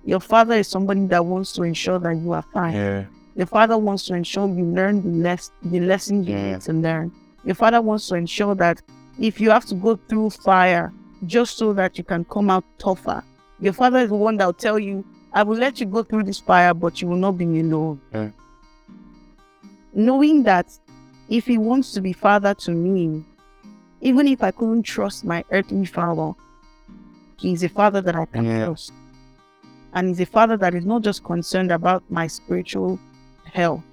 Your 0.06 0.20
father 0.20 0.56
is 0.56 0.68
somebody 0.68 1.06
that 1.08 1.26
wants 1.26 1.54
to 1.54 1.64
ensure 1.64 2.00
that 2.00 2.16
you 2.18 2.34
are 2.34 2.46
fine. 2.54 2.74
Yeah. 2.74 3.06
Your 3.36 3.48
father 3.48 3.78
wants 3.78 4.06
to 4.08 4.16
ensure 4.16 4.48
you 4.48 4.66
learn 4.66 5.02
the 5.02 5.24
less 5.24 5.52
the 5.64 5.80
lessons 5.80 6.28
you 6.28 6.36
need 6.36 6.62
to 6.62 6.74
learn. 6.74 7.12
Your 7.46 7.56
father 7.56 7.82
wants 7.82 8.08
to 8.10 8.16
ensure 8.16 8.54
that 8.56 8.82
if 9.20 9.40
you 9.40 9.50
have 9.50 9.66
to 9.66 9.76
go 9.76 9.96
through 10.08 10.32
fire 10.32 10.94
just 11.26 11.58
so 11.58 11.74
that 11.74 11.98
you 11.98 12.04
can 12.04 12.26
come 12.26 12.50
out 12.50 12.64
tougher, 12.78 13.24
your 13.60 13.74
father 13.74 14.00
is 14.00 14.10
the 14.10 14.16
one 14.16 14.38
that 14.38 14.46
will 14.46 14.54
tell 14.54 14.80
you, 14.80 15.06
I 15.34 15.44
will 15.44 15.58
let 15.58 15.80
you 15.80 15.86
go 15.86 16.04
through 16.04 16.24
this 16.24 16.40
fire, 16.40 16.74
but 16.74 17.02
you 17.02 17.08
will 17.08 17.18
not 17.18 17.38
be 17.38 17.46
alone. 17.60 18.02
Yeah. 18.14 18.30
Knowing 19.94 20.44
that 20.44 20.78
if 21.30 21.46
he 21.46 21.58
wants 21.58 21.92
to 21.94 22.02
be 22.02 22.14
father 22.14 22.54
to 22.56 22.72
me, 22.72 23.24
even 24.02 24.28
if 24.28 24.42
I 24.44 24.52
couldn't 24.52 24.84
trust 24.84 25.26
my 25.26 25.44
earthly 25.52 25.86
father, 25.86 26.34
he's 27.38 27.64
a 27.64 27.70
father 27.70 28.02
that 28.02 28.16
I 28.16 28.26
can 28.26 28.46
Yeah. 28.46 28.66
trust. 28.66 28.92
And 29.94 30.08
he's 30.08 30.20
a 30.20 30.26
father 30.26 30.58
that 30.58 30.74
is 30.74 30.86
not 30.86 31.02
just 31.02 31.24
concerned 31.24 31.72
about 31.72 32.04
my 32.10 32.28
spiritual 32.28 33.00
health, 33.46 33.84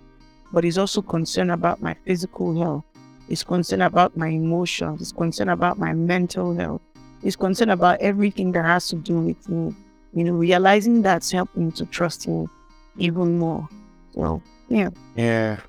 but 0.52 0.64
he's 0.64 0.78
also 0.78 1.02
concerned 1.02 1.50
about 1.50 1.82
my 1.82 1.94
physical 2.04 2.58
health. 2.58 2.84
He's 3.28 3.42
concerned 3.42 3.82
about 3.82 4.16
my 4.16 4.28
emotions. 4.28 5.00
He's 5.00 5.12
concerned 5.12 5.50
about 5.50 5.78
my 5.78 5.92
mental 5.92 6.54
health. 6.54 6.80
He's 7.22 7.36
concerned 7.36 7.72
about 7.72 8.00
everything 8.00 8.52
that 8.52 8.64
has 8.64 8.88
to 8.88 8.96
do 8.96 9.18
with 9.18 9.48
me. 9.48 9.74
You 10.16 10.24
know, 10.24 10.32
realizing 10.32 11.02
that's 11.02 11.30
helped 11.30 11.54
me 11.58 11.70
to 11.72 11.84
trust 11.84 12.24
him 12.24 12.48
even 12.96 13.38
more. 13.38 13.68
So, 14.14 14.40
yeah. 14.68 14.88
Yeah. 15.14 15.60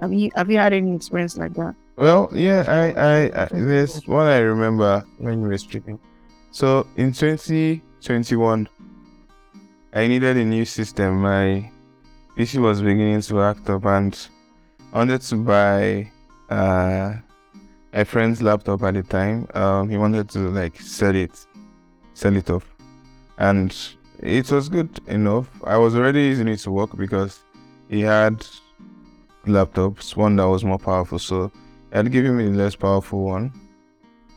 Have 0.00 0.10
you 0.10 0.30
have 0.34 0.50
you 0.50 0.56
had 0.56 0.72
any 0.72 0.96
experience 0.96 1.36
like 1.36 1.52
that? 1.54 1.74
Well, 1.96 2.30
yeah, 2.32 2.64
I, 2.66 2.84
I, 2.98 3.42
I 3.42 3.48
there's 3.52 4.06
one 4.08 4.26
I 4.26 4.38
remember 4.38 5.04
when 5.18 5.42
you 5.42 5.48
were 5.48 5.58
speaking. 5.58 6.00
So 6.50 6.86
in 6.96 7.12
2021, 7.12 8.68
I 9.92 10.06
needed 10.06 10.38
a 10.38 10.44
new 10.46 10.64
system. 10.64 11.20
My 11.20 11.70
PC 12.38 12.58
was 12.58 12.80
beginning 12.80 13.20
to 13.20 13.42
act 13.42 13.68
up, 13.68 13.84
and 13.84 14.16
I 14.94 14.98
wanted 14.98 15.20
to 15.20 15.36
buy 15.36 16.10
uh, 16.48 17.16
a 17.92 18.04
friend's 18.06 18.40
laptop 18.40 18.82
at 18.82 18.94
the 18.94 19.02
time. 19.02 19.46
Um, 19.52 19.90
he 19.90 19.98
wanted 19.98 20.30
to 20.30 20.38
like 20.48 20.80
sell 20.80 21.14
it, 21.14 21.46
sell 22.14 22.34
it 22.34 22.48
off, 22.48 22.64
and 23.40 23.74
it 24.18 24.52
was 24.52 24.68
good 24.68 25.00
enough. 25.06 25.48
I 25.64 25.78
was 25.78 25.96
already 25.96 26.20
using 26.24 26.46
it 26.46 26.58
to 26.58 26.70
work 26.70 26.96
because 26.96 27.40
he 27.88 28.02
had 28.02 28.46
laptops, 29.46 30.14
one 30.14 30.36
that 30.36 30.46
was 30.46 30.62
more 30.62 30.78
powerful. 30.78 31.18
So 31.18 31.50
I 31.90 31.96
had 31.96 32.12
given 32.12 32.36
me 32.36 32.44
the 32.44 32.50
less 32.50 32.76
powerful 32.76 33.24
one, 33.24 33.50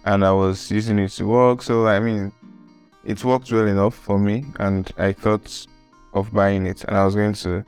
and 0.05 0.25
I 0.25 0.31
was 0.31 0.71
using 0.71 0.99
it 0.99 1.09
to 1.11 1.25
work. 1.25 1.61
So 1.61 1.85
I 1.85 1.99
mean, 1.99 2.31
it 3.03 3.23
worked 3.25 3.51
well 3.51 3.67
enough 3.67 3.93
for 3.93 4.17
me, 4.17 4.45
and 4.59 4.89
I 4.97 5.11
thought 5.11 5.67
of 6.13 6.31
buying 6.31 6.65
it, 6.65 6.85
and 6.85 6.95
I 6.95 7.03
was 7.03 7.13
going 7.13 7.33
to 7.33 7.65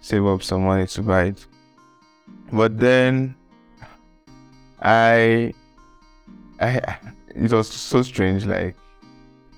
save 0.00 0.24
up 0.24 0.42
some 0.42 0.64
money 0.64 0.86
to 0.86 1.02
buy 1.02 1.24
it. 1.24 1.46
But 2.50 2.78
then, 2.78 3.34
I, 4.80 5.52
I, 6.58 6.96
it 7.34 7.52
was 7.52 7.68
so 7.68 8.00
strange. 8.00 8.46
Like, 8.46 8.74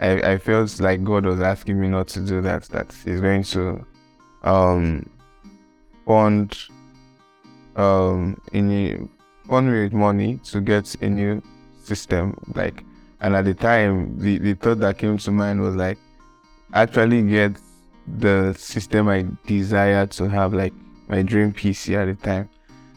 I, 0.00 0.32
I 0.32 0.38
felt 0.38 0.80
like 0.80 1.04
God 1.04 1.26
was 1.26 1.40
asking 1.40 1.80
me 1.80 1.88
not 1.88 2.08
to 2.08 2.20
do 2.20 2.40
that. 2.42 2.64
That 2.64 2.92
He's 3.04 3.20
going 3.20 3.42
to, 3.44 3.84
um, 4.42 5.08
fund, 6.06 6.56
um, 7.76 8.40
any 8.52 8.96
fund 9.48 9.72
me 9.72 9.84
with 9.84 9.92
money 9.92 10.38
to 10.44 10.60
get 10.60 10.94
a 11.02 11.08
new 11.08 11.42
system. 11.82 12.36
Like, 12.54 12.84
and 13.20 13.36
at 13.36 13.44
the 13.44 13.54
time, 13.54 14.18
the, 14.18 14.38
the 14.38 14.54
thought 14.54 14.80
that 14.80 14.98
came 14.98 15.18
to 15.18 15.30
mind 15.30 15.60
was 15.60 15.76
like, 15.76 15.98
actually 16.72 17.22
get 17.22 17.52
the 18.18 18.54
system 18.54 19.08
I 19.08 19.26
desire 19.46 20.06
to 20.06 20.28
have, 20.28 20.54
like 20.54 20.72
my 21.08 21.22
dream 21.22 21.52
PC 21.52 21.96
at 21.96 22.06
the 22.06 22.26
time. 22.26 22.48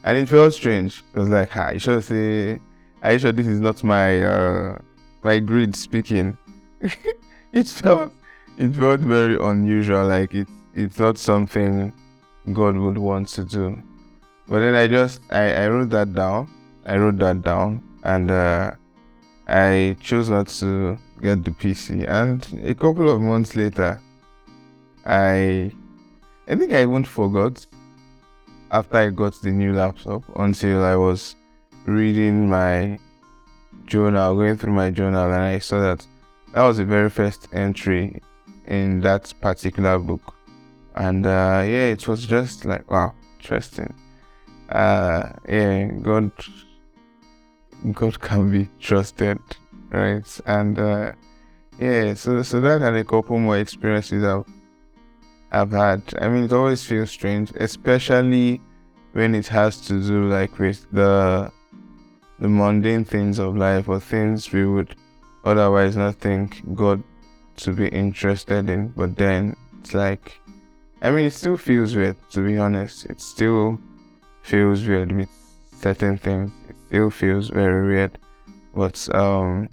And 0.05 0.17
it 0.17 0.29
felt 0.29 0.53
strange. 0.53 1.03
It 1.13 1.19
was 1.19 1.29
like, 1.29 1.55
ah, 1.55 1.67
I 1.67 1.77
should 1.77 2.03
say, 2.03 2.59
you 3.05 3.19
sure 3.19 3.31
this 3.31 3.47
is 3.47 3.59
not 3.59 3.83
my 3.83 4.23
uh 4.23 4.77
my 5.23 5.39
greed 5.39 5.75
speaking? 5.75 6.37
it 7.53 7.67
felt 7.67 8.13
it 8.57 8.75
felt 8.75 8.99
very 8.99 9.37
unusual. 9.37 10.07
Like 10.07 10.33
it 10.33 10.47
it's 10.73 10.99
not 10.99 11.17
something 11.17 11.93
God 12.51 12.75
would 12.75 12.97
want 12.97 13.29
to 13.29 13.45
do. 13.45 13.81
But 14.47 14.59
then 14.59 14.75
I 14.75 14.87
just 14.87 15.21
I, 15.31 15.53
I 15.53 15.67
wrote 15.69 15.89
that 15.91 16.13
down. 16.13 16.49
I 16.85 16.97
wrote 16.97 17.17
that 17.19 17.41
down 17.41 17.81
and 18.03 18.29
uh 18.29 18.71
I 19.47 19.97
chose 20.01 20.29
not 20.29 20.47
to 20.59 20.97
get 21.21 21.43
the 21.43 21.51
PC. 21.51 22.07
And 22.07 22.45
a 22.65 22.73
couple 22.73 23.09
of 23.09 23.21
months 23.21 23.55
later, 23.55 23.99
I 25.05 25.71
I 26.47 26.55
think 26.55 26.73
I 26.73 26.83
even 26.83 27.03
forgot 27.05 27.65
after 28.71 28.97
I 28.97 29.09
got 29.09 29.39
the 29.41 29.51
new 29.51 29.73
laptop 29.73 30.23
until 30.37 30.83
I 30.83 30.95
was 30.95 31.35
reading 31.85 32.49
my 32.49 32.97
journal, 33.85 34.35
going 34.35 34.57
through 34.57 34.73
my 34.73 34.89
journal, 34.89 35.25
and 35.25 35.41
I 35.41 35.59
saw 35.59 35.79
that 35.79 36.05
that 36.53 36.63
was 36.63 36.77
the 36.77 36.85
very 36.85 37.09
first 37.09 37.47
entry 37.51 38.21
in 38.67 39.01
that 39.01 39.33
particular 39.41 39.99
book. 39.99 40.35
And 40.95 41.25
uh, 41.25 41.63
yeah, 41.65 41.87
it 41.87 42.07
was 42.07 42.25
just 42.25 42.65
like 42.65 42.89
wow, 42.89 43.13
interesting. 43.39 43.93
Uh, 44.69 45.29
yeah, 45.49 45.85
God 45.85 46.31
God 47.91 48.19
can 48.21 48.51
be 48.51 48.69
trusted, 48.79 49.39
right? 49.89 50.39
And 50.45 50.77
uh, 50.77 51.11
yeah, 51.79 52.13
so 52.13 52.43
so 52.43 52.61
that 52.61 52.81
and 52.81 52.97
a 52.97 53.03
couple 53.03 53.39
more 53.39 53.57
experiences 53.57 54.23
I've 54.23 54.45
I've 55.51 55.71
had. 55.71 56.03
I 56.21 56.29
mean, 56.29 56.43
it 56.43 56.53
always 56.53 56.83
feels 56.83 57.09
strange, 57.09 57.51
especially 57.55 58.61
when 59.13 59.33
it 59.33 59.47
has 59.47 59.81
to 59.87 59.99
do 60.01 60.29
like 60.29 60.59
with 60.59 60.85
the 60.91 61.51
the 62.39 62.47
mundane 62.47 63.05
things 63.05 63.39
of 63.39 63.55
life 63.57 63.87
or 63.87 63.99
things 63.99 64.51
we 64.51 64.65
would 64.65 64.95
otherwise 65.43 65.95
nothing 65.95 66.51
God 66.73 67.03
to 67.57 67.73
be 67.73 67.87
interested 67.87 68.69
in. 68.69 68.89
But 68.89 69.15
then 69.15 69.55
it's 69.79 69.93
like, 69.93 70.39
I 71.01 71.11
mean, 71.11 71.25
it 71.25 71.33
still 71.33 71.57
feels 71.57 71.95
weird 71.95 72.17
to 72.31 72.45
be 72.45 72.57
honest. 72.57 73.05
It 73.05 73.21
still 73.21 73.79
feels 74.41 74.85
weird 74.85 75.11
with 75.11 75.29
certain 75.81 76.17
things. 76.17 76.51
It 76.69 76.75
still 76.87 77.09
feels 77.09 77.49
very 77.49 77.87
weird. 77.87 78.17
But 78.75 79.07
um, 79.13 79.69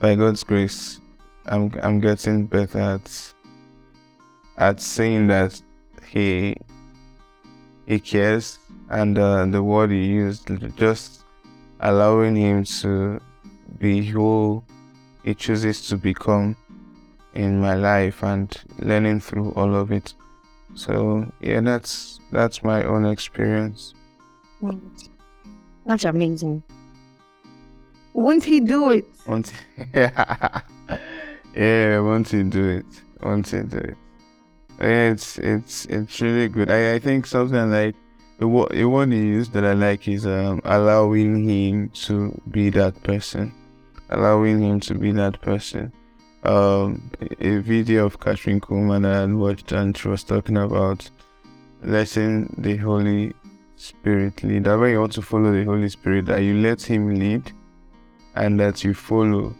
by 0.00 0.14
God's 0.14 0.42
grace, 0.42 1.00
I'm 1.46 1.72
I'm 1.82 2.00
getting 2.00 2.46
better 2.46 2.78
at 2.78 3.34
at 4.56 4.80
saying 4.80 5.28
that 5.28 5.60
He 6.06 6.56
He 7.86 8.00
cares 8.00 8.58
and 8.88 9.18
uh, 9.18 9.46
the 9.46 9.62
word 9.62 9.90
He 9.90 10.04
used 10.04 10.50
just 10.76 11.24
allowing 11.80 12.36
Him 12.36 12.64
to 12.64 13.20
be 13.78 14.04
who 14.04 14.62
He 15.24 15.34
chooses 15.34 15.86
to 15.88 15.96
become 15.96 16.56
in 17.34 17.60
my 17.60 17.74
life 17.74 18.22
and 18.22 18.54
learning 18.78 19.20
through 19.20 19.52
all 19.52 19.74
of 19.74 19.92
it. 19.92 20.14
So 20.74 21.30
yeah, 21.40 21.60
that's 21.60 22.20
that's 22.32 22.62
my 22.62 22.84
own 22.84 23.04
experience. 23.04 23.94
That's 25.86 26.04
amazing. 26.04 26.62
Won't 28.12 28.44
he 28.44 28.60
do 28.60 28.90
it? 28.90 29.06
Won't 29.26 29.52
yeah, 29.94 30.60
yeah, 31.54 31.98
won't 32.00 32.28
he 32.28 32.42
do 32.42 32.68
it? 32.68 32.86
Won't 33.22 33.48
he 33.48 33.60
do 33.62 33.78
it? 33.78 33.96
It's 34.78 35.38
it's 35.38 35.86
it's 35.86 36.20
really 36.20 36.48
good. 36.48 36.70
I, 36.70 36.94
I 36.94 36.98
think 36.98 37.26
something 37.26 37.70
like 37.70 37.94
the 38.38 38.48
one 38.48 39.10
he 39.10 39.18
used 39.18 39.52
that 39.52 39.64
I 39.64 39.74
like 39.74 40.08
is 40.08 40.26
um, 40.26 40.62
allowing 40.64 41.46
him 41.46 41.90
to 42.06 42.40
be 42.50 42.70
that 42.70 43.02
person, 43.02 43.52
allowing 44.10 44.60
him 44.60 44.80
to 44.80 44.94
be 44.94 45.12
that 45.12 45.40
person. 45.40 45.92
Um, 46.42 47.10
a 47.40 47.58
video 47.58 48.06
of 48.06 48.18
Kathryn 48.18 48.60
Kuhlman 48.60 49.06
I 49.06 49.20
had 49.20 49.34
watched 49.34 49.72
and 49.72 49.96
she 49.96 50.08
was 50.08 50.24
talking 50.24 50.56
about 50.56 51.08
letting 51.82 52.54
the 52.58 52.76
Holy 52.76 53.34
Spirit 53.76 54.42
lead. 54.42 54.64
That 54.64 54.78
when 54.78 54.92
you 54.92 55.00
want 55.00 55.12
to 55.12 55.22
follow 55.22 55.52
the 55.52 55.64
Holy 55.64 55.88
Spirit, 55.88 56.26
that 56.26 56.38
you 56.38 56.60
let 56.60 56.82
Him 56.82 57.14
lead 57.14 57.52
and 58.34 58.58
that 58.60 58.84
you 58.84 58.94
follow. 58.94 59.54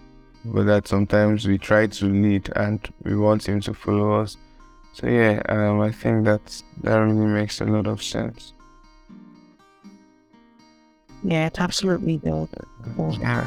But 0.44 0.64
that 0.64 0.88
sometimes 0.88 1.46
we 1.46 1.59
try 1.59 1.86
to 1.86 2.07
lead 2.07 2.51
and 2.57 2.80
we 3.03 3.14
want 3.14 3.46
Him 3.46 3.61
to 3.62 3.74
follow 3.74 4.20
us. 4.20 4.36
So 4.92 5.07
yeah, 5.07 5.42
um, 5.48 5.80
I 5.80 5.92
think 5.92 6.24
that 6.24 6.62
that 6.82 6.96
really 6.96 7.26
makes 7.26 7.61
a 7.61 7.64
lot 7.64 7.86
of 7.86 8.03
sense. 8.03 8.55
Yeah, 11.22 11.46
it 11.46 11.61
absolutely 11.61 12.16
does. 12.16 12.48
Yeah. 13.20 13.46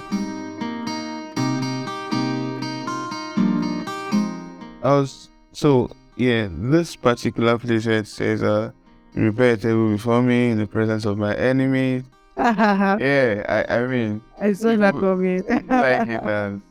I 4.84 5.00
was 5.00 5.30
so 5.54 5.90
yeah. 6.18 6.50
This 6.52 6.96
particular 6.96 7.58
place 7.58 7.86
says, 8.10 8.44
"Uh, 8.44 8.72
prepare 9.14 9.54
a 9.54 9.58
table 9.58 9.92
before 9.92 10.22
me 10.22 10.52
in 10.52 10.58
the 10.58 10.68
presence 10.68 11.06
of 11.06 11.18
my 11.18 11.34
enemies." 11.36 12.04
yeah, 12.38 13.46
I 13.48 13.76
I 13.76 13.88
mean, 13.88 14.22
I 14.40 14.52
saw 14.52 14.76
that 14.76 14.94
comment. 14.94 15.48
like 15.70 16.10
it, 16.10 16.62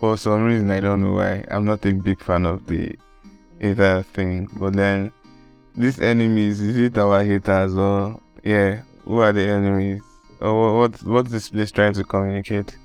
for 0.00 0.16
some 0.16 0.44
reason 0.44 0.70
I 0.70 0.80
don't 0.80 1.02
know 1.02 1.12
why. 1.12 1.44
I'm 1.48 1.64
not 1.64 1.86
a 1.86 1.92
big 1.92 2.20
fan 2.20 2.44
of 2.44 2.66
the 2.66 2.96
hater 3.60 4.02
thing, 4.14 4.48
but 4.58 4.74
then 4.74 5.12
these 5.76 6.00
enemies 6.00 6.60
is 6.60 6.76
it 6.76 6.98
our 6.98 7.22
haters 7.22 7.76
or 7.76 8.20
yeah? 8.42 8.82
Who 9.04 9.18
are 9.18 9.32
the 9.32 9.46
enemies? 9.46 10.02
Or 10.40 10.80
what 10.80 11.02
what's 11.04 11.30
this 11.30 11.50
place 11.50 11.70
trying 11.70 11.92
to 11.94 12.02
communicate? 12.02 12.76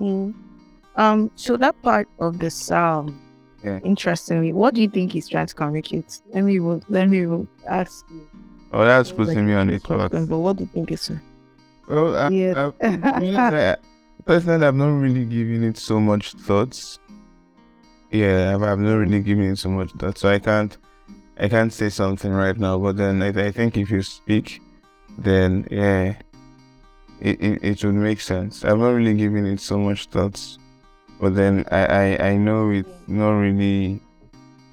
Mm. 0.00 0.34
Um, 0.96 1.30
so 1.36 1.56
that 1.56 1.80
part 1.82 2.08
of 2.18 2.38
the 2.38 2.50
psalm 2.50 3.20
yeah. 3.64 3.80
Interestingly, 3.82 4.52
what 4.52 4.74
do 4.74 4.82
you 4.82 4.88
think 4.88 5.12
he's 5.12 5.28
trying 5.28 5.46
to 5.46 5.54
communicate? 5.54 6.20
Let 6.32 6.44
me 6.44 6.60
let 6.60 7.08
me 7.08 7.46
ask 7.66 8.04
you. 8.10 8.28
Oh, 8.72 8.84
that's 8.84 9.10
putting 9.10 9.36
like, 9.36 9.44
me 9.46 9.54
on 9.54 9.68
the 9.68 9.78
spot. 9.78 10.10
But 10.10 10.26
what 10.26 10.56
do 10.56 10.64
you 10.64 10.70
think 10.72 10.90
it's? 10.90 11.10
Well, 11.88 12.16
I, 12.16 12.28
yeah. 12.28 12.70
I, 12.82 13.76
personally, 14.24 14.66
I've 14.66 14.74
not 14.74 14.88
really 14.88 15.24
given 15.24 15.64
it 15.64 15.78
so 15.78 15.98
much 15.98 16.32
thoughts. 16.32 16.98
Yeah, 18.10 18.54
I've, 18.54 18.62
I've 18.62 18.78
not 18.78 18.96
really 18.96 19.20
given 19.20 19.50
it 19.52 19.56
so 19.56 19.70
much 19.70 19.92
thought, 19.92 20.18
so 20.18 20.28
I 20.28 20.38
can't, 20.38 20.76
I 21.38 21.48
can't 21.48 21.72
say 21.72 21.88
something 21.88 22.32
right 22.32 22.58
now. 22.58 22.78
But 22.78 22.96
then 22.96 23.22
I, 23.22 23.28
I 23.28 23.50
think 23.50 23.76
if 23.76 23.90
you 23.90 24.02
speak, 24.02 24.60
then 25.18 25.66
yeah, 25.70 26.16
it, 27.20 27.40
it, 27.40 27.58
it 27.62 27.84
would 27.84 27.94
make 27.94 28.20
sense. 28.20 28.64
I've 28.64 28.78
not 28.78 28.90
really 28.90 29.14
given 29.14 29.46
it 29.46 29.60
so 29.60 29.78
much 29.78 30.06
thoughts 30.06 30.58
but 31.20 31.34
then 31.34 31.64
I, 31.70 31.86
I, 31.86 32.28
I 32.28 32.36
know 32.36 32.70
it's 32.70 32.88
not 33.06 33.32
really 33.32 34.00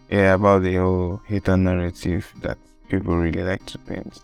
yeah 0.10 0.34
about 0.34 0.64
the 0.64 0.76
whole 0.76 1.22
hater 1.26 1.58
narrative 1.58 2.32
that 2.42 2.58
people 2.89 3.18
really 3.18 3.44
like 3.44 3.66
to 3.68 3.78
paint. 3.80 4.20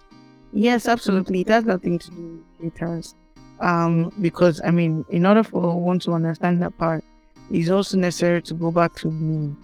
Yes, 0.51 0.87
absolutely. 0.87 1.41
It 1.41 1.49
has 1.49 1.65
nothing 1.65 1.99
to 1.99 2.11
do 2.11 2.43
with 2.59 2.73
haters. 2.73 3.15
Um, 3.59 4.11
because 4.21 4.61
I 4.63 4.71
mean, 4.71 5.05
in 5.09 5.25
order 5.25 5.43
for 5.43 5.79
one 5.79 5.99
to 5.99 6.13
understand 6.13 6.61
that 6.61 6.77
part, 6.77 7.03
it's 7.49 7.69
also 7.69 7.97
necessary 7.97 8.41
to 8.43 8.53
go 8.53 8.71
back 8.71 8.95
to 8.95 9.07
the 9.09 9.55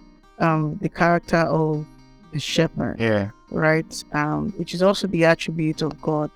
um 0.44 0.78
the 0.80 0.88
character 0.88 1.38
of 1.38 1.86
the 2.32 2.40
shepherd. 2.40 2.96
Yeah. 2.98 3.30
Right. 3.50 4.04
Um, 4.12 4.52
which 4.56 4.74
is 4.74 4.82
also 4.82 5.06
the 5.06 5.24
attribute 5.24 5.82
of 5.82 6.00
God. 6.00 6.30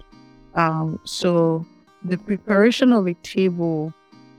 Um, 0.55 1.01
so 1.05 1.67
the 2.05 2.17
preparation 2.17 2.93
of 2.93 3.07
a 3.07 3.15
table 3.15 3.93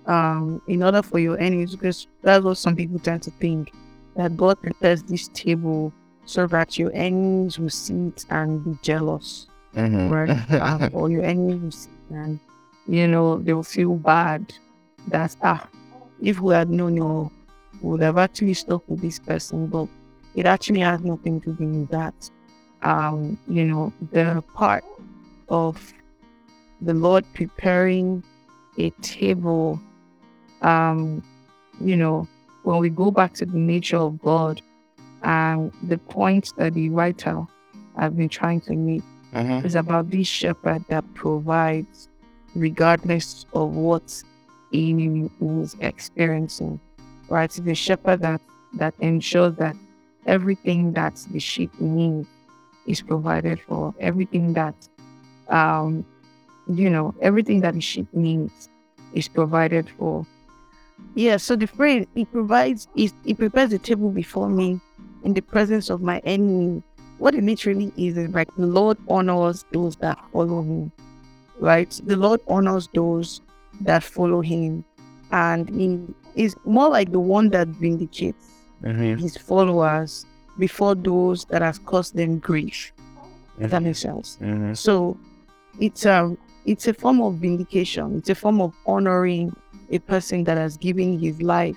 um, 0.09 0.59
in 0.67 0.81
order 0.81 1.03
for 1.03 1.19
your 1.19 1.39
enemies, 1.39 1.75
because 1.75 2.07
that's 2.23 2.43
what 2.43 2.57
some 2.57 2.75
people 2.75 2.99
tend 2.99 3.21
to 3.23 3.31
think 3.31 3.71
that 4.15 4.35
God 4.35 4.59
prepares 4.59 5.03
this 5.03 5.29
table 5.29 5.93
so 6.25 6.47
that 6.47 6.77
your 6.77 6.91
enemies 6.93 7.59
will 7.59 7.69
see 7.69 8.07
it 8.07 8.25
and 8.29 8.65
be 8.65 8.77
jealous, 8.81 9.47
mm-hmm. 9.75 10.09
right? 10.09 10.51
um, 10.61 10.89
or 10.93 11.09
your 11.09 11.23
enemies 11.23 11.61
will 11.61 11.71
see 11.71 11.89
it 11.89 12.13
and 12.15 12.39
you 12.87 13.07
know 13.07 13.37
they 13.37 13.53
will 13.53 13.61
feel 13.61 13.95
bad 13.95 14.51
that 15.09 15.35
ah, 15.43 15.67
if 16.21 16.39
we 16.39 16.55
had 16.55 16.69
known 16.71 16.95
you, 16.95 17.31
we 17.81 17.91
would 17.91 18.01
have 18.01 18.17
actually 18.17 18.55
stuck 18.55 18.87
with 18.89 19.01
this 19.01 19.19
person, 19.19 19.67
but 19.67 19.87
it 20.35 20.47
actually 20.47 20.79
has 20.79 21.01
nothing 21.01 21.39
to 21.41 21.53
do 21.53 21.65
with 21.65 21.89
that. 21.89 22.31
Um, 22.81 23.37
you 23.47 23.65
know, 23.65 23.93
the 24.11 24.43
part 24.55 24.83
of 25.49 25.93
the 26.81 26.93
Lord 26.93 27.25
preparing 27.33 28.23
a 28.77 28.89
table 29.01 29.79
um, 30.61 31.23
you 31.81 31.95
know, 31.95 32.27
when 32.63 32.79
we 32.79 32.89
go 32.89 33.11
back 33.11 33.33
to 33.35 33.45
the 33.45 33.57
nature 33.57 33.97
of 33.97 34.21
God 34.21 34.61
and 35.23 35.71
the 35.83 35.97
point 35.97 36.53
that 36.57 36.73
the 36.73 36.89
writer 36.89 37.45
has 37.97 38.13
been 38.13 38.29
trying 38.29 38.61
to 38.61 38.73
make 38.73 39.03
uh-huh. 39.33 39.61
is 39.63 39.75
about 39.75 40.09
this 40.09 40.27
shepherd 40.27 40.83
that 40.89 41.03
provides 41.13 42.09
regardless 42.55 43.45
of 43.53 43.75
what 43.75 44.23
he 44.71 45.29
is 45.41 45.75
experiencing. 45.79 46.79
Right? 47.29 47.45
It's 47.45 47.57
the 47.57 47.75
shepherd 47.75 48.21
that, 48.21 48.41
that 48.73 48.93
ensures 48.99 49.55
that 49.55 49.75
everything 50.25 50.93
that 50.93 51.23
the 51.31 51.39
sheep 51.39 51.71
need 51.79 52.25
is 52.85 53.01
provided 53.01 53.59
for, 53.61 53.93
everything 53.99 54.53
that 54.53 54.75
um, 55.49 56.05
you 56.67 56.89
know, 56.89 57.15
everything 57.21 57.61
that 57.61 57.73
the 57.73 57.81
sheep 57.81 58.07
needs 58.13 58.69
is 59.13 59.27
provided 59.27 59.89
for. 59.89 60.25
Yeah, 61.15 61.37
so 61.37 61.55
the 61.55 61.67
phrase 61.67 62.05
he 62.15 62.25
provides 62.25 62.87
is 62.95 63.13
he 63.25 63.33
prepares 63.33 63.71
the 63.71 63.79
table 63.79 64.09
before 64.09 64.49
me 64.49 64.79
in 65.23 65.33
the 65.33 65.41
presence 65.41 65.89
of 65.89 66.01
my 66.01 66.19
enemy. 66.19 66.81
What 67.17 67.35
it 67.35 67.43
literally 67.43 67.91
is 67.97 68.17
is 68.17 68.29
like 68.29 68.53
the 68.55 68.65
Lord 68.65 68.97
honors 69.09 69.65
those 69.73 69.95
that 69.97 70.17
follow 70.31 70.61
him. 70.61 70.91
Right? 71.59 71.89
The 72.05 72.15
Lord 72.15 72.39
honors 72.47 72.87
those 72.93 73.41
that 73.81 74.03
follow 74.03 74.41
him. 74.41 74.85
And 75.31 75.69
he 75.69 76.43
is 76.43 76.55
more 76.63 76.89
like 76.89 77.11
the 77.11 77.19
one 77.19 77.49
that 77.49 77.67
vindicates 77.67 78.47
mm-hmm. 78.81 79.17
his 79.21 79.37
followers 79.37 80.25
before 80.57 80.95
those 80.95 81.45
that 81.45 81.61
have 81.61 81.83
caused 81.85 82.15
them 82.15 82.39
grief. 82.39 82.93
Mm-hmm. 83.59 83.67
That 83.67 83.83
makes 83.83 83.99
sense. 83.99 84.37
Mm-hmm. 84.41 84.73
So 84.73 85.17
it's 85.79 86.05
um 86.05 86.37
it's 86.65 86.87
a 86.87 86.93
form 86.93 87.21
of 87.21 87.35
vindication, 87.35 88.17
it's 88.17 88.29
a 88.29 88.35
form 88.35 88.61
of 88.61 88.73
honoring 88.85 89.55
a 89.91 89.99
person 89.99 90.43
that 90.45 90.57
has 90.57 90.77
given 90.77 91.19
his 91.19 91.41
life 91.41 91.75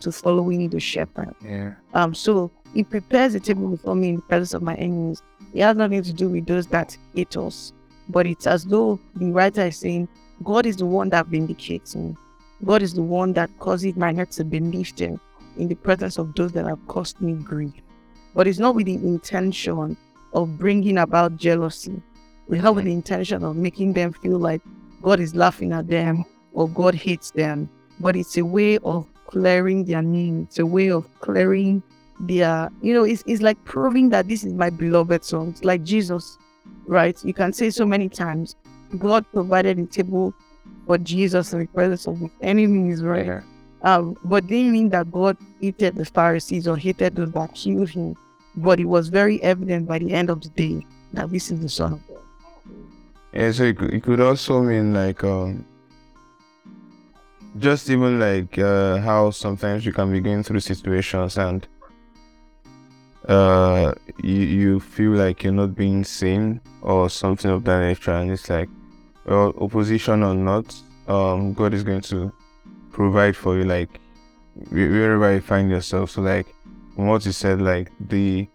to 0.00 0.12
following 0.12 0.68
the 0.68 0.80
shepherd. 0.80 1.34
Yeah. 1.44 1.74
Um. 1.94 2.14
So 2.14 2.50
he 2.74 2.84
prepares 2.84 3.34
a 3.34 3.40
table 3.40 3.68
before 3.68 3.94
me 3.94 4.10
in 4.10 4.16
the 4.16 4.22
presence 4.22 4.54
of 4.54 4.62
my 4.62 4.74
enemies. 4.74 5.22
It 5.54 5.62
has 5.62 5.76
nothing 5.76 6.02
to 6.02 6.12
do 6.12 6.28
with 6.28 6.46
those 6.46 6.66
that 6.68 6.96
hate 7.14 7.36
us, 7.36 7.72
but 8.08 8.26
it's 8.26 8.46
as 8.46 8.64
though 8.64 9.00
the 9.14 9.30
writer 9.30 9.62
is 9.62 9.78
saying, 9.78 10.08
God 10.44 10.66
is 10.66 10.76
the 10.76 10.86
one 10.86 11.08
that 11.10 11.26
vindicates 11.26 11.96
me. 11.96 12.14
God 12.64 12.82
is 12.82 12.94
the 12.94 13.02
one 13.02 13.32
that 13.34 13.50
causes 13.58 13.96
my 13.96 14.12
heart 14.12 14.30
to 14.32 14.44
be 14.44 14.60
lifted 14.60 15.18
in 15.56 15.68
the 15.68 15.74
presence 15.74 16.18
of 16.18 16.34
those 16.34 16.52
that 16.52 16.66
have 16.66 16.86
caused 16.88 17.20
me 17.20 17.34
grief. 17.34 17.72
But 18.34 18.46
it's 18.46 18.58
not 18.58 18.74
with 18.74 18.86
the 18.86 18.94
intention 18.94 19.96
of 20.34 20.58
bringing 20.58 20.98
about 20.98 21.36
jealousy. 21.36 22.02
It's 22.50 22.62
not 22.62 22.74
with 22.74 22.84
the 22.84 22.92
intention 22.92 23.42
of 23.42 23.56
making 23.56 23.94
them 23.94 24.12
feel 24.12 24.38
like 24.38 24.60
God 25.02 25.20
is 25.20 25.34
laughing 25.34 25.72
at 25.72 25.88
them 25.88 26.24
or 26.56 26.68
God 26.68 26.94
hates 26.94 27.30
them. 27.30 27.68
But 28.00 28.16
it's 28.16 28.36
a 28.36 28.44
way 28.44 28.78
of 28.78 29.06
clearing 29.26 29.84
their 29.84 30.02
name. 30.02 30.44
It's 30.48 30.58
a 30.58 30.66
way 30.66 30.90
of 30.90 31.06
clearing 31.20 31.82
their, 32.20 32.70
you 32.80 32.94
know, 32.94 33.04
it's, 33.04 33.22
it's 33.26 33.42
like 33.42 33.62
proving 33.64 34.08
that 34.08 34.26
this 34.26 34.42
is 34.42 34.54
my 34.54 34.70
beloved 34.70 35.22
son. 35.22 35.50
It's 35.50 35.64
like 35.64 35.84
Jesus, 35.84 36.38
right? 36.86 37.16
You 37.24 37.34
can 37.34 37.52
say 37.52 37.70
so 37.70 37.84
many 37.84 38.08
times, 38.08 38.56
God 38.98 39.24
provided 39.32 39.78
a 39.78 39.86
table 39.86 40.34
for 40.86 40.96
Jesus 40.98 41.52
in 41.52 41.60
the 41.60 41.66
presence 41.66 42.06
of 42.06 42.18
enemies, 42.40 43.02
right? 43.02 43.42
Um, 43.82 44.16
but 44.24 44.46
didn't 44.46 44.72
mean 44.72 44.88
that 44.90 45.12
God 45.12 45.36
hated 45.60 45.96
the 45.96 46.06
Pharisees 46.06 46.66
or 46.66 46.76
hated 46.76 47.16
those 47.16 47.32
that 47.32 47.54
killed 47.54 47.90
him. 47.90 48.16
But 48.56 48.80
it 48.80 48.86
was 48.86 49.08
very 49.08 49.42
evident 49.42 49.86
by 49.86 49.98
the 49.98 50.12
end 50.12 50.30
of 50.30 50.40
the 50.40 50.48
day 50.48 50.86
that 51.12 51.30
this 51.30 51.50
is 51.50 51.60
the 51.60 51.68
Son 51.68 51.92
of 51.94 52.08
God. 52.08 52.22
Yeah, 53.34 53.52
so 53.52 53.64
it 53.64 53.76
could, 53.76 53.92
it 53.92 54.02
could 54.02 54.20
also 54.20 54.62
mean 54.62 54.94
like 54.94 55.22
um 55.22 55.66
just 57.58 57.88
even 57.90 58.18
like 58.18 58.58
uh 58.58 58.98
how 58.98 59.30
sometimes 59.30 59.86
you 59.86 59.92
can 59.92 60.12
be 60.12 60.20
going 60.20 60.42
through 60.42 60.60
situations 60.60 61.38
and 61.38 61.66
uh 63.28 63.92
you, 64.22 64.34
you 64.34 64.80
feel 64.80 65.12
like 65.12 65.42
you're 65.42 65.52
not 65.52 65.74
being 65.74 66.04
seen 66.04 66.60
or 66.82 67.10
something 67.10 67.50
of 67.50 67.64
that 67.64 67.80
nature. 67.80 68.12
And 68.12 68.30
it's 68.30 68.48
like 68.48 68.68
well 69.24 69.54
opposition 69.58 70.22
or 70.22 70.34
not 70.34 70.74
um 71.08 71.52
god 71.52 71.74
is 71.74 71.82
going 71.82 72.00
to 72.00 72.32
provide 72.90 73.36
for 73.36 73.56
you 73.56 73.64
like 73.64 74.00
wherever 74.70 75.34
you 75.34 75.40
find 75.40 75.70
yourself. 75.70 76.10
So 76.10 76.22
like 76.22 76.46
what 76.94 77.26
you 77.26 77.32
said 77.32 77.60
like 77.60 77.90
the 78.08 78.48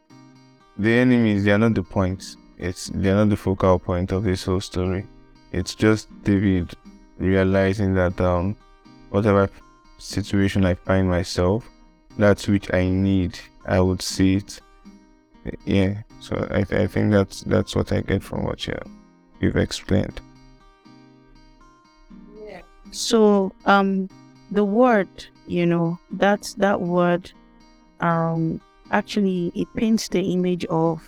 the 0.78 0.92
enemies 0.94 1.44
they 1.44 1.52
are 1.52 1.58
not 1.58 1.74
the 1.74 1.84
point. 1.84 2.36
It's 2.58 2.92
they're 2.94 3.16
not 3.16 3.30
the 3.30 3.38
focal 3.38 3.80
point 3.80 4.12
of 4.12 4.24
this 4.24 4.46
whole 4.46 4.62
story. 4.62 5.06
It's 5.52 5.76
just 5.76 6.08
david 6.24 6.74
realizing 7.18 7.94
that 7.96 8.20
um 8.22 8.56
whatever 9.12 9.50
situation 9.98 10.66
i 10.66 10.74
find 10.74 11.08
myself 11.08 11.70
that's 12.18 12.48
which 12.48 12.74
i 12.74 12.88
need 12.88 13.38
I 13.66 13.80
would 13.80 14.02
see 14.02 14.36
it. 14.36 14.60
Yeah, 15.66 16.02
so 16.20 16.48
I, 16.52 16.64
th- 16.64 16.82
I 16.82 16.88
think 16.88 17.12
that's 17.12 17.42
that's 17.42 17.76
what 17.76 17.92
I 17.92 18.02
get 18.02 18.24
from 18.24 18.44
what 18.44 18.68
you 18.68 18.78
you've 19.40 19.56
explained. 19.58 20.22
So 22.92 23.52
um 23.66 24.10
the 24.52 24.66
word, 24.66 25.08
you 25.48 25.66
know, 25.66 25.98
that's 26.12 26.54
that 26.56 26.82
word 26.82 27.32
um 28.02 28.62
actually 28.92 29.52
it 29.56 29.68
paints 29.76 30.10
the 30.10 30.22
image 30.22 30.66
of 30.66 31.02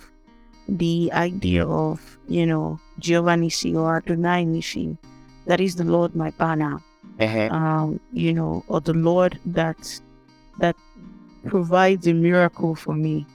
the 0.66 1.12
idea 1.12 1.66
of, 1.66 2.18
you 2.26 2.46
know, 2.46 2.80
Nissi 3.00 3.76
or 3.76 3.98
Adonai 3.98 4.46
Nissi. 4.46 4.96
That 5.46 5.60
is 5.60 5.76
the 5.76 5.84
Lord 5.84 6.16
my 6.16 6.30
banner. 6.30 6.80
Uh-huh. 7.20 7.48
Um, 7.50 8.00
you 8.12 8.32
know, 8.32 8.64
or 8.68 8.80
the 8.80 8.94
Lord 8.94 9.38
that 9.46 10.00
that 10.58 10.76
provides 11.46 12.06
a 12.06 12.12
miracle 12.12 12.74
for 12.74 12.94
me, 12.94 13.26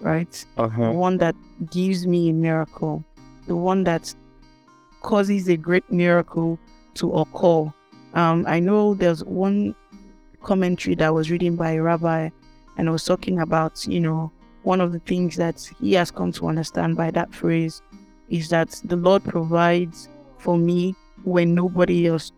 right? 0.00 0.30
The 0.56 0.62
Uh-huh. 0.62 0.92
one 0.92 1.18
that 1.18 1.34
gives 1.70 2.06
me 2.06 2.30
a 2.30 2.32
miracle, 2.32 3.04
the 3.46 3.56
one 3.56 3.84
that 3.84 4.14
causes 5.02 5.48
a 5.48 5.56
great 5.56 5.90
miracle 5.90 6.58
to 6.94 7.12
occur. 7.12 7.72
Um, 8.14 8.44
I 8.48 8.60
know 8.60 8.94
there's 8.94 9.24
one 9.24 9.74
commentary 10.42 10.94
that 10.96 11.12
was 11.12 11.30
written 11.30 11.56
by 11.56 11.72
a 11.72 11.82
rabbi 11.82 12.30
and 12.76 12.90
was 12.90 13.04
talking 13.04 13.40
about, 13.40 13.86
you 13.86 14.00
know, 14.00 14.32
one 14.62 14.80
of 14.80 14.92
the 14.92 15.00
things 15.00 15.36
that 15.36 15.68
he 15.80 15.94
has 15.94 16.10
come 16.10 16.32
to 16.32 16.46
understand 16.48 16.96
by 16.96 17.10
that 17.10 17.34
phrase 17.34 17.82
is 18.28 18.48
that 18.50 18.80
the 18.84 18.96
Lord 18.96 19.24
provides 19.24 20.08
for 20.38 20.56
me 20.56 20.94
when 21.24 21.54
nobody 21.54 22.06
else 22.06 22.32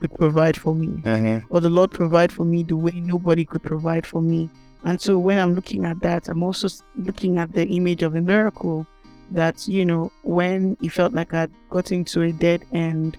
could 0.00 0.12
provide 0.14 0.56
for 0.56 0.74
me 0.74 1.02
Uh-huh. 1.04 1.40
or 1.50 1.60
the 1.60 1.70
Lord 1.70 1.90
provide 1.90 2.32
for 2.32 2.44
me 2.44 2.62
the 2.62 2.76
way 2.76 2.92
nobody 2.94 3.44
could 3.44 3.62
provide 3.62 4.06
for 4.06 4.22
me. 4.22 4.50
And 4.84 5.00
so 5.00 5.18
when 5.18 5.38
I'm 5.38 5.54
looking 5.54 5.84
at 5.84 6.00
that, 6.00 6.28
I'm 6.28 6.42
also 6.42 6.68
looking 6.96 7.38
at 7.38 7.52
the 7.52 7.66
image 7.66 8.02
of 8.02 8.14
a 8.14 8.20
miracle 8.20 8.86
that, 9.30 9.68
you 9.68 9.84
know, 9.84 10.10
when 10.22 10.76
it 10.82 10.90
felt 10.90 11.12
like 11.12 11.34
I'd 11.34 11.50
gotten 11.68 12.04
to 12.06 12.22
a 12.22 12.32
dead 12.32 12.64
end, 12.72 13.16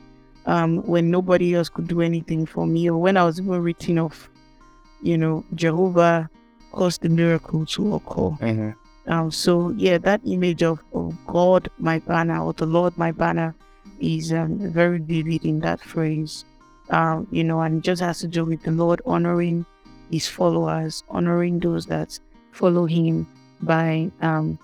um, 0.47 0.82
when 0.88 1.11
nobody 1.11 1.53
else 1.53 1.69
could 1.69 1.88
do 1.88 2.01
anything 2.01 2.47
for 2.47 2.65
me, 2.65 2.89
or 2.89 2.97
when 2.97 3.15
I 3.15 3.23
was 3.23 3.39
even 3.39 3.61
written 3.61 3.99
off, 3.99 4.29
you 5.03 5.17
know, 5.17 5.45
Jehovah 5.53 6.29
caused 6.71 7.01
the 7.03 7.09
miracle 7.09 7.65
to 7.67 7.95
occur. 7.95 8.32
Uh-huh. 8.41 8.71
Um, 9.07 9.32
so 9.32 9.69
yeah, 9.77 9.97
that 9.99 10.21
image 10.25 10.63
of, 10.63 10.79
of 10.93 11.15
God 11.27 11.69
my 11.77 11.99
banner 11.99 12.41
or 12.41 12.53
the 12.53 12.65
Lord 12.65 12.97
my 12.97 13.11
banner 13.11 13.53
is 13.99 14.32
um, 14.34 14.57
very 14.71 14.99
vivid 14.99 15.45
in 15.45 15.59
that 15.59 15.79
phrase. 15.82 16.45
Um, 16.92 17.28
you 17.32 17.44
know, 17.44 17.62
and 17.62 17.80
it 17.80 17.84
just 17.84 18.02
has 18.02 18.20
to 18.20 18.28
do 18.28 18.46
with 18.46 18.64
the 18.64 18.72
Lord 18.72 19.02
honoring 19.06 19.66
His 20.12 20.28
followers, 20.28 21.04
honoring 21.10 21.60
those 21.60 21.86
that 21.88 22.20
follow 22.52 22.86
Him 22.86 23.28
by 23.62 24.12
um, 24.22 24.60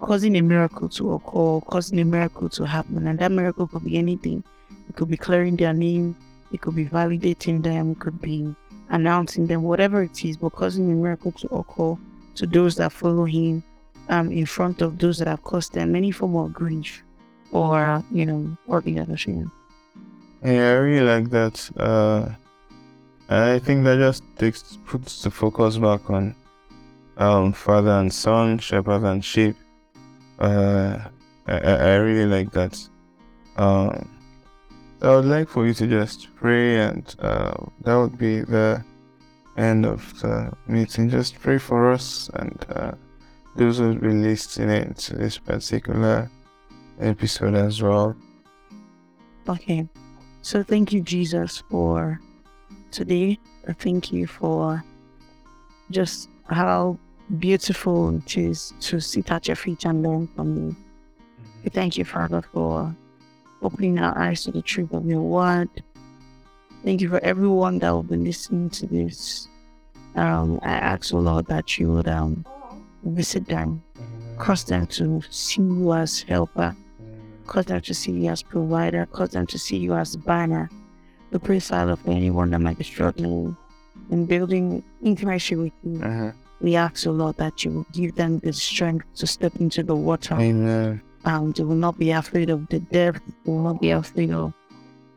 causing 0.00 0.36
a 0.36 0.40
miracle 0.42 0.88
to 0.88 1.12
occur, 1.12 1.60
causing 1.66 2.00
a 2.00 2.04
miracle 2.04 2.48
to 2.50 2.64
happen, 2.64 3.06
and 3.06 3.18
that 3.18 3.32
miracle 3.32 3.66
could 3.66 3.84
be 3.84 3.96
anything. 3.96 4.42
It 4.88 4.96
could 4.96 5.08
be 5.08 5.16
clearing 5.16 5.56
their 5.56 5.72
name, 5.72 6.16
it 6.52 6.60
could 6.60 6.76
be 6.76 6.86
validating 6.86 7.62
them, 7.62 7.92
it 7.92 8.00
could 8.00 8.20
be 8.20 8.54
announcing 8.88 9.46
them, 9.46 9.62
whatever 9.62 10.02
it 10.02 10.24
is, 10.24 10.36
but 10.36 10.50
causing 10.52 10.90
a 10.90 10.94
miracle 10.94 11.32
to 11.32 11.48
occur 11.48 11.96
to 12.36 12.46
those 12.46 12.76
that 12.76 12.92
follow 12.92 13.24
him 13.24 13.62
um, 14.08 14.30
in 14.30 14.46
front 14.46 14.82
of 14.82 14.98
those 14.98 15.18
that 15.18 15.28
have 15.28 15.42
caused 15.42 15.72
them 15.72 15.96
any 15.96 16.10
form 16.10 16.36
of 16.36 16.52
grief 16.52 17.02
or, 17.52 18.02
you 18.12 18.26
know, 18.26 18.56
or 18.66 18.80
the 18.80 18.98
other 18.98 19.16
thing. 19.16 19.50
Yeah, 20.46 20.70
I 20.70 20.74
really 20.74 21.04
like 21.04 21.30
that. 21.30 21.70
Uh, 21.76 22.28
I 23.28 23.58
think 23.58 23.82
that 23.82 23.98
just 23.98 24.22
takes 24.36 24.78
puts 24.86 25.24
the 25.24 25.30
focus 25.32 25.76
back 25.76 26.08
on 26.08 26.36
um 27.16 27.52
father 27.52 27.90
and 27.90 28.12
son, 28.14 28.58
shepherd 28.58 29.02
and 29.02 29.24
sheep. 29.24 29.56
Uh, 30.38 31.00
I, 31.48 31.58
I 31.58 31.94
really 31.96 32.26
like 32.26 32.52
that. 32.52 32.78
Um, 33.56 34.08
I 35.02 35.16
would 35.16 35.24
like 35.24 35.48
for 35.48 35.66
you 35.66 35.74
to 35.74 35.86
just 35.88 36.28
pray, 36.36 36.78
and 36.78 37.12
uh, 37.18 37.54
that 37.82 37.96
would 37.96 38.16
be 38.16 38.42
the 38.42 38.84
end 39.56 39.84
of 39.84 40.00
the 40.20 40.52
meeting. 40.68 41.10
Just 41.10 41.40
pray 41.40 41.58
for 41.58 41.90
us 41.90 42.30
and 42.34 42.64
uh, 42.70 42.92
those 43.56 43.78
who 43.78 43.88
will 43.88 43.96
be 43.96 44.14
listening 44.14 44.94
to 44.94 45.16
this 45.16 45.38
particular 45.38 46.30
episode 47.00 47.56
as 47.56 47.82
well. 47.82 48.14
Okay. 49.48 49.88
So 50.46 50.62
thank 50.62 50.92
you, 50.92 51.00
Jesus, 51.00 51.64
for 51.68 52.20
today. 52.92 53.36
Thank 53.80 54.12
you 54.12 54.28
for 54.28 54.80
just 55.90 56.28
how 56.48 57.00
beautiful 57.40 58.16
it 58.18 58.38
is 58.38 58.72
to 58.82 59.00
sit 59.00 59.32
at 59.32 59.48
your 59.48 59.56
feet 59.56 59.84
and 59.84 60.04
learn 60.04 60.28
from 60.36 60.54
you. 60.56 60.76
Thank 61.70 61.98
you, 61.98 62.04
Father, 62.04 62.42
for 62.42 62.94
opening 63.60 63.98
our 63.98 64.16
eyes 64.16 64.44
to 64.44 64.52
the 64.52 64.62
truth 64.62 64.92
of 64.92 65.04
your 65.04 65.20
word. 65.20 65.68
Thank 66.84 67.00
you 67.00 67.08
for 67.08 67.18
everyone 67.24 67.80
that 67.80 67.90
will 67.90 68.04
be 68.04 68.16
listening 68.16 68.70
to 68.70 68.86
this. 68.86 69.48
Um, 70.14 70.60
I 70.62 70.74
ask, 70.74 71.12
oh 71.12 71.18
Lord, 71.18 71.46
that 71.46 71.76
you 71.76 71.90
would 71.90 72.06
um, 72.06 72.46
visit 73.02 73.48
them, 73.48 73.82
cause 74.38 74.62
them 74.62 74.86
to 74.86 75.22
see 75.28 75.62
you 75.62 75.92
as 75.92 76.22
helper, 76.22 76.76
cause 77.46 77.66
them 77.66 77.80
to 77.80 77.94
see 77.94 78.12
you 78.12 78.30
as 78.30 78.42
provider, 78.42 79.06
cause 79.06 79.30
them 79.30 79.46
to 79.46 79.58
see 79.58 79.76
you 79.76 79.94
as 79.94 80.16
banner. 80.16 80.70
Pray, 81.42 81.60
Father, 81.60 81.96
for 81.96 82.12
anyone 82.12 82.50
that 82.50 82.60
might 82.60 82.78
be 82.78 82.84
struggling 82.84 83.54
in 84.10 84.24
building 84.24 84.82
intimacy 85.02 85.54
with 85.56 85.72
you. 85.82 86.02
Uh-huh. 86.02 86.32
We 86.60 86.76
ask, 86.76 87.06
oh 87.06 87.10
Lord, 87.10 87.36
that 87.36 87.62
you 87.64 87.70
will 87.72 87.86
give 87.92 88.14
them 88.14 88.38
the 88.38 88.52
strength 88.52 89.04
to 89.16 89.26
step 89.26 89.54
into 89.56 89.82
the 89.82 89.94
water. 89.94 90.34
Amen. 90.34 91.02
Um, 91.26 91.52
they 91.52 91.64
will 91.64 91.74
not 91.74 91.98
be 91.98 92.12
afraid 92.12 92.48
of 92.48 92.66
the 92.68 92.80
depth. 92.80 93.20
They 93.44 93.52
will 93.52 93.62
not 93.62 93.80
be 93.80 93.90
afraid 93.90 94.30
of 94.30 94.54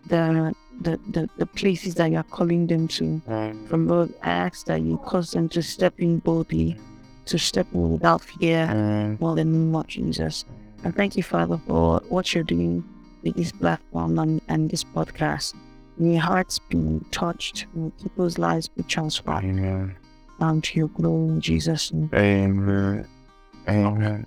the 0.08 0.54
the, 0.82 1.00
the, 1.10 1.30
the 1.38 1.46
places 1.46 1.96
that 1.96 2.10
you 2.12 2.18
are 2.18 2.24
calling 2.24 2.68
them 2.68 2.88
to. 2.88 3.22
From 3.68 3.88
Lord, 3.88 4.14
I 4.24 4.30
ask 4.30 4.66
that 4.66 4.82
you 4.82 4.98
cause 5.06 5.32
them 5.32 5.50
to 5.50 5.62
step 5.62 5.94
in 5.98 6.20
boldly, 6.20 6.78
to 7.26 7.38
step 7.38 7.68
in 7.74 7.94
without 7.94 8.22
fear, 8.22 8.68
Amen. 8.70 9.18
well, 9.20 9.38
in 9.38 9.52
the 9.52 9.58
name 9.58 9.76
of 9.76 9.88
Jesus. 9.88 10.46
And 10.84 10.96
thank 10.96 11.16
you, 11.18 11.24
Father, 11.24 11.60
for 11.68 12.02
what 12.10 12.34
you're 12.34 12.44
doing 12.44 12.84
with 13.24 13.36
this 13.36 13.52
platform 13.52 14.18
and, 14.20 14.42
and 14.48 14.70
this 14.70 14.84
podcast. 14.84 15.54
May 15.98 16.16
hearts 16.16 16.60
be 16.60 17.02
touched, 17.12 17.66
may 17.74 17.92
people's 18.02 18.38
lives 18.38 18.70
be 18.70 18.84
transformed 18.84 19.44
Amen. 19.60 19.96
um, 20.40 20.62
to 20.62 20.80
your 20.80 20.88
glory 20.90 21.28
in 21.28 21.42
Jesus' 21.42 21.92
name. 21.92 22.10
Amen. 22.14 23.08
Amen. 23.68 24.26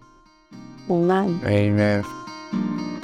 Amen. 0.91 1.41
Amen. 1.47 3.03